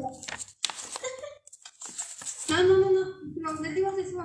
No, 2.49 2.63
no, 2.63 2.79
no, 2.79 2.91
no, 2.91 3.05
no, 3.37 3.53
no 3.55 3.73
digas 3.73 3.95
eso, 3.99 4.19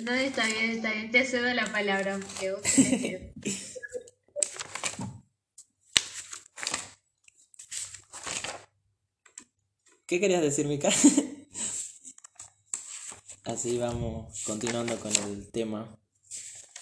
no, 0.00 0.12
está 0.12 0.46
bien, 0.46 0.70
está 0.70 0.92
bien. 0.92 1.10
Te 1.10 1.24
cedo 1.24 1.52
la 1.52 1.70
palabra, 1.70 2.14
aunque 2.14 2.52
vos 2.52 2.62
tenés 2.62 3.32
¿Qué 10.06 10.20
querías 10.20 10.42
decir, 10.42 10.66
Mika? 10.66 10.90
Así 13.44 13.78
vamos 13.78 14.44
continuando 14.44 14.98
con 15.00 15.10
el 15.24 15.50
tema. 15.50 15.98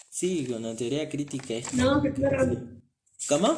Sí, 0.09 0.47
con 0.51 0.63
la 0.63 0.75
teoría 0.75 1.09
crítica. 1.09 1.55
No, 1.75 2.03
que 2.03 2.13
Flor, 2.13 2.81
¿Cómo? 3.29 3.57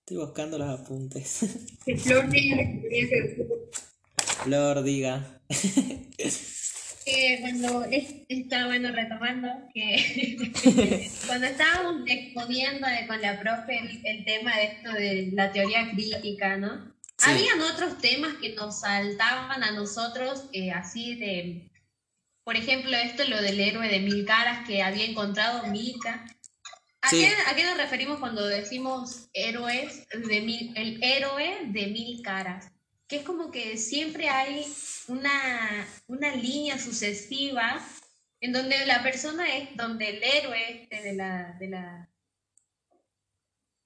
Estoy 0.00 0.18
buscando 0.18 0.58
los 0.58 0.68
apuntes. 0.68 1.40
que 1.86 1.96
Flor 1.96 2.28
decir. 2.30 2.76
Flor, 4.44 4.82
diga. 4.82 5.40
que 7.10 7.38
cuando 7.40 7.84
es- 7.84 8.14
está 8.28 8.66
bueno 8.66 8.90
retomando 8.92 9.48
que 9.74 11.10
cuando 11.26 11.46
estábamos 11.46 12.02
exponiendo 12.06 12.86
con 13.06 13.20
la 13.20 13.40
profe 13.40 13.78
el, 13.78 14.00
el 14.06 14.24
tema 14.24 14.56
de 14.56 14.64
esto 14.64 14.92
de 14.92 15.30
la 15.32 15.52
teoría 15.52 15.90
crítica, 15.90 16.56
¿no? 16.56 16.92
Sí. 17.18 17.30
Habían 17.30 17.60
otros 17.60 17.98
temas 17.98 18.34
que 18.40 18.54
nos 18.54 18.80
saltaban 18.80 19.62
a 19.62 19.72
nosotros 19.72 20.44
eh, 20.52 20.70
así 20.70 21.16
de, 21.16 21.70
por 22.44 22.56
ejemplo, 22.56 22.96
esto 22.96 23.24
lo 23.28 23.42
del 23.42 23.60
héroe 23.60 23.88
de 23.88 24.00
mil 24.00 24.24
caras 24.24 24.66
que 24.66 24.82
había 24.82 25.04
encontrado 25.04 25.66
Mika. 25.66 26.24
¿A, 27.02 27.08
Sí. 27.10 27.20
qué, 27.22 27.50
a 27.50 27.56
qué 27.56 27.64
nos 27.64 27.76
referimos 27.78 28.18
cuando 28.20 28.46
decimos 28.46 29.28
héroes 29.32 30.06
de 30.12 30.40
mil, 30.42 30.72
el 30.76 31.02
héroe 31.02 31.58
de 31.66 31.86
mil 31.88 32.22
caras? 32.22 32.70
Que 33.10 33.16
es 33.16 33.22
como 33.24 33.50
que 33.50 33.76
siempre 33.76 34.28
hay 34.28 34.64
una, 35.08 35.86
una 36.06 36.34
línea 36.36 36.78
sucesiva 36.78 37.84
en 38.40 38.52
donde 38.52 38.86
la 38.86 39.02
persona 39.02 39.56
es, 39.56 39.76
donde 39.76 40.08
el 40.10 40.22
héroe 40.22 40.82
este 40.82 41.02
de 41.02 41.12
la, 41.14 41.56
de 41.58 41.68
la, 41.68 42.08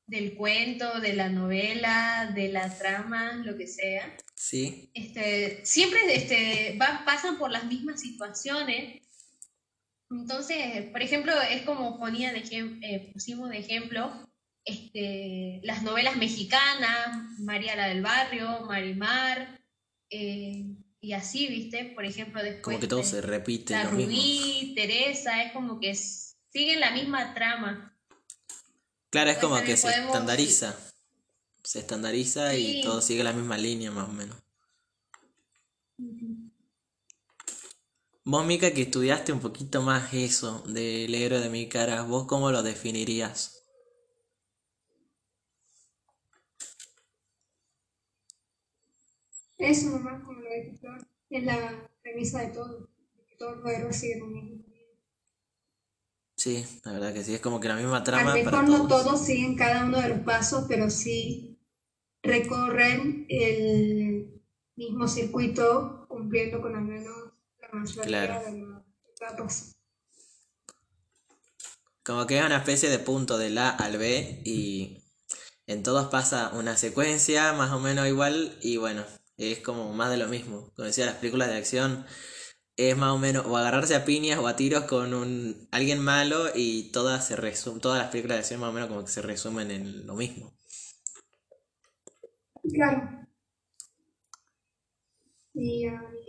del 0.06 0.34
cuento, 0.36 1.00
de 1.00 1.14
la 1.14 1.28
novela, 1.30 2.30
de 2.34 2.48
la 2.50 2.68
trama, 2.76 3.32
lo 3.44 3.56
que 3.56 3.66
sea, 3.66 4.14
Sí. 4.36 4.90
este, 4.94 5.64
siempre 5.64 6.00
este, 6.14 6.76
va- 6.78 7.02
pasan 7.06 7.38
por 7.38 7.50
las 7.50 7.64
mismas 7.64 8.00
situaciones. 8.02 9.02
Entonces, 10.10 10.90
por 10.92 11.00
ejemplo, 11.02 11.32
es 11.40 11.62
como 11.62 11.98
ponía 11.98 12.32
de 12.32 12.40
eh, 12.82 13.10
pusimos 13.14 13.48
de 13.48 13.58
ejemplo 13.58 14.12
este, 14.66 15.60
las 15.64 15.82
novelas 15.82 16.16
mexicanas, 16.16 17.33
María 17.44 17.76
la 17.76 17.88
del 17.88 18.02
Barrio, 18.02 18.60
Marimar, 18.62 19.60
eh, 20.10 20.64
y 21.00 21.12
así, 21.12 21.46
¿viste? 21.48 21.84
Por 21.94 22.04
ejemplo, 22.04 22.42
después 22.42 22.62
Como 22.62 22.80
que 22.80 22.86
todo 22.86 23.02
se 23.02 23.20
repite 23.20 23.74
la 23.74 23.84
mismo. 23.90 24.12
Rubí, 24.12 24.72
Teresa, 24.74 25.42
es 25.42 25.52
como 25.52 25.78
que 25.78 25.94
siguen 25.94 26.80
la 26.80 26.92
misma 26.92 27.34
trama. 27.34 27.96
Claro, 29.10 29.30
es 29.30 29.38
como 29.38 29.60
que 29.62 29.76
se 29.76 29.88
podemos- 29.88 30.06
estandariza. 30.06 30.76
Se 31.62 31.78
estandariza 31.78 32.56
y 32.56 32.82
todo 32.82 33.00
sigue 33.00 33.24
la 33.24 33.32
misma 33.32 33.56
línea 33.56 33.90
más 33.90 34.08
o 34.08 34.12
menos. 34.12 34.36
Vos, 38.24 38.46
Mika, 38.46 38.72
que 38.72 38.82
estudiaste 38.82 39.32
un 39.32 39.40
poquito 39.40 39.82
más 39.82 40.12
eso 40.14 40.62
del 40.66 41.14
héroe 41.14 41.40
de 41.40 41.50
mi 41.50 41.68
cara, 41.68 42.02
¿vos 42.02 42.26
cómo 42.26 42.50
lo 42.50 42.62
definirías? 42.62 43.53
Eso 49.64 49.90
nomás, 49.90 50.22
como 50.24 50.40
lo 50.40 50.48
Flor, 50.78 51.06
es 51.30 51.44
la 51.44 51.88
premisa 52.02 52.40
de 52.42 52.48
todo, 52.48 52.88
que 53.28 53.36
todos 53.36 53.58
los 53.58 53.72
héroes 53.72 53.98
siguen 53.98 54.20
lo 54.20 54.26
mismo. 54.26 54.64
Sí, 56.36 56.64
la 56.84 56.92
verdad 56.92 57.14
que 57.14 57.24
sí, 57.24 57.34
es 57.34 57.40
como 57.40 57.58
que 57.60 57.68
la 57.68 57.76
misma 57.76 57.98
A 57.98 58.04
trama 58.04 58.36
lo 58.36 58.44
para 58.44 58.62
mejor 58.62 58.68
no 58.68 58.88
todos. 58.88 59.04
todos 59.04 59.24
siguen 59.24 59.56
cada 59.56 59.84
uno 59.86 60.00
de 60.00 60.08
los 60.10 60.18
pasos, 60.20 60.66
pero 60.68 60.90
sí 60.90 61.58
recorren 62.22 63.26
el 63.30 64.42
mismo 64.76 65.08
circuito 65.08 66.06
cumpliendo 66.08 66.60
con 66.60 66.76
al 66.76 66.84
menos 66.84 67.32
la 67.60 67.68
mayoría 67.72 68.02
Claro. 68.04 68.50
de 68.52 68.60
las 68.66 68.82
etapas. 69.14 69.72
Como 72.04 72.26
que 72.26 72.38
es 72.38 72.44
una 72.44 72.58
especie 72.58 72.90
de 72.90 72.98
punto 72.98 73.38
del 73.38 73.56
A 73.56 73.70
al 73.70 73.96
B 73.96 74.42
y 74.44 75.02
en 75.66 75.82
todos 75.82 76.08
pasa 76.08 76.50
una 76.52 76.76
secuencia 76.76 77.54
más 77.54 77.72
o 77.72 77.80
menos 77.80 78.06
igual 78.06 78.58
y 78.60 78.76
bueno, 78.76 79.04
es 79.36 79.60
como 79.60 79.92
más 79.92 80.10
de 80.10 80.16
lo 80.16 80.28
mismo. 80.28 80.72
Como 80.74 80.86
decía, 80.86 81.06
las 81.06 81.16
películas 81.16 81.48
de 81.48 81.56
acción 81.56 82.04
es 82.76 82.96
más 82.96 83.12
o 83.12 83.18
menos 83.18 83.46
o 83.46 83.56
agarrarse 83.56 83.94
a 83.94 84.04
piñas 84.04 84.38
o 84.38 84.48
a 84.48 84.56
tiros 84.56 84.84
con 84.84 85.14
un 85.14 85.68
alguien 85.70 86.00
malo 86.00 86.46
y 86.54 86.90
todas 86.92 87.26
se 87.26 87.36
resum 87.36 87.78
todas 87.80 87.98
las 87.98 88.10
películas 88.10 88.36
de 88.36 88.40
acción 88.40 88.60
más 88.60 88.70
o 88.70 88.72
menos 88.72 88.88
como 88.88 89.04
que 89.04 89.10
se 89.10 89.22
resumen 89.22 89.70
en 89.70 90.06
lo 90.06 90.14
mismo. 90.14 90.52
Claro. 92.72 93.24
Y, 95.54 95.86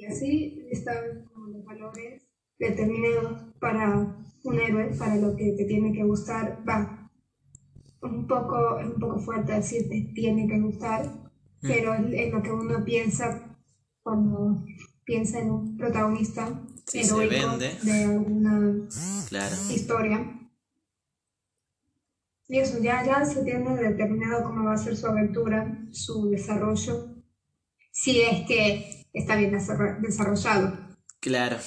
así 0.07 0.67
están 0.69 1.25
como 1.33 1.47
los 1.47 1.65
valores 1.65 2.21
determinados 2.59 3.41
para 3.59 4.15
un 4.43 4.59
héroe, 4.59 4.95
para 4.99 5.15
lo 5.15 5.35
que 5.35 5.53
te 5.57 5.65
tiene 5.65 5.93
que 5.93 6.03
gustar. 6.03 6.63
Va, 6.67 7.09
un 8.01 8.27
poco, 8.27 8.77
un 8.77 8.99
poco 8.99 9.19
fuerte 9.19 9.53
decir 9.53 9.89
te 9.89 10.11
tiene 10.13 10.47
que 10.47 10.59
gustar, 10.59 11.24
pero 11.67 11.93
es 11.93 12.01
es 12.13 12.33
lo 12.33 12.41
que 12.43 12.51
uno 12.51 12.83
piensa 12.83 13.57
cuando 14.03 14.63
piensa 15.03 15.39
en 15.39 15.51
un 15.51 15.77
protagonista 15.77 16.61
Sí, 16.87 17.03
se 17.03 17.13
heroico 17.25 17.49
vende. 17.57 17.77
de 17.83 18.03
alguna 18.03 18.87
Claro. 19.29 19.55
historia. 19.71 20.31
Y 22.47 22.59
eso, 22.59 22.77
ya, 22.79 23.03
ya 23.03 23.25
se 23.25 23.43
tiene 23.43 23.75
determinado 23.75 24.43
cómo 24.43 24.65
va 24.65 24.73
a 24.73 24.77
ser 24.77 24.95
su 24.95 25.07
aventura, 25.07 25.79
su 25.91 26.29
desarrollo, 26.29 27.07
si 27.91 28.21
es 28.21 28.45
que 28.47 29.05
está 29.13 29.35
bien 29.35 29.51
desarro- 29.51 29.99
desarrollado. 29.99 30.77
Claro. 31.19 31.57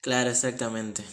Claro, 0.00 0.30
exactamente. 0.30 1.04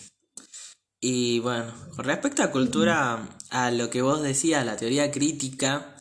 Y 1.00 1.40
bueno, 1.40 1.72
con 1.96 2.04
respecto 2.06 2.42
a 2.44 2.52
cultura, 2.52 3.30
a 3.52 3.72
lo 3.72 3.90
que 3.92 4.02
vos 4.02 4.22
decías, 4.24 4.66
la 4.66 4.76
teoría 4.76 5.12
crítica, 5.12 6.01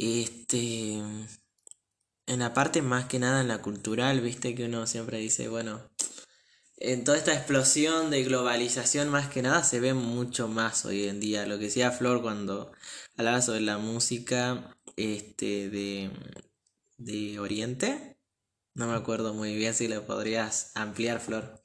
este, 0.00 1.02
en 2.26 2.38
la 2.38 2.54
parte 2.54 2.80
más 2.80 3.04
que 3.04 3.18
nada 3.18 3.42
en 3.42 3.48
la 3.48 3.60
cultural, 3.60 4.22
viste 4.22 4.54
que 4.54 4.64
uno 4.64 4.86
siempre 4.86 5.18
dice, 5.18 5.48
bueno, 5.48 5.82
en 6.78 7.04
toda 7.04 7.18
esta 7.18 7.34
explosión 7.34 8.10
de 8.10 8.24
globalización 8.24 9.10
más 9.10 9.28
que 9.28 9.42
nada 9.42 9.62
se 9.62 9.78
ve 9.78 9.92
mucho 9.92 10.48
más 10.48 10.86
hoy 10.86 11.06
en 11.06 11.20
día. 11.20 11.44
Lo 11.44 11.58
que 11.58 11.66
decía 11.66 11.90
Flor 11.90 12.22
cuando 12.22 12.72
hablaba 13.18 13.42
sobre 13.42 13.60
la 13.60 13.76
música 13.76 14.74
este 14.96 15.68
de, 15.68 16.10
de 16.96 17.38
Oriente. 17.38 18.16
No 18.74 18.86
me 18.86 18.94
acuerdo 18.94 19.34
muy 19.34 19.54
bien 19.54 19.74
si 19.74 19.88
le 19.88 20.00
podrías 20.00 20.72
ampliar, 20.74 21.20
Flor. 21.20 21.60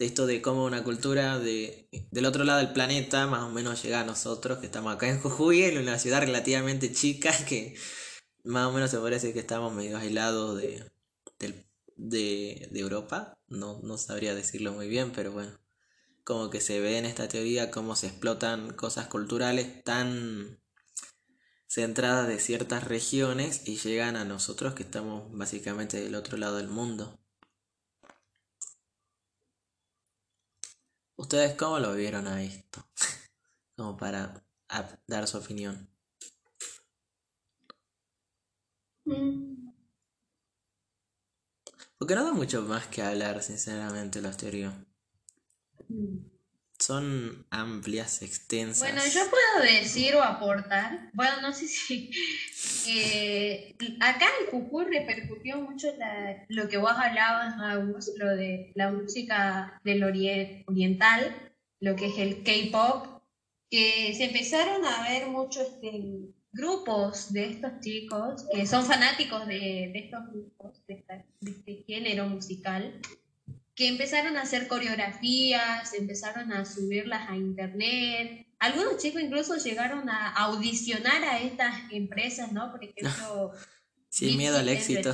De 0.00 0.06
esto 0.06 0.26
de 0.26 0.40
cómo 0.40 0.64
una 0.64 0.82
cultura 0.82 1.38
de, 1.38 1.86
del 2.10 2.24
otro 2.24 2.44
lado 2.44 2.60
del 2.60 2.72
planeta 2.72 3.26
más 3.26 3.42
o 3.42 3.50
menos 3.50 3.82
llega 3.82 4.00
a 4.00 4.04
nosotros, 4.04 4.58
que 4.58 4.64
estamos 4.64 4.94
acá 4.94 5.10
en 5.10 5.20
Jujuy, 5.20 5.64
en 5.64 5.76
una 5.76 5.98
ciudad 5.98 6.22
relativamente 6.22 6.90
chica, 6.90 7.30
que 7.46 7.74
más 8.42 8.66
o 8.68 8.72
menos 8.72 8.90
se 8.90 8.96
decir 8.96 9.34
que 9.34 9.40
estamos 9.40 9.74
medio 9.74 9.98
aislados 9.98 10.56
de, 10.56 10.90
de, 11.38 12.68
de 12.70 12.80
Europa. 12.80 13.38
No, 13.48 13.78
no 13.82 13.98
sabría 13.98 14.34
decirlo 14.34 14.72
muy 14.72 14.88
bien, 14.88 15.12
pero 15.12 15.32
bueno. 15.32 15.60
Como 16.24 16.48
que 16.48 16.62
se 16.62 16.80
ve 16.80 16.96
en 16.96 17.04
esta 17.04 17.28
teoría 17.28 17.70
cómo 17.70 17.94
se 17.94 18.06
explotan 18.06 18.72
cosas 18.72 19.08
culturales 19.08 19.84
tan 19.84 20.62
centradas 21.66 22.26
de 22.26 22.40
ciertas 22.40 22.84
regiones 22.84 23.68
y 23.68 23.76
llegan 23.76 24.16
a 24.16 24.24
nosotros 24.24 24.72
que 24.72 24.82
estamos 24.82 25.30
básicamente 25.30 26.02
del 26.02 26.14
otro 26.14 26.38
lado 26.38 26.56
del 26.56 26.68
mundo. 26.68 27.20
¿Ustedes 31.20 31.54
cómo 31.54 31.78
lo 31.78 31.92
vieron 31.94 32.26
a 32.26 32.42
esto? 32.42 32.82
Como 33.76 33.94
para 33.94 34.42
dar 35.06 35.28
su 35.28 35.36
opinión. 35.36 35.86
Mm. 39.04 39.70
Porque 41.98 42.14
no 42.14 42.24
da 42.24 42.32
mucho 42.32 42.62
más 42.62 42.86
que 42.86 43.02
hablar, 43.02 43.42
sinceramente, 43.42 44.22
las 44.22 44.38
teorías. 44.38 44.74
Mm 45.88 46.39
son 46.80 47.46
amplias, 47.50 48.22
extensas. 48.22 48.80
Bueno, 48.80 49.02
yo 49.06 49.20
puedo 49.30 49.64
decir 49.64 50.16
o 50.16 50.22
aportar, 50.22 51.10
bueno, 51.12 51.40
no 51.42 51.52
sé 51.52 51.68
si... 51.68 52.10
Eh, 52.88 53.76
acá 54.00 54.26
en 54.40 54.50
Jujuy 54.50 54.86
repercutió 54.86 55.60
mucho 55.60 55.88
lo 56.48 56.68
que 56.68 56.78
vos 56.78 56.92
hablabas, 56.92 57.54
lo 58.16 58.36
de 58.36 58.72
la 58.74 58.90
música 58.90 59.80
del 59.84 60.02
oriental, 60.02 61.52
lo 61.78 61.94
que 61.94 62.06
es 62.06 62.18
el 62.18 62.42
K-pop, 62.42 63.22
que 63.70 64.14
se 64.16 64.24
empezaron 64.24 64.84
a 64.84 65.08
ver 65.08 65.26
muchos 65.28 65.68
este, 65.68 66.32
grupos 66.52 67.32
de 67.32 67.46
estos 67.46 67.80
chicos 67.80 68.44
que 68.52 68.66
son 68.66 68.84
fanáticos 68.84 69.46
de, 69.46 69.92
estos 69.94 70.26
grupos, 70.30 70.84
de 70.86 71.04
este 71.40 71.84
género 71.86 72.26
musical, 72.26 73.00
que 73.80 73.88
empezaron 73.88 74.36
a 74.36 74.42
hacer 74.42 74.68
coreografías, 74.68 75.94
empezaron 75.94 76.52
a 76.52 76.66
subirlas 76.66 77.30
a 77.30 77.34
internet. 77.34 78.46
Algunos 78.58 78.98
chicos 78.98 79.22
incluso 79.22 79.56
llegaron 79.56 80.06
a 80.10 80.34
audicionar 80.34 81.24
a 81.24 81.40
estas 81.40 81.90
empresas, 81.90 82.52
¿no? 82.52 82.70
Por 82.72 82.84
ejemplo, 82.84 83.52
sin 84.10 84.36
miedo 84.36 84.58
al 84.58 84.68
éxito. 84.68 85.12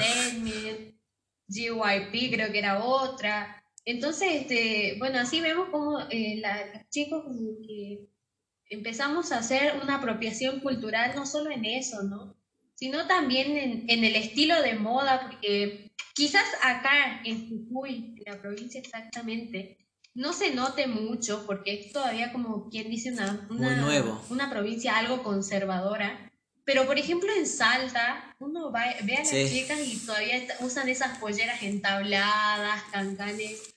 GYP 1.47 2.35
creo 2.35 2.51
que 2.51 2.59
era 2.59 2.83
otra. 2.83 3.63
Entonces, 3.85 4.33
este, 4.33 4.97
bueno, 4.99 5.21
así 5.21 5.41
vemos 5.41 5.69
como 5.69 6.01
eh, 6.11 6.43
los 6.43 6.89
chicos 6.91 7.25
que 7.65 8.09
empezamos 8.69 9.31
a 9.31 9.39
hacer 9.39 9.75
una 9.81 9.99
apropiación 9.99 10.59
cultural, 10.59 11.13
no 11.15 11.25
solo 11.25 11.53
en 11.53 11.67
eso, 11.67 12.03
¿no? 12.03 12.37
Sino 12.77 13.07
también 13.09 13.57
en, 13.57 13.85
en 13.89 14.05
el 14.05 14.15
estilo 14.15 14.63
de 14.63 14.75
moda, 14.75 15.29
porque 15.29 15.87
Quizás 16.17 16.47
acá 16.63 17.21
en 17.27 17.47
Jujuy, 17.47 18.15
en 18.17 18.33
la 18.33 18.41
provincia 18.41 18.81
exactamente, 18.81 19.87
no 20.15 20.33
se 20.33 20.55
note 20.55 20.87
mucho 20.87 21.45
porque 21.45 21.75
es 21.75 21.93
todavía 21.93 22.33
como 22.33 22.71
quien 22.71 22.89
dice 22.89 23.13
una, 23.13 23.47
una, 24.31 24.49
provincia 24.49 24.97
algo 24.97 25.23
conservadora. 25.23 26.33
Pero 26.65 26.87
por 26.87 26.99
ejemplo 26.99 27.29
en 27.37 27.47
Salta, 27.47 28.35
uno 28.39 28.73
ve 28.73 29.15
a 29.15 29.19
las 29.19 29.29
chicas 29.29 29.79
y 29.87 30.07
todavía 30.07 30.43
usan 30.61 30.89
esas 30.89 31.19
polleras 31.19 31.63
entabladas, 31.63 32.83
cancanes 32.91 33.75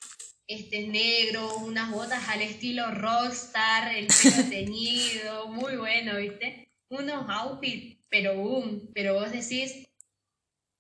este 0.48 0.88
negro, 0.88 1.58
unas 1.58 1.92
botas 1.92 2.26
al 2.30 2.42
estilo 2.42 2.90
rockstar, 2.92 3.94
el 3.94 4.08
pelo 4.08 4.44
teñido, 4.50 5.50
muy 5.50 5.76
bueno, 5.76 6.16
¿viste? 6.16 6.72
Unos 6.88 7.26
outfits, 7.28 7.99
pero 8.10 8.36
boom, 8.36 8.90
pero 8.94 9.14
vos 9.16 9.32
decís, 9.32 9.88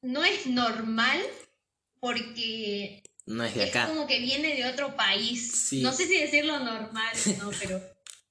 no 0.02 0.24
es 0.24 0.48
normal 0.48 1.20
porque 2.00 3.04
no 3.26 3.44
es 3.44 3.54
de 3.56 3.66
acá. 3.66 3.88
como 3.88 4.08
que 4.08 4.20
viene 4.20 4.56
de 4.56 4.66
otro 4.66 4.96
país. 4.96 5.70
No 5.74 5.92
sé 5.92 6.08
si 6.08 6.18
decirlo 6.20 6.60
normal, 6.60 7.16
no, 7.38 7.52
pero 7.62 7.82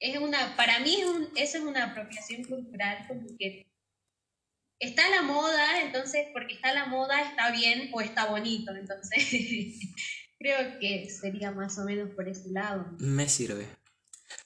es 0.01 0.19
una, 0.19 0.57
para 0.57 0.81
mí 0.81 1.01
es 1.35 1.53
eso 1.55 1.59
es 1.59 1.65
una 1.65 1.85
apropiación 1.85 2.45
cultural, 2.45 3.05
como 3.09 3.27
que 3.39 3.67
está 4.81 5.09
la 5.11 5.23
moda, 5.23 5.83
entonces 5.83 6.27
porque 6.33 6.55
está 6.55 6.73
la 6.73 6.87
moda 6.87 7.29
está 7.29 7.51
bien 7.51 7.91
o 7.93 8.01
está 8.01 8.27
bonito, 8.27 8.73
entonces 8.75 9.25
creo 10.39 10.79
que 10.79 11.11
sería 11.11 11.51
más 11.51 11.79
o 11.79 11.85
menos 11.85 12.11
por 12.15 12.29
ese 12.29 12.51
lado. 12.51 12.87
Me 12.99 13.29
sirve. 13.29 13.67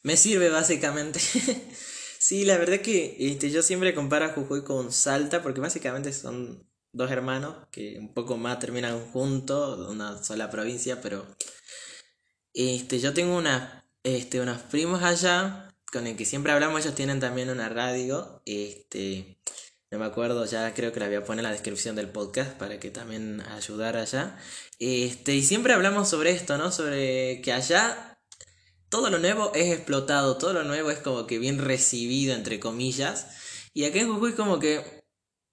Me 0.02 0.16
sirve 0.16 0.48
básicamente. 0.48 1.20
sí, 2.22 2.44
la 2.44 2.56
verdad 2.56 2.80
que 2.80 3.16
este, 3.18 3.50
yo 3.50 3.62
siempre 3.62 3.94
comparo 3.94 4.26
a 4.26 4.28
Jujuy 4.28 4.62
con 4.62 4.92
Salta 4.92 5.42
porque 5.42 5.60
básicamente 5.60 6.12
son 6.12 6.64
dos 6.92 7.10
hermanos 7.10 7.66
que 7.72 7.98
un 7.98 8.14
poco 8.14 8.36
más 8.36 8.60
terminan 8.60 9.00
juntos, 9.10 9.88
una 9.88 10.22
sola 10.22 10.48
provincia, 10.48 11.00
pero 11.00 11.26
este, 12.54 13.00
yo 13.00 13.12
tengo 13.12 13.36
una, 13.36 13.84
este, 14.04 14.40
unos 14.40 14.62
primos 14.62 15.02
allá 15.02 15.68
con 15.92 16.06
el 16.06 16.16
que 16.16 16.24
siempre 16.24 16.52
hablamos, 16.52 16.82
ellos 16.82 16.94
tienen 16.94 17.18
también 17.18 17.50
una 17.50 17.68
radio, 17.68 18.40
este, 18.46 19.40
no 19.90 19.98
me 19.98 20.04
acuerdo, 20.04 20.44
ya 20.46 20.72
creo 20.74 20.92
que 20.92 21.00
la 21.00 21.06
voy 21.08 21.16
a 21.16 21.24
poner 21.24 21.40
en 21.40 21.50
la 21.50 21.52
descripción 21.52 21.96
del 21.96 22.08
podcast 22.08 22.52
para 22.56 22.78
que 22.78 22.90
también 22.90 23.40
ayudar 23.40 23.96
allá. 23.96 24.38
Este, 24.78 25.34
y 25.34 25.42
siempre 25.42 25.72
hablamos 25.72 26.08
sobre 26.08 26.30
esto, 26.30 26.56
¿no? 26.56 26.70
Sobre 26.70 27.42
que 27.42 27.52
allá 27.52 28.11
todo 28.92 29.08
lo 29.08 29.18
nuevo 29.18 29.52
es 29.54 29.72
explotado, 29.72 30.36
todo 30.36 30.52
lo 30.52 30.64
nuevo 30.64 30.90
es 30.90 30.98
como 30.98 31.26
que 31.26 31.38
bien 31.38 31.58
recibido, 31.58 32.34
entre 32.34 32.60
comillas. 32.60 33.26
Y 33.72 33.84
acá 33.86 34.00
en 34.00 34.12
Jujuy 34.12 34.34
como 34.34 34.58
que 34.58 35.02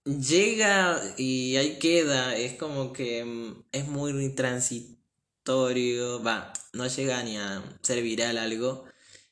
llega 0.03 1.01
y 1.17 1.55
ahí 1.55 1.79
queda, 1.79 2.35
es 2.35 2.55
como 2.55 2.91
que 2.91 3.23
mm, 3.23 3.63
es 3.71 3.87
muy 3.87 4.35
transitorio, 4.35 6.21
va, 6.21 6.51
no 6.73 6.85
llega 6.87 7.23
ni 7.23 7.37
a 7.37 7.63
ser 7.81 8.03
viral 8.03 8.37
algo, 8.37 8.83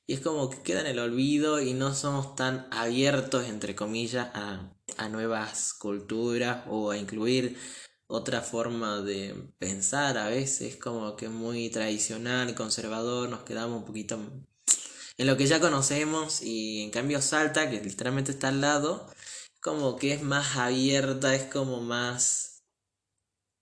y 0.05 0.13
es 0.13 0.21
como 0.21 0.49
que 0.49 0.61
queda 0.61 0.79
en 0.79 0.87
el 0.87 0.99
olvido 0.99 1.61
y 1.61 1.73
no 1.73 1.93
somos 1.93 2.33
tan 2.35 2.65
abiertos, 2.71 3.45
entre 3.49 3.75
comillas, 3.75 4.29
a, 4.33 4.71
a 4.95 5.09
nuevas 5.09 5.73
culturas 5.73 6.63
o 6.69 6.91
a 6.91 6.97
incluir 6.97 7.57
otra 8.07 8.41
forma 8.41 9.01
de 9.01 9.35
pensar 9.59 10.17
a 10.17 10.29
veces, 10.29 10.77
como 10.77 11.15
que 11.15 11.29
muy 11.29 11.69
tradicional, 11.69 12.55
conservador, 12.55 13.29
nos 13.29 13.43
quedamos 13.43 13.79
un 13.79 13.85
poquito 13.85 14.19
en 15.17 15.27
lo 15.27 15.37
que 15.37 15.47
ya 15.47 15.59
conocemos 15.59 16.41
y 16.41 16.83
en 16.83 16.91
cambio 16.91 17.21
Salta, 17.21 17.69
que 17.69 17.81
literalmente 17.81 18.31
está 18.31 18.49
al 18.49 18.61
lado, 18.61 19.07
como 19.61 19.97
que 19.97 20.13
es 20.13 20.21
más 20.21 20.55
abierta, 20.57 21.35
es 21.35 21.43
como 21.51 21.81
más, 21.81 22.63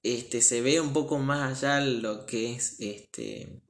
este, 0.04 0.42
se 0.42 0.62
ve 0.62 0.80
un 0.82 0.94
poco 0.94 1.18
más 1.20 1.64
allá 1.64 1.82
lo 1.82 2.26
que 2.26 2.54
es, 2.54 2.78
este, 2.80 3.62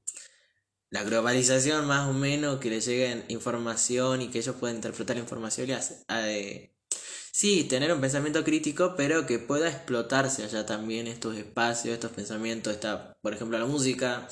la 0.89 1.03
globalización 1.03 1.85
más 1.87 2.09
o 2.09 2.13
menos, 2.13 2.59
que 2.59 2.69
le 2.69 2.81
lleguen 2.81 3.25
información 3.29 4.21
y 4.21 4.29
que 4.29 4.39
ellos 4.39 4.55
puedan 4.59 4.77
interpretar 4.77 5.15
la 5.15 5.23
información 5.23 5.69
y 5.69 5.73
hacer, 5.73 5.97
eh, 6.09 6.74
sí, 7.35 7.65
tener 7.65 7.91
un 7.91 7.99
pensamiento 7.99 8.45
crítico, 8.45 8.95
pero 8.95 9.25
que 9.25 9.39
pueda 9.39 9.67
explotarse 9.67 10.45
allá 10.45 10.65
también 10.65 11.05
estos 11.05 11.35
espacios, 11.35 11.93
estos 11.93 12.13
pensamientos, 12.13 12.73
esta, 12.73 13.17
por 13.21 13.33
ejemplo, 13.33 13.59
la 13.59 13.65
música, 13.65 14.25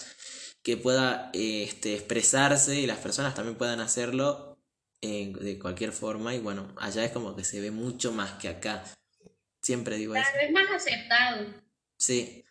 que 0.63 0.77
pueda 0.77 1.29
este, 1.33 1.95
expresarse 1.95 2.75
y 2.79 2.87
las 2.87 2.99
personas 2.99 3.35
también 3.35 3.57
puedan 3.57 3.81
hacerlo 3.81 4.57
de 5.01 5.59
cualquier 5.61 5.91
forma 5.91 6.33
y 6.33 6.39
bueno, 6.39 6.73
allá 6.77 7.03
es 7.03 7.11
como 7.11 7.35
que 7.35 7.43
se 7.43 7.59
ve 7.59 7.71
mucho 7.71 8.13
más 8.13 8.39
que 8.39 8.47
acá. 8.47 8.85
Siempre 9.61 9.97
digo 9.97 10.15
eso. 10.15 10.29
es 10.41 10.51
más 10.53 10.71
aceptado. 10.73 11.45
Sí. 11.97 12.45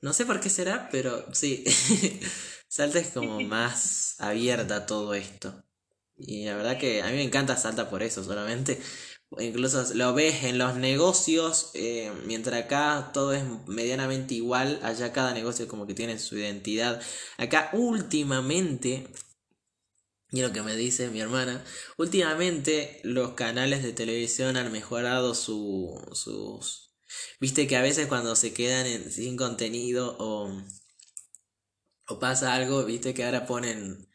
No 0.00 0.14
sé 0.14 0.24
por 0.24 0.40
qué 0.40 0.48
será, 0.48 0.88
pero 0.90 1.34
sí. 1.34 1.64
Salta 2.66 2.98
es 2.98 3.08
como 3.08 3.40
más 3.42 4.16
abierta 4.20 4.76
a 4.76 4.86
todo 4.86 5.12
esto. 5.12 5.66
Y 6.16 6.46
la 6.46 6.56
verdad 6.56 6.78
que 6.78 7.02
a 7.02 7.08
mí 7.08 7.16
me 7.16 7.22
encanta 7.24 7.58
Salta 7.58 7.90
por 7.90 8.02
eso 8.02 8.24
solamente. 8.24 8.80
Incluso 9.38 9.94
lo 9.94 10.14
ves 10.14 10.44
en 10.44 10.58
los 10.58 10.76
negocios, 10.76 11.70
eh, 11.74 12.12
mientras 12.26 12.64
acá 12.64 13.10
todo 13.14 13.32
es 13.32 13.42
medianamente 13.66 14.34
igual, 14.34 14.78
allá 14.82 15.12
cada 15.12 15.32
negocio 15.32 15.68
como 15.68 15.86
que 15.86 15.94
tiene 15.94 16.18
su 16.18 16.36
identidad. 16.36 17.00
Acá 17.38 17.70
últimamente 17.72 19.08
y 20.32 20.40
lo 20.40 20.50
que 20.50 20.62
me 20.62 20.74
dice 20.74 21.10
mi 21.10 21.20
hermana, 21.20 21.62
últimamente 21.98 23.00
los 23.04 23.34
canales 23.34 23.82
de 23.82 23.92
televisión 23.92 24.56
han 24.56 24.72
mejorado 24.72 25.34
su, 25.34 26.02
sus... 26.14 26.94
Viste 27.38 27.66
que 27.66 27.76
a 27.76 27.82
veces 27.82 28.06
cuando 28.06 28.34
se 28.34 28.54
quedan 28.54 29.12
sin 29.12 29.36
contenido 29.36 30.16
o, 30.18 30.50
O 32.08 32.18
pasa 32.18 32.54
algo, 32.54 32.82
viste 32.86 33.12
que 33.12 33.24
ahora 33.24 33.46
ponen 33.46 34.08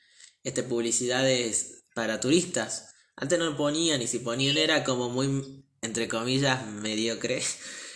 este 0.43 0.63
publicidades 0.63 1.85
para 1.93 2.19
turistas. 2.19 2.95
Antes 3.17 3.39
no 3.39 3.45
lo 3.45 3.57
ponían 3.57 4.01
y 4.01 4.07
si 4.07 4.19
ponían 4.19 4.57
era 4.57 4.83
como 4.83 5.09
muy, 5.09 5.65
entre 5.81 6.07
comillas, 6.07 6.65
mediocre. 6.67 7.41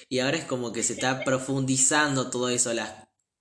Y 0.09 0.19
ahora 0.19 0.35
es 0.35 0.43
como 0.43 0.73
que 0.73 0.83
se 0.83 0.91
está 0.91 1.23
profundizando 1.23 2.29
todo 2.29 2.49
eso. 2.49 2.73
Las, 2.73 2.91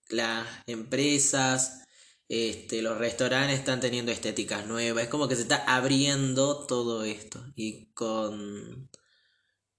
las 0.09 0.47
empresas, 0.69 1.81
este, 2.29 2.81
los 2.81 2.97
restaurantes 2.97 3.59
están 3.59 3.81
teniendo 3.81 4.13
estéticas 4.13 4.67
nuevas. 4.69 5.03
Es 5.03 5.11
como 5.11 5.27
que 5.27 5.35
se 5.35 5.43
está 5.43 5.57
abriendo 5.67 6.67
todo 6.67 7.03
esto. 7.03 7.45
Y 7.57 7.91
con, 7.93 8.89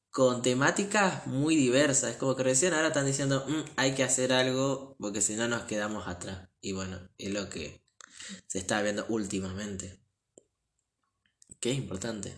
con 0.09 0.41
temáticas 0.41 1.27
muy 1.27 1.55
diversas. 1.55 2.11
Es 2.11 2.17
como 2.17 2.35
que 2.35 2.43
recién 2.43 2.73
ahora 2.73 2.87
están 2.89 3.05
diciendo, 3.05 3.45
"Mm, 3.47 3.63
hay 3.77 3.95
que 3.95 4.03
hacer 4.03 4.33
algo 4.33 4.97
porque 4.99 5.21
si 5.21 5.35
no 5.35 5.47
nos 5.47 5.63
quedamos 5.63 6.09
atrás. 6.09 6.49
Y 6.59 6.73
bueno, 6.73 6.99
es 7.17 7.31
lo 7.31 7.47
que 7.49 7.85
se 8.47 8.59
está 8.59 8.81
viendo 8.81 9.05
últimamente. 9.07 10.01
Que 11.61 11.71
es 11.71 11.77
importante. 11.77 12.35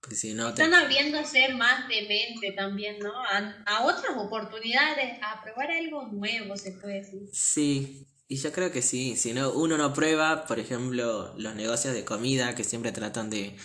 Porque 0.00 0.16
si 0.16 0.34
no 0.34 0.52
te... 0.52 0.62
Están 0.62 0.78
abriéndose 0.78 1.48
más 1.54 1.88
de 1.88 2.02
mente 2.02 2.52
también, 2.52 2.98
¿no? 2.98 3.14
A, 3.14 3.62
a 3.64 3.84
otras 3.84 4.14
oportunidades, 4.18 5.18
a 5.22 5.42
probar 5.42 5.70
algo 5.70 6.08
nuevo, 6.08 6.56
se 6.58 6.72
puede 6.72 7.00
decir. 7.00 7.22
Sí, 7.32 8.06
y 8.28 8.36
yo 8.36 8.52
creo 8.52 8.70
que 8.70 8.82
sí. 8.82 9.16
Si 9.16 9.32
no, 9.32 9.52
uno 9.52 9.78
no 9.78 9.94
prueba, 9.94 10.44
por 10.46 10.58
ejemplo, 10.58 11.34
los 11.38 11.54
negocios 11.54 11.94
de 11.94 12.04
comida 12.04 12.54
que 12.54 12.64
siempre 12.64 12.92
tratan 12.92 13.30
de 13.30 13.56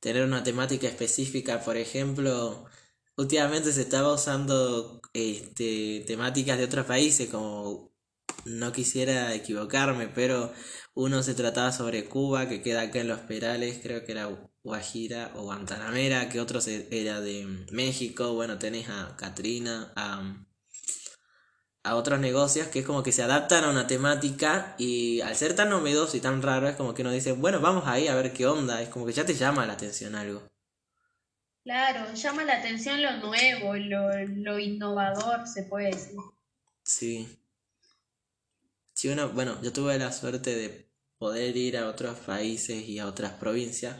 tener 0.00 0.24
una 0.24 0.42
temática 0.42 0.86
específica. 0.86 1.60
Por 1.60 1.76
ejemplo, 1.76 2.66
últimamente 3.16 3.72
se 3.72 3.82
estaba 3.82 4.12
usando 4.12 5.00
este, 5.12 6.04
temáticas 6.06 6.58
de 6.58 6.64
otros 6.64 6.86
países, 6.86 7.28
como 7.28 7.92
no 8.44 8.72
quisiera 8.72 9.34
equivocarme, 9.34 10.08
pero 10.08 10.52
uno 10.94 11.22
se 11.22 11.34
trataba 11.34 11.72
sobre 11.72 12.06
Cuba, 12.06 12.48
que 12.48 12.62
queda 12.62 12.82
acá 12.82 13.00
en 13.00 13.08
Los 13.08 13.20
Perales, 13.20 13.80
creo 13.82 14.04
que 14.04 14.12
era 14.12 14.28
Guajira 14.62 15.32
o 15.36 15.42
Guantanamera, 15.44 16.28
que 16.28 16.40
otro 16.40 16.60
se- 16.60 16.88
era 16.90 17.20
de 17.20 17.46
México. 17.72 18.34
Bueno, 18.34 18.58
tenés 18.58 18.88
a 18.88 19.16
Katrina, 19.16 19.92
a 19.96 20.36
a 21.84 21.94
otros 21.94 22.18
negocios 22.18 22.66
que 22.66 22.80
es 22.80 22.84
como 22.84 23.04
que 23.04 23.12
se 23.12 23.22
adaptan 23.22 23.62
a 23.62 23.70
una 23.70 23.86
temática 23.86 24.74
y 24.78 25.20
al 25.20 25.36
ser 25.36 25.54
tan 25.54 25.70
novedoso 25.70 26.16
y 26.16 26.20
tan 26.20 26.42
raro 26.42 26.66
es 26.68 26.74
como 26.74 26.92
que 26.92 27.02
uno 27.02 27.12
dice, 27.12 27.30
bueno, 27.32 27.60
vamos 27.60 27.84
ahí 27.86 28.08
a 28.08 28.16
ver 28.16 28.32
qué 28.32 28.46
onda, 28.48 28.82
es 28.82 28.88
como 28.88 29.06
que 29.06 29.12
ya 29.12 29.24
te 29.24 29.34
llama 29.34 29.64
la 29.64 29.74
atención 29.74 30.16
algo. 30.16 30.42
Claro, 31.64 32.14
llama 32.14 32.44
la 32.44 32.58
atención 32.58 33.02
lo 33.02 33.16
nuevo, 33.16 33.74
lo, 33.74 34.10
lo 34.28 34.58
innovador, 34.60 35.48
se 35.48 35.64
puede 35.64 35.88
decir. 35.90 36.16
Sí. 36.84 37.28
Sí, 39.02 39.08
uno, 39.08 39.30
bueno, 39.30 39.60
yo 39.62 39.72
tuve 39.72 39.98
la 39.98 40.12
suerte 40.12 40.54
de 40.54 40.88
poder 41.18 41.56
ir 41.56 41.76
a 41.76 41.88
otros 41.88 42.20
países 42.20 42.88
y 42.88 43.00
a 43.00 43.08
otras 43.08 43.32
provincias 43.32 43.96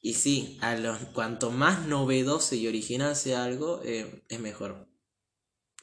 y 0.00 0.14
sí, 0.14 0.56
a 0.62 0.76
los, 0.76 0.96
cuanto 1.12 1.50
más 1.50 1.86
novedoso 1.86 2.54
y 2.54 2.66
original 2.66 3.14
sea 3.16 3.44
algo, 3.44 3.82
eh, 3.84 4.24
es 4.30 4.40
mejor. 4.40 4.88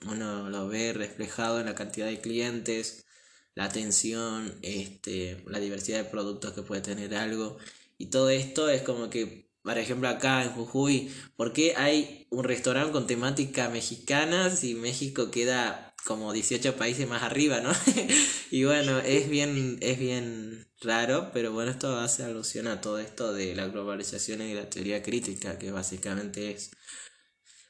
Uno 0.07 0.49
lo 0.49 0.67
ve 0.67 0.91
reflejado 0.91 1.59
en 1.59 1.67
la 1.67 1.75
cantidad 1.75 2.07
de 2.07 2.19
clientes, 2.19 3.05
la 3.53 3.65
atención, 3.65 4.57
este, 4.63 5.43
la 5.45 5.59
diversidad 5.59 5.99
de 5.99 6.09
productos 6.09 6.53
que 6.53 6.63
puede 6.63 6.81
tener 6.81 7.13
algo. 7.13 7.59
Y 7.99 8.07
todo 8.07 8.31
esto 8.31 8.69
es 8.69 8.81
como 8.81 9.11
que, 9.11 9.51
por 9.61 9.77
ejemplo, 9.77 10.09
acá 10.09 10.43
en 10.43 10.53
Jujuy, 10.53 11.13
¿por 11.35 11.53
qué 11.53 11.75
hay 11.75 12.25
un 12.31 12.43
restaurante 12.43 12.91
con 12.91 13.05
temática 13.05 13.69
mexicana 13.69 14.49
si 14.49 14.73
México 14.73 15.29
queda 15.29 15.86
como 16.05 16.33
18 16.33 16.75
países 16.75 17.07
más 17.07 17.23
arriba, 17.23 17.59
¿no? 17.61 17.71
y 18.51 18.63
bueno, 18.63 18.99
es 18.99 19.29
bien, 19.29 19.77
es 19.81 19.99
bien 19.99 20.67
raro, 20.81 21.31
pero 21.33 21.51
bueno, 21.51 21.71
esto 21.71 21.97
hace 21.97 22.23
alusión 22.23 22.67
a 22.67 22.81
todo 22.81 22.99
esto 22.99 23.33
de 23.33 23.55
la 23.55 23.67
globalización 23.67 24.41
y 24.41 24.53
la 24.53 24.69
teoría 24.69 25.03
crítica, 25.03 25.57
que 25.57 25.71
básicamente 25.71 26.51
es 26.51 26.71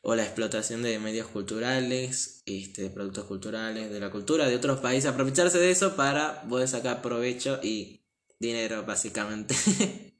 o 0.02 0.16
la 0.16 0.24
explotación 0.24 0.84
de 0.84 1.00
medios 1.00 1.28
culturales, 1.28 2.42
este, 2.46 2.84
de 2.84 2.90
productos 2.90 3.26
culturales, 3.26 3.92
de 3.92 4.00
la 4.00 4.10
cultura 4.10 4.48
de 4.48 4.56
otros 4.56 4.80
países, 4.80 5.10
aprovecharse 5.10 5.58
de 5.58 5.70
eso 5.70 5.98
para 5.98 6.44
poder 6.44 6.70
sacar 6.70 7.02
provecho 7.02 7.60
y 7.62 8.06
dinero, 8.40 8.86
básicamente. 8.86 9.56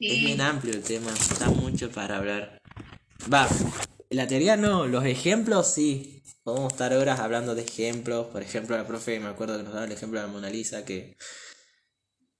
Es 0.00 0.20
bien 0.20 0.40
amplio 0.42 0.74
el 0.74 0.82
tema, 0.82 1.14
da 1.38 1.48
mucho 1.48 1.88
para 1.88 2.18
hablar. 2.18 2.60
Va, 3.32 3.48
la 4.14 4.26
teoría 4.26 4.56
no, 4.56 4.86
los 4.86 5.04
ejemplos 5.04 5.72
sí. 5.72 6.22
Podemos 6.42 6.72
estar 6.72 6.92
horas 6.92 7.20
hablando 7.20 7.54
de 7.54 7.62
ejemplos. 7.62 8.26
Por 8.26 8.42
ejemplo, 8.42 8.76
la 8.76 8.86
profe 8.86 9.18
me 9.18 9.28
acuerdo 9.28 9.56
que 9.56 9.62
nos 9.62 9.72
daba 9.72 9.86
el 9.86 9.92
ejemplo 9.92 10.20
de 10.20 10.26
la 10.26 10.32
Mona 10.32 10.50
Lisa, 10.50 10.84
que 10.84 11.16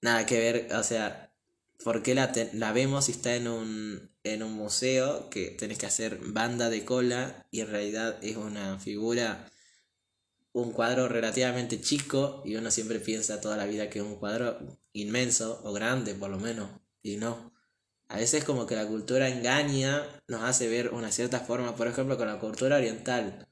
nada 0.03 0.27
que 0.27 0.39
ver, 0.39 0.75
o 0.75 0.83
sea, 0.83 1.35
¿por 1.83 2.03
qué 2.03 2.15
la, 2.15 2.33
la 2.53 2.73
vemos 2.73 3.07
si 3.07 3.13
está 3.13 3.35
en 3.35 3.49
un, 3.49 4.11
en 4.23 4.43
un 4.43 4.53
museo 4.53 5.31
que 5.31 5.51
tenés 5.51 5.79
que 5.79 5.87
hacer 5.87 6.19
banda 6.23 6.69
de 6.69 6.85
cola 6.85 7.47
y 7.51 7.61
en 7.61 7.69
realidad 7.71 8.19
es 8.23 8.37
una 8.37 8.79
figura, 8.79 9.51
un 10.53 10.73
cuadro 10.73 11.09
relativamente 11.09 11.81
chico 11.81 12.43
y 12.45 12.57
uno 12.57 12.71
siempre 12.71 13.01
piensa 13.01 13.41
toda 13.41 13.57
la 13.57 13.67
vida 13.67 13.89
que 13.91 14.01
es 14.01 14.05
un 14.05 14.17
cuadro 14.17 14.59
inmenso 14.93 15.61
o 15.65 15.73
grande 15.73 16.15
por 16.15 16.31
lo 16.31 16.39
menos 16.39 16.71
y 17.03 17.17
no. 17.17 17.54
A 18.15 18.19
veces 18.19 18.45
como 18.45 18.65
que 18.65 18.77
la 18.77 18.87
cultura 18.87 19.29
engaña, 19.29 20.07
nos 20.29 20.43
hace 20.43 20.69
ver 20.69 20.91
una 20.91 21.11
cierta 21.11 21.41
forma, 21.41 21.75
por 21.75 21.89
ejemplo 21.89 22.17
con 22.17 22.29
la 22.29 22.39
cultura 22.39 22.77
oriental. 22.77 23.49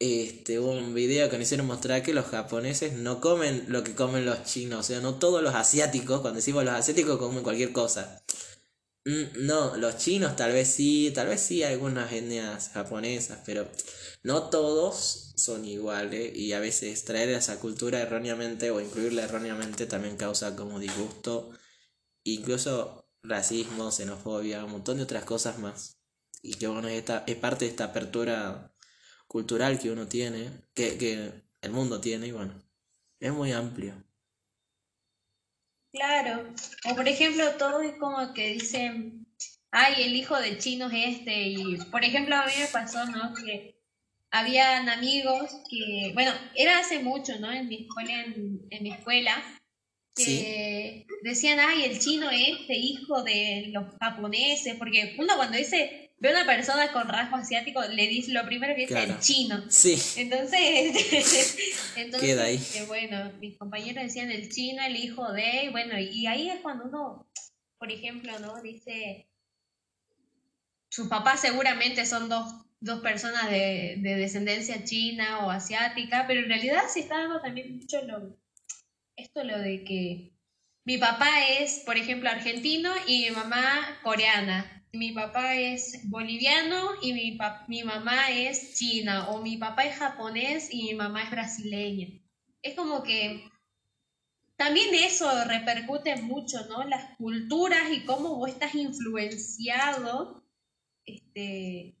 Este, 0.00 0.58
hubo 0.58 0.72
un 0.72 0.94
video 0.94 1.30
que 1.30 1.36
nos 1.38 1.46
hicieron 1.46 1.68
mostrar 1.68 2.02
que 2.02 2.12
los 2.12 2.26
japoneses 2.26 2.94
no 2.94 3.20
comen 3.20 3.66
lo 3.68 3.84
que 3.84 3.94
comen 3.94 4.26
los 4.26 4.42
chinos, 4.42 4.80
o 4.80 4.82
sea, 4.82 5.00
no 5.00 5.14
todos 5.14 5.44
los 5.44 5.54
asiáticos, 5.54 6.22
cuando 6.22 6.38
decimos 6.38 6.64
los 6.64 6.74
asiáticos 6.74 7.18
comen 7.18 7.44
cualquier 7.44 7.72
cosa. 7.72 8.24
Mm, 9.04 9.46
no, 9.46 9.76
los 9.76 9.96
chinos 9.98 10.34
tal 10.34 10.52
vez 10.52 10.66
sí, 10.68 11.12
tal 11.14 11.28
vez 11.28 11.40
sí 11.40 11.62
algunas 11.62 12.12
etnias 12.12 12.70
japonesas, 12.70 13.38
pero 13.46 13.68
no 14.24 14.50
todos 14.50 15.34
son 15.36 15.64
iguales 15.64 16.36
y 16.36 16.52
a 16.52 16.58
veces 16.58 17.04
traer 17.04 17.28
esa 17.28 17.60
cultura 17.60 18.00
erróneamente 18.00 18.72
o 18.72 18.80
incluirla 18.80 19.22
erróneamente 19.22 19.86
también 19.86 20.16
causa 20.16 20.56
como 20.56 20.80
disgusto, 20.80 21.52
incluso 22.24 23.03
racismo, 23.24 23.90
xenofobia, 23.90 24.64
un 24.64 24.72
montón 24.72 24.98
de 24.98 25.02
otras 25.02 25.24
cosas 25.24 25.58
más. 25.58 25.98
Y 26.42 26.54
que 26.54 26.66
bueno, 26.66 26.88
esta, 26.88 27.24
es 27.26 27.36
parte 27.36 27.64
de 27.64 27.70
esta 27.70 27.84
apertura 27.84 28.72
cultural 29.26 29.78
que 29.78 29.90
uno 29.90 30.06
tiene, 30.06 30.50
que, 30.74 30.98
que 30.98 31.32
el 31.62 31.70
mundo 31.72 32.00
tiene, 32.00 32.28
y 32.28 32.32
bueno, 32.32 32.62
es 33.18 33.32
muy 33.32 33.52
amplio. 33.52 33.94
Claro, 35.92 36.52
o 36.90 36.94
por 36.94 37.08
ejemplo, 37.08 37.44
todos 37.56 37.84
es 37.84 37.96
como 37.98 38.34
que 38.34 38.54
dicen, 38.54 39.26
ay, 39.70 40.02
el 40.02 40.16
hijo 40.16 40.36
de 40.38 40.58
chino 40.58 40.88
es 40.90 41.18
este, 41.18 41.48
y 41.48 41.76
por 41.90 42.04
ejemplo, 42.04 42.36
a 42.36 42.46
mí 42.46 42.52
me 42.58 42.66
pasó, 42.66 43.06
¿no? 43.06 43.32
Que 43.32 43.80
habían 44.30 44.88
amigos 44.88 45.50
que, 45.70 46.10
bueno, 46.14 46.32
era 46.56 46.80
hace 46.80 46.98
mucho, 46.98 47.38
¿no? 47.38 47.50
En 47.52 47.68
mi 47.68 47.82
escuela, 47.86 48.24
en, 48.24 48.66
en 48.70 48.82
mi 48.82 48.90
escuela, 48.90 49.40
que 50.14 51.06
decían, 51.22 51.58
ay, 51.60 51.84
el 51.84 51.98
chino 51.98 52.30
este, 52.30 52.74
hijo 52.76 53.22
de 53.22 53.66
los 53.72 53.84
japoneses, 54.00 54.76
porque 54.76 55.16
uno 55.18 55.34
cuando 55.36 55.56
dice, 55.58 56.10
ve 56.18 56.28
a 56.28 56.32
una 56.32 56.46
persona 56.46 56.92
con 56.92 57.08
rasgo 57.08 57.36
asiático, 57.36 57.82
le 57.82 58.06
dice, 58.06 58.32
lo 58.32 58.44
primero 58.46 58.74
que 58.74 58.82
dice 58.82 58.94
Claro. 58.94 59.14
el 59.14 59.18
chino. 59.20 59.64
Sí, 59.68 59.96
Entonces, 60.16 61.56
entonces 61.96 62.28
Queda 62.28 62.44
ahí. 62.44 62.60
eh, 62.74 62.84
bueno, 62.86 63.32
mis 63.40 63.56
compañeros 63.58 64.04
decían 64.04 64.30
el 64.30 64.48
chino, 64.50 64.82
el 64.84 64.96
hijo 64.96 65.32
de, 65.32 65.64
y 65.64 65.68
bueno, 65.70 65.98
y 65.98 66.26
ahí 66.26 66.48
es 66.50 66.60
cuando 66.60 66.84
uno, 66.84 67.28
por 67.78 67.90
ejemplo, 67.90 68.38
¿no? 68.38 68.62
Dice, 68.62 69.28
sus 70.88 71.08
papás 71.08 71.40
seguramente 71.40 72.06
son 72.06 72.28
dos, 72.28 72.46
dos 72.80 73.00
personas 73.00 73.50
de, 73.50 73.96
de 73.98 74.14
descendencia 74.16 74.84
china 74.84 75.44
o 75.44 75.50
asiática, 75.50 76.24
pero 76.28 76.40
en 76.40 76.48
realidad 76.48 76.82
se 76.88 77.00
está 77.00 77.18
dando 77.18 77.40
también 77.40 77.76
mucho 77.78 78.00
lo, 78.02 78.36
esto 79.16 79.44
lo 79.44 79.58
de 79.58 79.84
que 79.84 80.34
mi 80.84 80.98
papá 80.98 81.48
es, 81.48 81.82
por 81.86 81.96
ejemplo, 81.96 82.28
argentino 82.28 82.90
y 83.06 83.22
mi 83.24 83.30
mamá 83.30 83.98
coreana. 84.02 84.70
Mi 84.92 85.12
papá 85.12 85.56
es 85.56 86.08
boliviano 86.08 86.90
y 87.02 87.14
mi, 87.14 87.38
mi 87.68 87.82
mamá 87.82 88.30
es 88.30 88.74
china. 88.74 89.30
O 89.30 89.40
mi 89.40 89.56
papá 89.56 89.84
es 89.84 89.96
japonés 89.96 90.68
y 90.70 90.84
mi 90.84 90.94
mamá 90.94 91.22
es 91.22 91.30
brasileña. 91.30 92.08
Es 92.62 92.74
como 92.74 93.02
que 93.02 93.50
también 94.56 94.94
eso 94.94 95.28
repercute 95.46 96.16
mucho, 96.16 96.64
¿no? 96.66 96.84
Las 96.84 97.16
culturas 97.16 97.90
y 97.90 98.04
cómo 98.04 98.36
vos 98.36 98.50
estás 98.50 98.74
influenciado 98.74 100.44
este, 101.06 101.96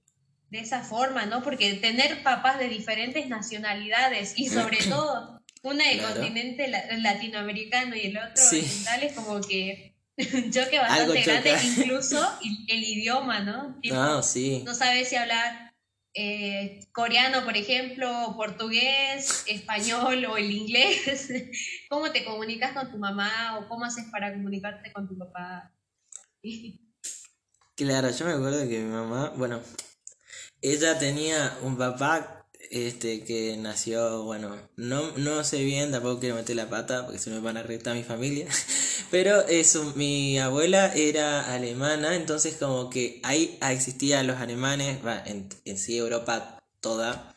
de 0.50 0.58
esa 0.58 0.82
forma, 0.82 1.24
¿no? 1.26 1.42
Porque 1.42 1.74
tener 1.74 2.22
papás 2.22 2.58
de 2.58 2.68
diferentes 2.68 3.28
nacionalidades 3.28 4.38
y 4.38 4.48
sobre 4.48 4.76
todo 4.88 5.43
una 5.64 5.88
de 5.88 5.98
Claro. 5.98 6.14
continente 6.20 6.68
la- 6.68 6.86
latinoamericano 6.98 7.96
y 7.96 8.02
el 8.06 8.16
otro 8.18 8.36
Sí. 8.36 8.58
oriental 8.58 9.02
es 9.02 9.12
como 9.14 9.40
que 9.40 9.96
un 10.34 10.52
choque 10.52 10.78
bastante 10.78 11.22
grande, 11.22 11.56
incluso 11.76 12.16
el, 12.44 12.56
el 12.68 12.84
idioma, 12.84 13.40
¿no? 13.40 13.78
Tipo, 13.82 13.96
no, 13.96 14.22
sí. 14.22 14.62
no 14.64 14.74
sabes 14.74 15.08
si 15.08 15.16
hablar 15.16 15.74
eh, 16.16 16.86
coreano, 16.92 17.44
por 17.44 17.56
ejemplo, 17.56 18.34
portugués, 18.36 19.42
español 19.48 20.24
o 20.26 20.36
el 20.36 20.50
inglés. 20.52 21.28
¿Cómo 21.90 22.12
te 22.12 22.24
comunicas 22.24 22.72
con 22.72 22.90
tu 22.92 22.98
mamá 22.98 23.58
o 23.58 23.68
cómo 23.68 23.84
haces 23.84 24.04
para 24.12 24.32
comunicarte 24.32 24.92
con 24.92 25.08
tu 25.08 25.18
papá? 25.18 25.72
Claro, 27.74 28.10
yo 28.10 28.26
me 28.26 28.32
acuerdo 28.32 28.60
que 28.68 28.78
mi 28.78 28.90
mamá, 28.92 29.32
bueno, 29.36 29.60
ella 30.62 30.98
tenía 30.98 31.58
un 31.62 31.76
papá 31.76 32.43
este 32.74 33.22
que 33.24 33.56
nació, 33.56 34.24
bueno, 34.24 34.56
no, 34.76 35.16
no 35.16 35.44
sé 35.44 35.62
bien, 35.62 35.92
tampoco 35.92 36.20
quiero 36.20 36.34
meter 36.34 36.56
la 36.56 36.68
pata 36.68 37.04
porque 37.04 37.20
se 37.20 37.30
me 37.30 37.38
van 37.38 37.56
a 37.56 37.62
retar 37.62 37.94
mi 37.94 38.02
familia, 38.02 38.46
pero 39.10 39.46
eso, 39.46 39.92
mi 39.96 40.38
abuela 40.38 40.92
era 40.94 41.54
alemana, 41.54 42.16
entonces 42.16 42.56
como 42.58 42.90
que 42.90 43.20
ahí 43.22 43.58
existían 43.62 44.26
los 44.26 44.38
alemanes, 44.38 44.98
en, 45.26 45.48
en 45.64 45.78
sí 45.78 45.96
Europa 45.96 46.64
toda, 46.80 47.36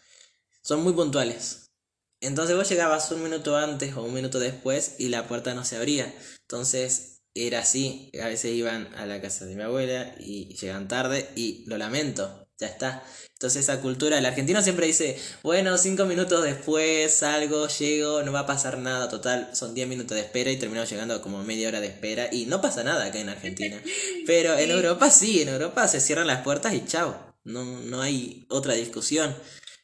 son 0.62 0.84
muy 0.84 0.94
puntuales. 0.94 1.72
Entonces 2.20 2.56
vos 2.56 2.68
llegabas 2.68 3.12
un 3.12 3.22
minuto 3.24 3.58
antes 3.58 3.96
o 3.96 4.04
un 4.04 4.14
minuto 4.14 4.40
después 4.40 4.96
y 4.98 5.10
la 5.10 5.28
puerta 5.28 5.54
no 5.54 5.64
se 5.64 5.78
abría. 5.78 6.12
Entonces 6.42 7.22
era 7.36 7.60
así. 7.60 8.12
A 8.22 8.28
veces 8.28 8.54
iban 8.54 8.94
a 8.96 9.06
la 9.06 9.22
casa 9.22 9.46
de 9.46 9.56
mi 9.56 9.62
abuela 9.64 10.16
y 10.20 10.56
llegan 10.56 10.88
tarde 10.88 11.30
y 11.36 11.64
lo 11.68 11.78
lamento, 11.78 12.47
ya 12.60 12.68
está. 12.68 13.04
Entonces 13.34 13.64
esa 13.64 13.82
cultura, 13.82 14.18
el 14.18 14.26
argentino 14.26 14.62
siempre 14.64 14.88
dice, 14.88 15.20
bueno, 15.44 15.78
cinco 15.78 16.06
minutos 16.06 16.44
después 16.44 17.14
salgo, 17.14 17.68
llego, 17.68 18.24
no 18.24 18.32
va 18.32 18.40
a 18.40 18.46
pasar 18.48 18.80
nada, 18.80 19.10
total, 19.10 19.52
son 19.54 19.76
diez 19.76 19.88
minutos 19.88 20.16
de 20.16 20.22
espera 20.22 20.52
y 20.52 20.58
terminamos 20.58 20.90
llegando 20.90 21.22
como 21.22 21.44
media 21.44 21.68
hora 21.68 21.80
de 21.80 21.88
espera 21.88 22.30
y 22.32 22.48
no 22.48 22.62
pasa 22.62 22.84
nada 22.84 23.06
acá 23.06 23.20
en 23.20 23.30
Argentina. 23.30 23.80
Pero 24.26 24.58
en 24.58 24.72
Europa 24.72 25.12
sí, 25.12 25.42
en 25.42 25.50
Europa 25.50 25.88
se 25.88 26.02
cierran 26.02 26.26
las 26.26 26.42
puertas 26.42 26.74
y 26.74 26.84
chao, 26.86 27.36
no, 27.44 27.64
no 27.64 28.02
hay 28.02 28.46
otra 28.50 28.74
discusión. 28.74 29.36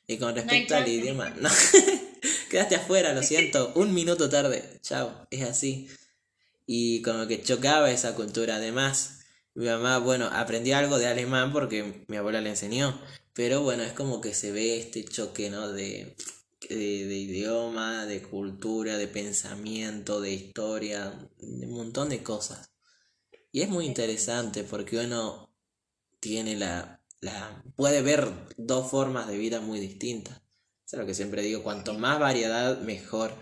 Y 0.07 0.17
con 0.17 0.35
respecto 0.35 0.75
al 0.75 0.87
idioma, 0.87 1.29
no, 1.39 1.49
quedaste 2.49 2.75
afuera, 2.75 3.13
lo 3.13 3.21
siento, 3.21 3.71
un 3.75 3.93
minuto 3.93 4.29
tarde, 4.29 4.79
chao, 4.81 5.27
es 5.29 5.43
así 5.43 5.87
y 6.65 7.01
como 7.01 7.27
que 7.27 7.41
chocaba 7.41 7.91
esa 7.91 8.15
cultura. 8.15 8.55
Además, 8.55 9.19
mi 9.55 9.65
mamá, 9.65 9.99
bueno, 9.99 10.29
aprendió 10.31 10.77
algo 10.77 10.97
de 10.97 11.07
alemán 11.07 11.51
porque 11.51 12.05
mi 12.07 12.17
abuela 12.17 12.41
le 12.41 12.49
enseñó, 12.49 12.99
pero 13.33 13.61
bueno, 13.61 13.83
es 13.83 13.93
como 13.93 14.21
que 14.21 14.33
se 14.33 14.51
ve 14.51 14.79
este 14.79 15.03
choque, 15.05 15.49
¿no? 15.49 15.71
De, 15.71 16.15
de, 16.69 16.75
idioma, 17.17 18.05
de 18.05 18.21
cultura, 18.21 18.97
de 18.97 19.07
pensamiento, 19.07 20.21
de 20.21 20.33
historia, 20.33 21.11
de 21.37 21.67
un 21.67 21.73
montón 21.73 22.09
de 22.09 22.23
cosas. 22.23 22.71
Y 23.51 23.61
es 23.61 23.69
muy 23.69 23.85
interesante 23.85 24.63
porque 24.63 24.97
uno 24.97 25.53
tiene 26.19 26.55
la, 26.55 27.03
la 27.19 27.63
puede 27.75 28.01
ver 28.01 28.31
dos 28.57 28.89
formas 28.89 29.27
de 29.27 29.37
vida 29.37 29.61
muy 29.61 29.79
distintas. 29.79 30.41
es 30.85 30.93
lo 30.93 31.05
que 31.05 31.13
siempre 31.13 31.41
digo, 31.41 31.63
cuanto 31.63 31.93
más 31.93 32.19
variedad, 32.19 32.79
mejor. 32.79 33.35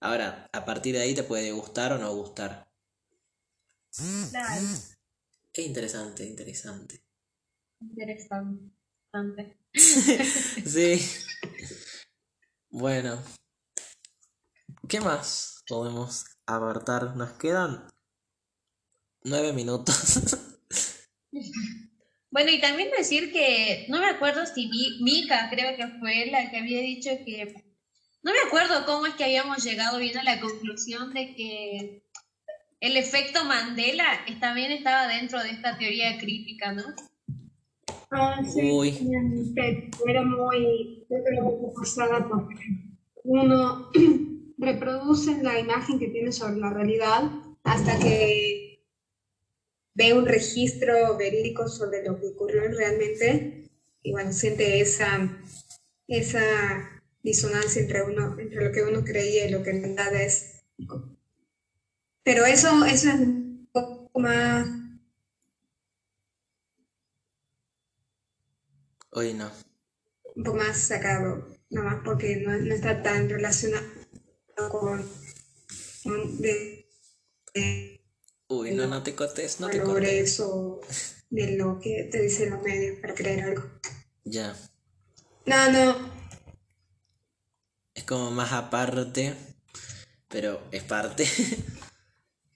Ahora, 0.00 0.48
a 0.52 0.64
partir 0.64 0.94
de 0.94 1.02
ahí 1.02 1.14
te 1.14 1.24
puede 1.24 1.52
gustar 1.52 1.92
o 1.92 1.98
no 1.98 2.14
gustar. 2.14 2.70
Es 5.58 5.66
interesante, 5.66 6.24
interesante. 6.24 7.02
Interesante. 7.80 9.56
sí. 9.74 11.00
Bueno. 12.70 13.20
¿Qué 14.88 15.00
más 15.00 15.64
podemos 15.66 16.26
abordar? 16.46 17.16
Nos 17.16 17.32
quedan 17.32 17.88
nueve 19.24 19.52
minutos. 19.52 20.36
bueno, 22.30 22.52
y 22.52 22.60
también 22.60 22.92
decir 22.96 23.32
que 23.32 23.86
no 23.88 23.98
me 23.98 24.10
acuerdo 24.10 24.46
si 24.46 24.70
Mika 25.00 25.50
creo 25.50 25.76
que 25.76 25.88
fue 25.98 26.26
la 26.26 26.52
que 26.52 26.58
había 26.58 26.82
dicho 26.82 27.10
que 27.26 27.68
no 28.22 28.30
me 28.32 28.38
acuerdo 28.46 28.86
cómo 28.86 29.06
es 29.06 29.14
que 29.16 29.24
habíamos 29.24 29.64
llegado 29.64 29.98
bien 29.98 30.18
a 30.18 30.22
la 30.22 30.38
conclusión 30.38 31.12
de 31.14 31.34
que 31.34 32.07
el 32.80 32.96
efecto 32.96 33.44
Mandela 33.44 34.04
también 34.40 34.72
estaba 34.72 35.08
dentro 35.08 35.42
de 35.42 35.50
esta 35.50 35.76
teoría 35.78 36.18
crítica, 36.18 36.72
¿no? 36.72 36.84
Ah, 38.10 38.40
sí, 38.44 39.54
era 40.06 40.22
muy, 40.22 41.06
forzada 41.74 42.26
porque 42.28 42.64
uno 43.24 43.90
reproduce 44.58 45.42
la 45.42 45.58
imagen 45.58 45.98
que 45.98 46.08
tiene 46.08 46.32
sobre 46.32 46.56
la 46.56 46.70
realidad 46.70 47.30
hasta 47.64 47.98
que 47.98 48.80
ve 49.94 50.14
un 50.14 50.26
registro 50.26 51.16
verídico 51.18 51.68
sobre 51.68 52.04
lo 52.04 52.18
que 52.18 52.28
ocurrió 52.28 52.62
realmente 52.68 53.68
y 54.02 54.12
bueno, 54.12 54.32
siente 54.32 54.80
esa, 54.80 55.38
esa 56.06 57.02
disonancia 57.22 57.82
entre, 57.82 58.02
uno, 58.02 58.38
entre 58.38 58.64
lo 58.64 58.72
que 58.72 58.82
uno 58.84 59.04
creía 59.04 59.46
y 59.46 59.50
lo 59.50 59.62
que 59.62 59.70
en 59.70 59.82
verdad 59.82 60.14
es. 60.14 60.62
Pero 62.28 62.44
eso, 62.44 62.84
eso 62.84 63.08
es 63.08 63.14
un 63.14 63.70
poco 63.72 64.20
más... 64.20 64.68
Hoy 69.12 69.32
no. 69.32 69.50
Un 70.34 70.44
poco 70.44 70.58
más 70.58 70.76
sacado, 70.76 71.48
nada 71.70 71.88
más 71.88 72.02
porque 72.04 72.36
no, 72.36 72.52
está 72.52 73.02
tan 73.02 73.30
relacionado 73.30 73.82
con... 74.70 75.10
de, 76.38 76.86
Uy, 78.48 78.72
no, 78.72 78.86
no 78.86 79.02
te 79.02 79.14
cortes, 79.14 79.58
no 79.60 79.70
te 79.70 79.82
cortes. 79.82 80.12
eso 80.12 80.82
de 81.30 81.56
lo 81.56 81.80
que 81.80 82.10
te 82.12 82.20
dicen 82.20 82.50
los 82.50 82.62
medios 82.62 82.98
para 83.00 83.14
creer 83.14 83.44
algo. 83.44 83.64
Ya. 84.24 84.54
No, 85.46 85.72
no. 85.72 86.12
Es 87.94 88.04
como 88.04 88.30
más 88.30 88.52
aparte, 88.52 89.34
pero 90.28 90.60
es 90.70 90.82
parte. 90.82 91.26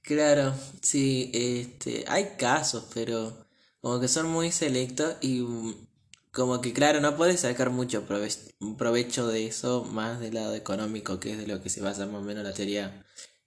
Claro, 0.03 0.53
sí, 0.81 1.31
este, 1.33 2.05
hay 2.09 2.35
casos, 2.37 2.87
pero 2.93 3.47
como 3.81 4.01
que 4.01 4.09
son 4.09 4.27
muy 4.29 4.51
selectos 4.51 5.17
y 5.21 5.45
como 6.33 6.61
que 6.61 6.73
claro, 6.73 7.01
no 7.01 7.17
puedes 7.17 7.41
sacar 7.41 7.71
mucho 7.71 8.05
provecho 8.79 9.29
de 9.29 9.47
eso 9.47 9.85
más 9.85 10.19
del 10.21 10.35
lado 10.35 10.55
económico, 10.57 11.21
que 11.21 11.33
es 11.33 11.39
de 11.39 11.47
lo 11.47 11.63
que 11.63 11.69
se 11.71 11.81
basa 11.83 12.07
más 12.07 12.17
o 12.17 12.25
menos 12.25 12.43
la 12.43 12.53
teoría 12.53 13.05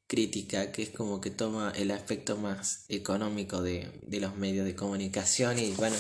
crítica, 0.08 0.72
que 0.72 0.84
es 0.84 0.90
como 0.92 1.20
que 1.20 1.30
toma 1.32 1.74
el 1.76 1.92
aspecto 1.92 2.38
más 2.38 2.86
económico 2.90 3.62
de, 3.62 4.00
de 4.04 4.20
los 4.22 4.36
medios 4.38 4.66
de 4.66 4.76
comunicación 4.76 5.60
y 5.60 5.72
bueno, 5.74 5.96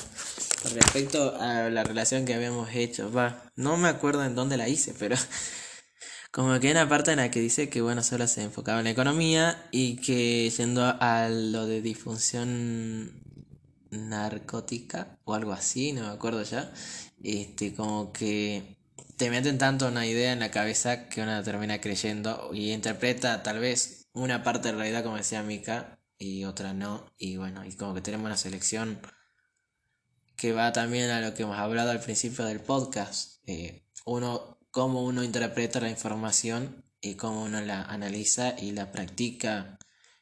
respecto 0.73 1.35
a 1.39 1.69
la 1.69 1.83
relación 1.83 2.25
que 2.25 2.33
habíamos 2.35 2.69
hecho, 2.73 3.11
va, 3.11 3.51
no 3.55 3.77
me 3.77 3.89
acuerdo 3.89 4.23
en 4.23 4.35
dónde 4.35 4.57
la 4.57 4.69
hice, 4.69 4.93
pero 4.97 5.17
como 6.35 6.59
que 6.59 6.67
hay 6.67 6.71
una 6.73 6.89
parte 6.89 7.11
en 7.11 7.19
la 7.19 7.31
que 7.31 7.39
dice 7.39 7.69
que 7.69 7.79
bueno, 7.79 8.03
solo 8.03 8.27
se 8.27 8.43
enfocaba 8.43 8.79
en 8.79 8.83
la 8.83 8.91
economía 8.91 9.69
y 9.71 9.95
que 9.95 10.49
yendo 10.49 10.83
a 10.83 11.29
lo 11.29 11.65
de 11.65 11.81
disfunción 11.81 13.23
narcótica 13.89 15.17
o 15.23 15.33
algo 15.33 15.53
así, 15.53 15.93
no 15.93 16.01
me 16.01 16.09
acuerdo 16.09 16.43
ya, 16.43 16.73
este 17.23 17.73
como 17.73 18.11
que 18.11 18.77
te 19.15 19.29
meten 19.29 19.57
tanto 19.57 19.87
una 19.87 20.05
idea 20.07 20.33
en 20.33 20.41
la 20.41 20.51
cabeza 20.51 21.07
que 21.07 21.21
uno 21.21 21.41
termina 21.41 21.79
creyendo 21.79 22.49
y 22.53 22.73
interpreta 22.73 23.41
tal 23.41 23.59
vez 23.59 24.09
una 24.11 24.43
parte 24.43 24.67
de 24.67 24.73
la 24.73 24.79
realidad 24.79 25.05
como 25.05 25.15
decía 25.15 25.41
Mika 25.41 26.01
y 26.17 26.43
otra 26.43 26.73
no 26.73 27.05
y 27.17 27.37
bueno, 27.37 27.63
y 27.63 27.71
como 27.77 27.93
que 27.93 28.01
tenemos 28.01 28.25
una 28.25 28.35
selección 28.35 28.99
que 30.35 30.51
va 30.51 30.73
también 30.73 31.11
a 31.11 31.21
lo 31.21 31.33
que 31.33 31.43
hemos 31.43 31.57
hablado 31.57 31.91
al 31.91 32.01
principio 32.01 32.43
del 32.43 32.59
podcast. 32.59 33.41
Eh, 33.47 33.85
uno 34.05 34.54
cómo 34.75 35.05
uno 35.05 35.23
interpreta 35.23 35.79
la 35.79 35.89
información 35.89 36.83
y 36.99 37.15
cómo 37.15 37.43
uno 37.43 37.61
la 37.61 37.83
analiza 37.83 38.59
y 38.59 38.73
la 38.73 38.91
practica 38.91 39.79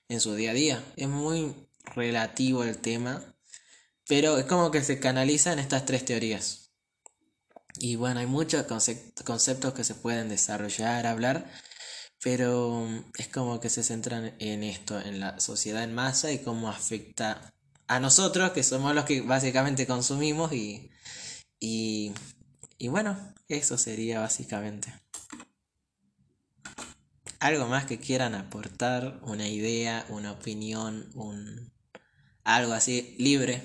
en 0.09 0.21
su 0.21 0.35
día 0.35 0.51
a 0.51 0.53
día. 0.53 0.83
Es 0.95 1.07
muy 1.07 1.55
relativo 1.95 2.63
el 2.63 2.77
tema, 2.77 3.35
pero 4.07 4.37
es 4.37 4.45
como 4.45 4.69
que 4.69 4.83
se 4.83 4.99
canaliza 4.99 5.53
en 5.53 5.57
estas 5.57 5.85
tres 5.85 6.05
teorías. 6.05 6.69
Y 7.79 7.95
bueno, 7.95 8.19
hay 8.19 8.27
muchos 8.27 8.67
conceptos 9.25 9.73
que 9.73 9.83
se 9.83 9.95
pueden 9.95 10.29
desarrollar, 10.29 11.07
hablar, 11.07 11.51
pero 12.23 12.87
es 13.17 13.29
como 13.29 13.59
que 13.59 13.71
se 13.71 13.81
centran 13.81 14.35
en 14.37 14.63
esto, 14.63 14.99
en 14.99 15.19
la 15.19 15.39
sociedad 15.39 15.83
en 15.83 15.95
masa 15.95 16.31
y 16.31 16.43
cómo 16.43 16.69
afecta 16.69 17.51
a 17.87 17.99
nosotros, 17.99 18.51
que 18.51 18.61
somos 18.61 18.93
los 18.93 19.05
que 19.05 19.21
básicamente 19.21 19.87
consumimos 19.87 20.53
y, 20.53 20.91
y, 21.59 22.11
y 22.83 22.89
bueno, 22.89 23.17
eso 23.47 23.77
sería 23.77 24.19
básicamente. 24.19 24.93
Algo 27.39 27.65
más 27.67 27.85
que 27.85 27.97
quieran 27.97 28.35
aportar, 28.35 29.21
una 29.21 29.47
idea, 29.47 30.05
una 30.09 30.33
opinión, 30.33 31.09
un 31.15 31.71
algo 32.43 32.73
así 32.73 33.15
libre. 33.17 33.63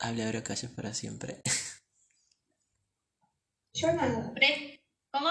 Hable 0.00 0.24
ahora 0.24 0.42
calles 0.42 0.72
para 0.72 0.92
siempre. 0.92 1.40
Yo 3.74 3.92
nada. 3.92 4.34
¿Cómo? 5.12 5.28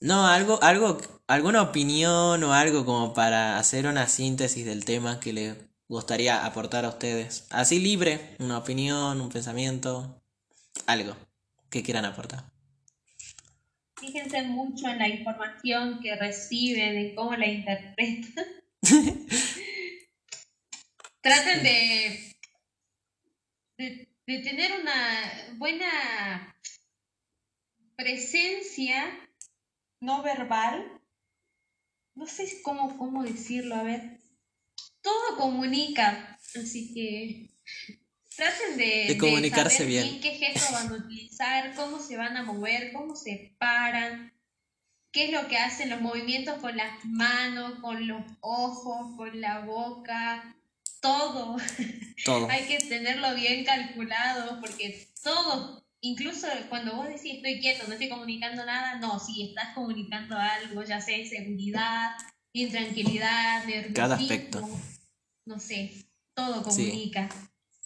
No, 0.00 0.28
algo, 0.28 0.62
algo, 0.62 0.98
alguna 1.26 1.62
opinión 1.62 2.44
o 2.44 2.52
algo 2.52 2.84
como 2.84 3.14
para 3.14 3.58
hacer 3.58 3.88
una 3.88 4.06
síntesis 4.06 4.64
del 4.64 4.84
tema 4.84 5.18
que 5.18 5.32
le 5.32 5.65
gustaría 5.88 6.44
aportar 6.44 6.84
a 6.84 6.90
ustedes? 6.90 7.46
Así 7.50 7.78
libre, 7.78 8.36
una 8.38 8.58
opinión, 8.58 9.20
un 9.20 9.28
pensamiento, 9.28 10.22
algo 10.86 11.16
que 11.70 11.82
quieran 11.82 12.04
aportar. 12.04 12.44
Fíjense 13.98 14.42
mucho 14.42 14.88
en 14.88 14.98
la 14.98 15.08
información 15.08 16.00
que 16.00 16.16
reciben, 16.16 16.96
en 16.96 17.14
cómo 17.14 17.34
la 17.34 17.46
interpretan. 17.46 18.46
Traten 21.22 21.62
de, 21.62 22.36
de, 23.78 24.08
de 24.26 24.38
tener 24.40 24.80
una 24.80 25.56
buena 25.56 26.54
presencia 27.96 29.26
no 30.00 30.22
verbal. 30.22 31.00
No 32.14 32.26
sé 32.26 32.62
cómo, 32.62 32.96
cómo 32.96 33.24
decirlo, 33.24 33.74
a 33.74 33.82
ver. 33.82 34.15
Todo 35.06 35.36
comunica, 35.36 36.36
así 36.60 36.92
que 36.92 37.48
traten 38.34 38.76
de, 38.76 39.04
De 39.06 39.18
comunicarse 39.18 39.78
saber 39.78 39.88
bien. 39.88 40.20
qué 40.20 40.32
gestos 40.32 40.72
van 40.72 40.88
a 40.88 40.96
utilizar, 40.96 41.74
cómo 41.76 42.00
se 42.00 42.16
van 42.16 42.36
a 42.36 42.42
mover, 42.42 42.92
cómo 42.92 43.14
se 43.14 43.54
paran, 43.56 44.32
qué 45.12 45.26
es 45.26 45.30
lo 45.30 45.46
que 45.46 45.58
hacen 45.58 45.90
los 45.90 46.00
movimientos 46.00 46.56
con 46.60 46.76
las 46.76 47.04
manos, 47.04 47.78
con 47.80 48.08
los 48.08 48.20
ojos, 48.40 49.16
con 49.16 49.40
la 49.40 49.60
boca, 49.60 50.56
todo. 51.00 51.56
Todo. 52.24 52.48
Hay 52.50 52.64
que 52.64 52.78
tenerlo 52.78 53.32
bien 53.36 53.64
calculado 53.64 54.60
porque 54.60 55.08
todo, 55.22 55.86
incluso 56.00 56.48
cuando 56.68 56.96
vos 56.96 57.06
decís 57.06 57.36
estoy 57.36 57.60
quieto, 57.60 57.84
no 57.86 57.92
estoy 57.92 58.08
comunicando 58.08 58.66
nada, 58.66 58.96
no, 58.98 59.20
sí, 59.20 59.50
estás 59.50 59.72
comunicando 59.72 60.36
algo, 60.36 60.82
ya 60.82 61.00
sea 61.00 61.24
seguridad, 61.24 62.10
intranquilidad, 62.52 63.64
nerviosismo, 63.66 63.94
Cada 63.94 64.16
aspecto. 64.16 64.68
No 65.46 65.58
sé, 65.58 65.92
todo 66.34 66.70
Sí. 66.70 66.86
comunica. 66.88 67.28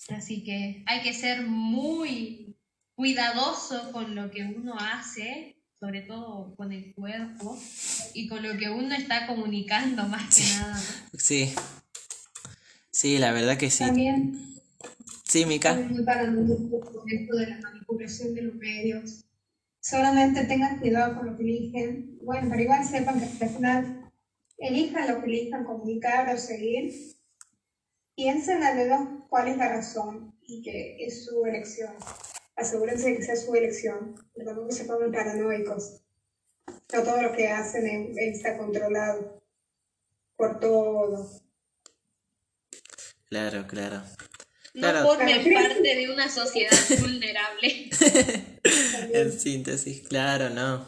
Así 0.09 0.43
que 0.43 0.83
hay 0.87 1.03
que 1.03 1.13
ser 1.15 1.47
muy 1.47 2.57
cuidadoso 2.95 3.93
con 3.93 4.15
lo 4.15 4.31
que 4.31 4.43
uno 4.45 4.75
hace, 4.79 5.57
sobre 5.79 6.03
todo 6.03 6.55
con 6.57 6.73
el 6.73 6.93
cuerpo, 6.95 7.57
y 8.15 8.27
con 8.27 8.43
lo 8.43 8.59
que 8.59 8.69
uno 8.71 8.95
está 8.95 9.27
comunicando 9.27 10.05
más 10.09 10.35
que 10.37 10.43
nada. 10.59 10.83
Sí. 11.17 11.55
Sí, 12.91 13.19
la 13.19 13.33
verdad 13.33 13.57
que 13.57 13.71
sí. 13.71 13.85
También 13.85 14.47
Sí, 15.25 15.47
Mica. 15.47 15.79
paranoico 16.05 16.81
con 16.81 17.09
esto 17.09 17.37
de 17.37 17.47
la 17.47 17.61
manipulación 17.61 18.35
de 18.35 18.43
los 18.43 18.55
medios. 18.57 19.25
Solamente 19.81 20.45
tengan 20.45 20.81
cuidado 20.81 21.17
con 21.17 21.27
lo 21.27 21.37
que 21.37 21.45
eligen. 21.45 22.19
Bueno, 22.23 22.49
pero 22.51 22.63
igual 22.63 22.85
sepan 22.85 23.21
que 23.21 23.45
al 23.45 23.51
final 23.51 24.11
elijan 24.59 25.09
lo 25.09 25.21
que 25.23 25.27
elijan 25.27 25.65
comunicar 25.65 26.35
o 26.35 26.39
seguir. 26.39 26.93
Piensen 28.17 28.63
al 28.63 28.77
menos 28.77 29.25
cuál 29.29 29.49
es 29.49 29.57
la 29.57 29.69
razón 29.69 30.37
y 30.43 30.63
que 30.63 30.97
es 31.05 31.25
su 31.25 31.45
elección. 31.47 31.95
Asegúrense 32.57 33.09
de 33.11 33.17
que 33.17 33.23
sea 33.23 33.37
su 33.37 33.55
elección. 33.55 34.15
Pero 34.35 34.47
tampoco 34.47 34.73
se 34.73 34.85
pongan 34.85 35.13
paranoicos. 35.13 36.01
No 36.93 37.03
todo 37.03 37.23
lo 37.23 37.33
que 37.33 37.49
hacen 37.49 37.87
es- 37.87 38.37
está 38.37 38.59
controlado 38.59 39.41
por 40.37 40.61
todo. 40.61 41.29
Claro, 43.29 43.67
claro. 43.67 44.03
No 44.75 44.81
Claro. 44.91 45.07
formen 45.07 45.53
parte 45.55 45.83
de 45.83 46.11
una 46.13 46.29
sociedad 46.29 46.71
vulnerable. 47.01 47.91
En 49.13 49.33
síntesis, 49.33 50.07
claro, 50.07 50.51
no. 50.51 50.87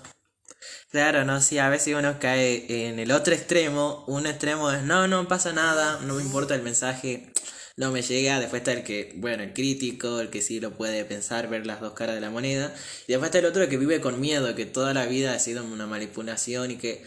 Claro, 0.93 1.24
no, 1.24 1.40
sí, 1.40 1.59
a 1.59 1.70
veces 1.70 1.95
uno 1.97 2.18
cae 2.20 2.86
en 2.88 2.99
el 2.99 3.12
otro 3.12 3.32
extremo. 3.34 4.05
Un 4.07 4.26
extremo 4.26 4.70
es, 4.70 4.82
no, 4.82 5.09
no 5.09 5.26
pasa 5.26 5.53
nada, 5.53 5.99
no 6.03 6.16
me 6.16 6.22
importa 6.22 6.55
el 6.55 6.62
mensaje, 6.62 7.32
no 7.78 7.90
me 7.90 8.03
llega. 8.03 8.38
Después 8.38 8.61
está 8.61 8.72
el 8.72 8.84
que, 8.84 9.14
bueno, 9.16 9.43
el 9.43 9.55
crítico, 9.55 10.20
el 10.20 10.28
que 10.28 10.43
sí 10.43 10.61
lo 10.61 10.72
puede 10.76 11.07
pensar, 11.07 11.49
ver 11.49 11.66
las 11.66 11.80
dos 11.80 11.95
caras 11.95 12.14
de 12.14 12.20
la 12.20 12.28
moneda. 12.30 12.74
Y 13.07 13.12
después 13.12 13.28
está 13.28 13.38
el 13.38 13.47
otro 13.47 13.66
que 13.70 13.78
vive 13.78 14.03
con 14.03 14.20
miedo, 14.20 14.55
que 14.55 14.66
toda 14.66 14.93
la 14.93 15.07
vida 15.07 15.32
ha 15.32 15.38
sido 15.38 15.64
una 15.64 15.86
manipulación 15.86 16.70
y 16.72 16.76
que 16.76 17.03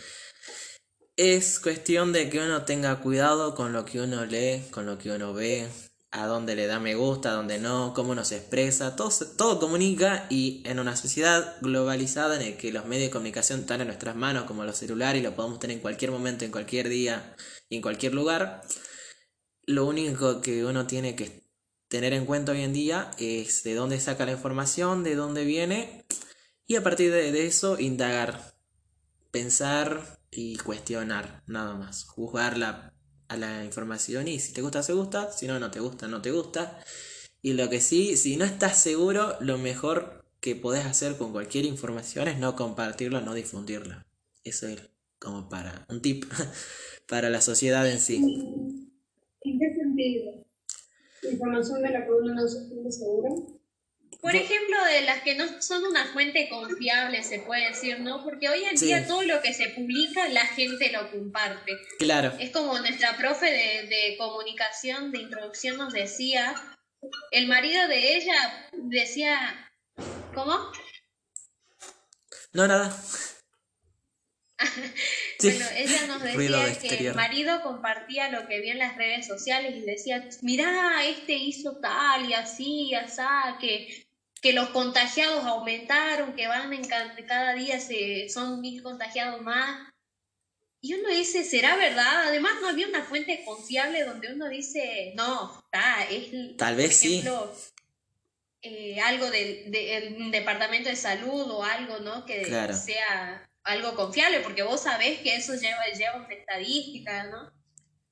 es 1.16 1.60
cuestión 1.60 2.12
de 2.12 2.30
que 2.30 2.40
uno 2.40 2.66
tenga 2.66 3.00
cuidado 3.02 3.54
con 3.56 3.72
lo 3.72 3.86
que 3.86 4.02
uno 4.02 4.26
lee, 4.26 4.64
con 4.72 4.88
lo 4.88 4.98
que 4.98 5.12
uno 5.12 5.34
ve, 5.34 5.68
a 6.16 6.28
dónde 6.28 6.56
le 6.56 6.66
da 6.66 6.80
me 6.80 6.96
gusta, 6.96 7.32
a 7.32 7.34
dónde 7.34 7.60
no, 7.60 7.94
cómo 7.94 8.12
uno 8.12 8.24
se 8.24 8.38
expresa, 8.38 8.96
todo, 8.96 9.10
todo 9.38 9.60
comunica 9.60 10.28
y 10.30 10.64
en 10.66 10.80
una 10.80 10.96
sociedad 10.96 11.58
globalizada 11.62 12.42
en 12.42 12.52
la 12.52 12.58
que 12.58 12.72
los 12.72 12.86
medios 12.86 13.08
de 13.08 13.12
comunicación 13.12 13.62
están 13.62 13.82
en 13.82 13.88
nuestras 13.88 14.16
manos 14.16 14.46
como 14.46 14.64
los 14.64 14.78
celulares 14.78 15.22
y 15.22 15.24
lo 15.24 15.36
podemos 15.36 15.60
tener 15.60 15.76
en 15.76 15.82
cualquier 15.82 16.12
momento, 16.12 16.46
en 16.46 16.52
cualquier 16.52 16.88
día 16.88 17.36
y 17.68 17.76
en 17.76 17.82
cualquier 17.82 18.14
lugar, 18.14 18.62
lo 19.66 19.86
único 19.86 20.40
que 20.40 20.64
uno 20.64 20.88
tiene 20.88 21.18
que 21.18 21.50
tener 21.90 22.14
en 22.14 22.26
cuenta 22.26 22.54
hoy 22.54 22.62
en 22.62 22.72
día 22.72 23.12
es 23.18 23.64
de 23.64 23.76
dónde 23.76 24.00
saca 24.00 24.26
la 24.26 24.32
información, 24.32 25.04
de 25.04 25.16
dónde 25.16 25.44
viene 25.44 26.06
y 26.66 26.78
a 26.78 26.84
partir 26.84 27.12
de 27.12 27.46
eso 27.46 27.78
indagar, 27.78 28.56
pensar 29.32 30.22
y 30.32 30.56
cuestionar, 30.58 31.44
nada 31.46 31.76
más, 31.76 32.06
juzgar 32.06 32.58
la, 32.58 32.95
a 33.28 33.38
la 33.38 33.64
información 33.64 34.28
y 34.28 34.40
si 34.40 34.54
te 34.54 34.62
gusta, 34.62 34.84
se 34.84 34.94
gusta, 34.94 35.32
si 35.32 35.48
no, 35.48 35.60
no 35.60 35.72
te 35.72 35.80
gusta, 35.80 36.08
no 36.08 36.22
te 36.22 36.32
gusta. 36.32 36.80
Y 37.42 37.54
lo 37.54 37.70
que 37.70 37.80
sí, 37.80 38.18
si 38.18 38.38
no 38.38 38.46
estás 38.46 38.82
seguro, 38.82 39.36
lo 39.40 39.58
mejor 39.58 40.26
que 40.40 40.56
podés 40.56 40.86
hacer 40.86 41.18
con 41.18 41.32
cualquier 41.32 41.66
información 41.66 42.28
es 42.28 42.38
no 42.38 42.56
compartirlo, 42.56 43.22
no 43.22 43.34
difundirlo. 43.34 43.96
Eso 44.44 44.68
es 44.68 44.82
como 45.20 45.50
para 45.50 45.86
un 45.90 46.02
tip 46.02 46.26
para 47.08 47.30
la 47.30 47.42
sociedad 47.42 47.90
en 47.90 48.00
sí. 48.00 48.18
¿En 49.42 49.60
qué 49.60 49.76
sentido? 49.76 50.46
Información 51.32 51.82
de 51.82 51.90
la 51.90 52.06
que 52.06 52.12
uno 52.12 52.34
no 52.34 52.48
se 52.48 52.68
siente 52.68 52.92
seguro. 52.92 53.48
Por 54.26 54.36
ejemplo, 54.36 54.84
de 54.86 55.02
las 55.02 55.22
que 55.22 55.36
no 55.36 55.62
son 55.62 55.84
una 55.86 56.06
fuente 56.08 56.50
confiable, 56.50 57.22
se 57.24 57.40
puede 57.40 57.68
decir, 57.70 58.00
¿no? 58.00 58.24
Porque 58.24 58.50
hoy 58.50 58.64
en 58.66 58.76
Sí. 58.76 58.88
día 58.88 59.06
todo 59.06 59.22
lo 59.22 59.40
que 59.42 59.54
se 59.54 59.70
publica, 59.70 60.28
la 60.30 60.46
gente 60.48 60.92
lo 60.92 61.12
comparte. 61.12 61.74
Claro, 62.00 62.34
Es 62.40 62.50
como 62.50 62.78
nuestra 62.80 63.16
profe 63.18 63.46
de, 63.46 63.88
de 63.88 64.16
comunicación, 64.18 65.12
de 65.12 65.20
introducción 65.20 65.78
nos 65.78 65.94
decía, 65.94 66.56
el 67.30 67.48
marido 67.48 67.88
de 67.88 68.16
ella 68.16 68.70
decía, 68.74 69.70
¿cómo? 70.34 70.72
no 72.54 72.68
nada. 72.68 72.98
Bueno, 75.42 75.66
ella 75.76 76.08
nos 76.08 76.24
de 76.24 76.38
decía 76.38 76.80
que 76.80 77.08
el 77.10 77.14
marido 77.14 77.62
compartía 77.62 78.30
lo 78.30 78.48
que 78.48 78.62
vio 78.62 78.72
en 78.72 78.80
las 78.80 78.96
redes 78.96 79.28
sociales 79.28 79.76
y 79.76 79.82
decía, 79.82 80.28
mirá, 80.42 81.04
este 81.06 81.34
hizo 81.34 81.78
tal 81.82 82.30
y 82.30 82.34
así, 82.34 82.88
y 82.90 82.96
asá, 82.96 83.58
que, 83.60 84.05
que 84.46 84.54
los 84.54 84.70
contagiados 84.70 85.44
aumentaron, 85.44 86.36
que 86.36 86.46
van 86.48 86.72
en 86.72 86.86
ca- 86.86 87.16
cada 87.28 87.56
día 87.56 87.80
se, 87.80 88.30
son 88.30 88.62
mil 88.62 88.84
contagiados 88.84 89.42
más. 89.42 89.90
Y 90.82 90.94
uno 90.94 91.10
dice, 91.10 91.44
¿será 91.44 91.76
verdad? 91.78 92.28
Además 92.28 92.52
no 92.62 92.68
había 92.70 92.88
una 92.88 93.02
fuente 93.04 93.42
confiable 93.44 94.04
donde 94.04 94.32
uno 94.32 94.48
dice, 94.48 95.14
no, 95.16 95.64
está, 95.64 96.04
es 96.12 96.56
Tal 96.58 96.76
por 96.76 96.84
vez 96.84 96.96
sí. 96.96 97.22
ejemplo, 97.22 97.56
eh, 98.62 99.00
algo 99.02 99.32
del 99.32 99.72
de, 99.72 100.16
departamento 100.30 100.90
de 100.90 100.96
salud 100.96 101.50
o 101.50 101.64
algo, 101.64 101.98
¿no? 102.02 102.24
Que 102.28 102.44
Claro. 102.44 102.76
sea 102.76 103.44
algo 103.64 103.96
confiable, 103.96 104.42
porque 104.42 104.62
vos 104.62 104.84
sabés 104.84 105.22
que 105.22 105.36
eso 105.38 105.56
lleva, 105.56 105.84
lleva 105.98 106.18
una 106.18 106.32
estadística, 106.36 107.24
¿no? 107.24 107.52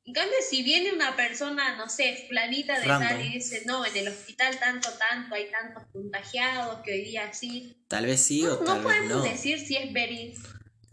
En 0.06 0.14
cambio, 0.14 0.36
si 0.50 0.64
viene 0.64 0.92
una 0.92 1.16
persona, 1.16 1.78
no 1.78 1.88
sé, 1.90 2.26
planita 2.30 2.78
de 2.80 2.86
Random. 2.86 3.08
tal 3.10 3.26
y 3.26 3.30
dice, 3.36 3.64
no, 3.66 3.86
en 3.86 3.96
el 3.96 4.10
hospital 4.10 4.60
tanto, 4.60 4.90
tanto, 5.10 5.34
hay 5.36 5.50
tantos 5.50 5.84
contagiados 5.94 6.82
que 6.84 6.92
hoy 6.92 7.04
día 7.06 7.32
sí. 7.34 7.78
Tal 7.88 8.06
vez 8.06 8.22
sí 8.22 8.44
o 8.46 8.50
No, 8.50 8.58
tal 8.58 8.66
no 8.66 8.74
vez 8.76 8.84
podemos 8.98 9.18
no. 9.18 9.24
decir 9.32 9.60
si 9.66 9.78
es 9.78 9.94
veri 9.94 10.34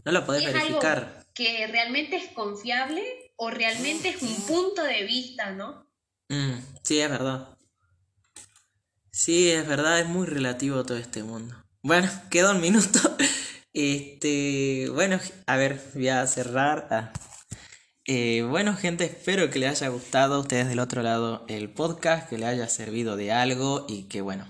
No 0.05 0.11
lo 0.13 0.25
podés 0.25 0.43
si 0.43 0.49
es 0.49 0.55
algo 0.55 0.79
verificar. 0.79 1.25
que 1.33 1.67
realmente 1.67 2.15
es 2.15 2.29
confiable 2.29 3.33
o 3.35 3.49
realmente 3.49 4.09
es 4.09 4.21
un 4.21 4.35
punto 4.47 4.81
de 4.83 5.03
vista, 5.03 5.51
¿no? 5.51 5.85
Mm, 6.29 6.59
sí, 6.83 6.99
es 7.01 7.09
verdad. 7.09 7.57
Sí, 9.11 9.51
es 9.51 9.67
verdad, 9.67 9.99
es 9.99 10.07
muy 10.07 10.25
relativo 10.25 10.85
todo 10.85 10.97
este 10.97 11.21
mundo. 11.23 11.53
Bueno, 11.81 12.09
queda 12.29 12.51
un 12.51 12.61
minuto. 12.61 12.99
Este, 13.73 14.89
bueno, 14.89 15.17
a 15.47 15.55
ver, 15.55 15.81
voy 15.93 16.09
a 16.09 16.27
cerrar. 16.27 16.87
Ah. 16.91 17.13
Eh, 18.07 18.41
bueno, 18.49 18.75
gente, 18.75 19.05
espero 19.05 19.49
que 19.49 19.59
les 19.59 19.69
haya 19.69 19.89
gustado 19.89 20.35
a 20.35 20.39
ustedes 20.39 20.67
del 20.67 20.79
otro 20.79 21.03
lado 21.03 21.45
el 21.47 21.69
podcast, 21.69 22.27
que 22.29 22.37
les 22.37 22.49
haya 22.49 22.67
servido 22.67 23.15
de 23.15 23.31
algo 23.31 23.85
y 23.87 24.03
que 24.03 24.21
bueno. 24.21 24.47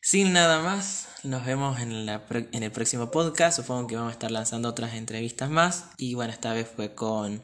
Sin 0.00 0.32
nada 0.32 0.62
más, 0.62 1.08
nos 1.22 1.44
vemos 1.44 1.80
en, 1.80 2.06
la 2.06 2.24
en 2.30 2.62
el 2.62 2.70
próximo 2.70 3.10
podcast. 3.10 3.56
Supongo 3.56 3.86
que 3.86 3.96
vamos 3.96 4.10
a 4.10 4.12
estar 4.12 4.30
lanzando 4.30 4.68
otras 4.68 4.94
entrevistas 4.94 5.50
más. 5.50 5.86
Y 5.96 6.14
bueno, 6.14 6.32
esta 6.32 6.52
vez 6.52 6.68
fue 6.68 6.94
con 6.94 7.42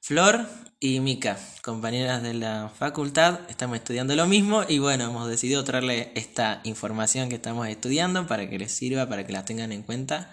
Flor 0.00 0.46
y 0.80 1.00
Mica, 1.00 1.38
compañeras 1.62 2.22
de 2.22 2.34
la 2.34 2.70
facultad. 2.74 3.40
Estamos 3.48 3.76
estudiando 3.76 4.14
lo 4.16 4.26
mismo 4.26 4.64
y 4.68 4.78
bueno, 4.78 5.04
hemos 5.04 5.28
decidido 5.28 5.64
traerle 5.64 6.12
esta 6.14 6.60
información 6.64 7.28
que 7.28 7.36
estamos 7.36 7.68
estudiando 7.68 8.26
para 8.26 8.48
que 8.48 8.58
les 8.58 8.72
sirva, 8.72 9.08
para 9.08 9.26
que 9.26 9.32
la 9.32 9.44
tengan 9.44 9.72
en 9.72 9.82
cuenta. 9.82 10.30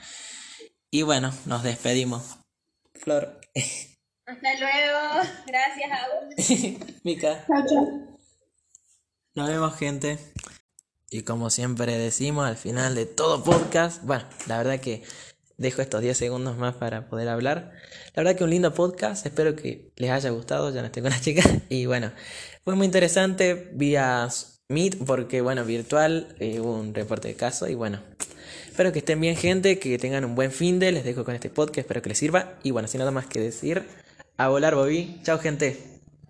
Y 0.89 1.03
bueno, 1.03 1.33
nos 1.45 1.63
despedimos. 1.63 2.37
Flor. 2.95 3.40
Hasta 3.53 4.59
luego. 4.59 5.29
Gracias, 5.47 5.91
a 5.91 6.95
Mica. 7.03 7.45
Chao, 7.47 7.65
chao. 7.67 8.19
Nos 9.35 9.47
vemos, 9.49 9.75
gente. 9.77 10.17
Y 11.09 11.23
como 11.23 11.49
siempre 11.49 11.97
decimos 11.97 12.47
al 12.47 12.55
final 12.55 12.95
de 12.95 13.05
todo 13.05 13.43
podcast, 13.43 14.03
bueno, 14.03 14.23
la 14.47 14.57
verdad 14.57 14.79
que 14.79 15.03
dejo 15.57 15.81
estos 15.81 16.01
10 16.01 16.17
segundos 16.17 16.57
más 16.57 16.75
para 16.75 17.09
poder 17.09 17.27
hablar. 17.27 17.73
La 18.15 18.23
verdad 18.23 18.37
que 18.37 18.45
un 18.45 18.49
lindo 18.49 18.73
podcast, 18.73 19.25
espero 19.25 19.55
que 19.55 19.91
les 19.97 20.09
haya 20.09 20.29
gustado, 20.29 20.73
ya 20.73 20.79
no 20.81 20.87
estoy 20.87 21.01
con 21.01 21.11
la 21.11 21.19
chica. 21.21 21.43
Y 21.69 21.85
bueno, 21.85 22.13
fue 22.63 22.75
muy 22.75 22.85
interesante 22.85 23.69
vía 23.73 24.29
Meet, 24.69 25.03
porque 25.05 25.41
bueno, 25.41 25.65
virtual, 25.65 26.33
eh, 26.39 26.61
hubo 26.61 26.73
un 26.75 26.93
reporte 26.93 27.27
de 27.27 27.35
caso 27.35 27.67
y 27.67 27.75
bueno. 27.75 28.01
Espero 28.71 28.93
que 28.93 28.99
estén 28.99 29.19
bien, 29.19 29.35
gente, 29.35 29.79
que 29.79 29.97
tengan 29.97 30.23
un 30.23 30.33
buen 30.33 30.49
fin 30.49 30.79
de. 30.79 30.93
Les 30.93 31.03
dejo 31.03 31.25
con 31.25 31.35
este 31.35 31.49
podcast, 31.49 31.79
espero 31.79 32.01
que 32.01 32.07
les 32.07 32.17
sirva. 32.17 32.53
Y 32.63 32.71
bueno, 32.71 32.87
sin 32.87 32.99
nada 32.99 33.11
más 33.11 33.27
que 33.27 33.41
decir, 33.41 33.83
a 34.37 34.47
volar, 34.47 34.75
Bobby. 34.75 35.19
Chao, 35.23 35.39
gente. 35.39 36.00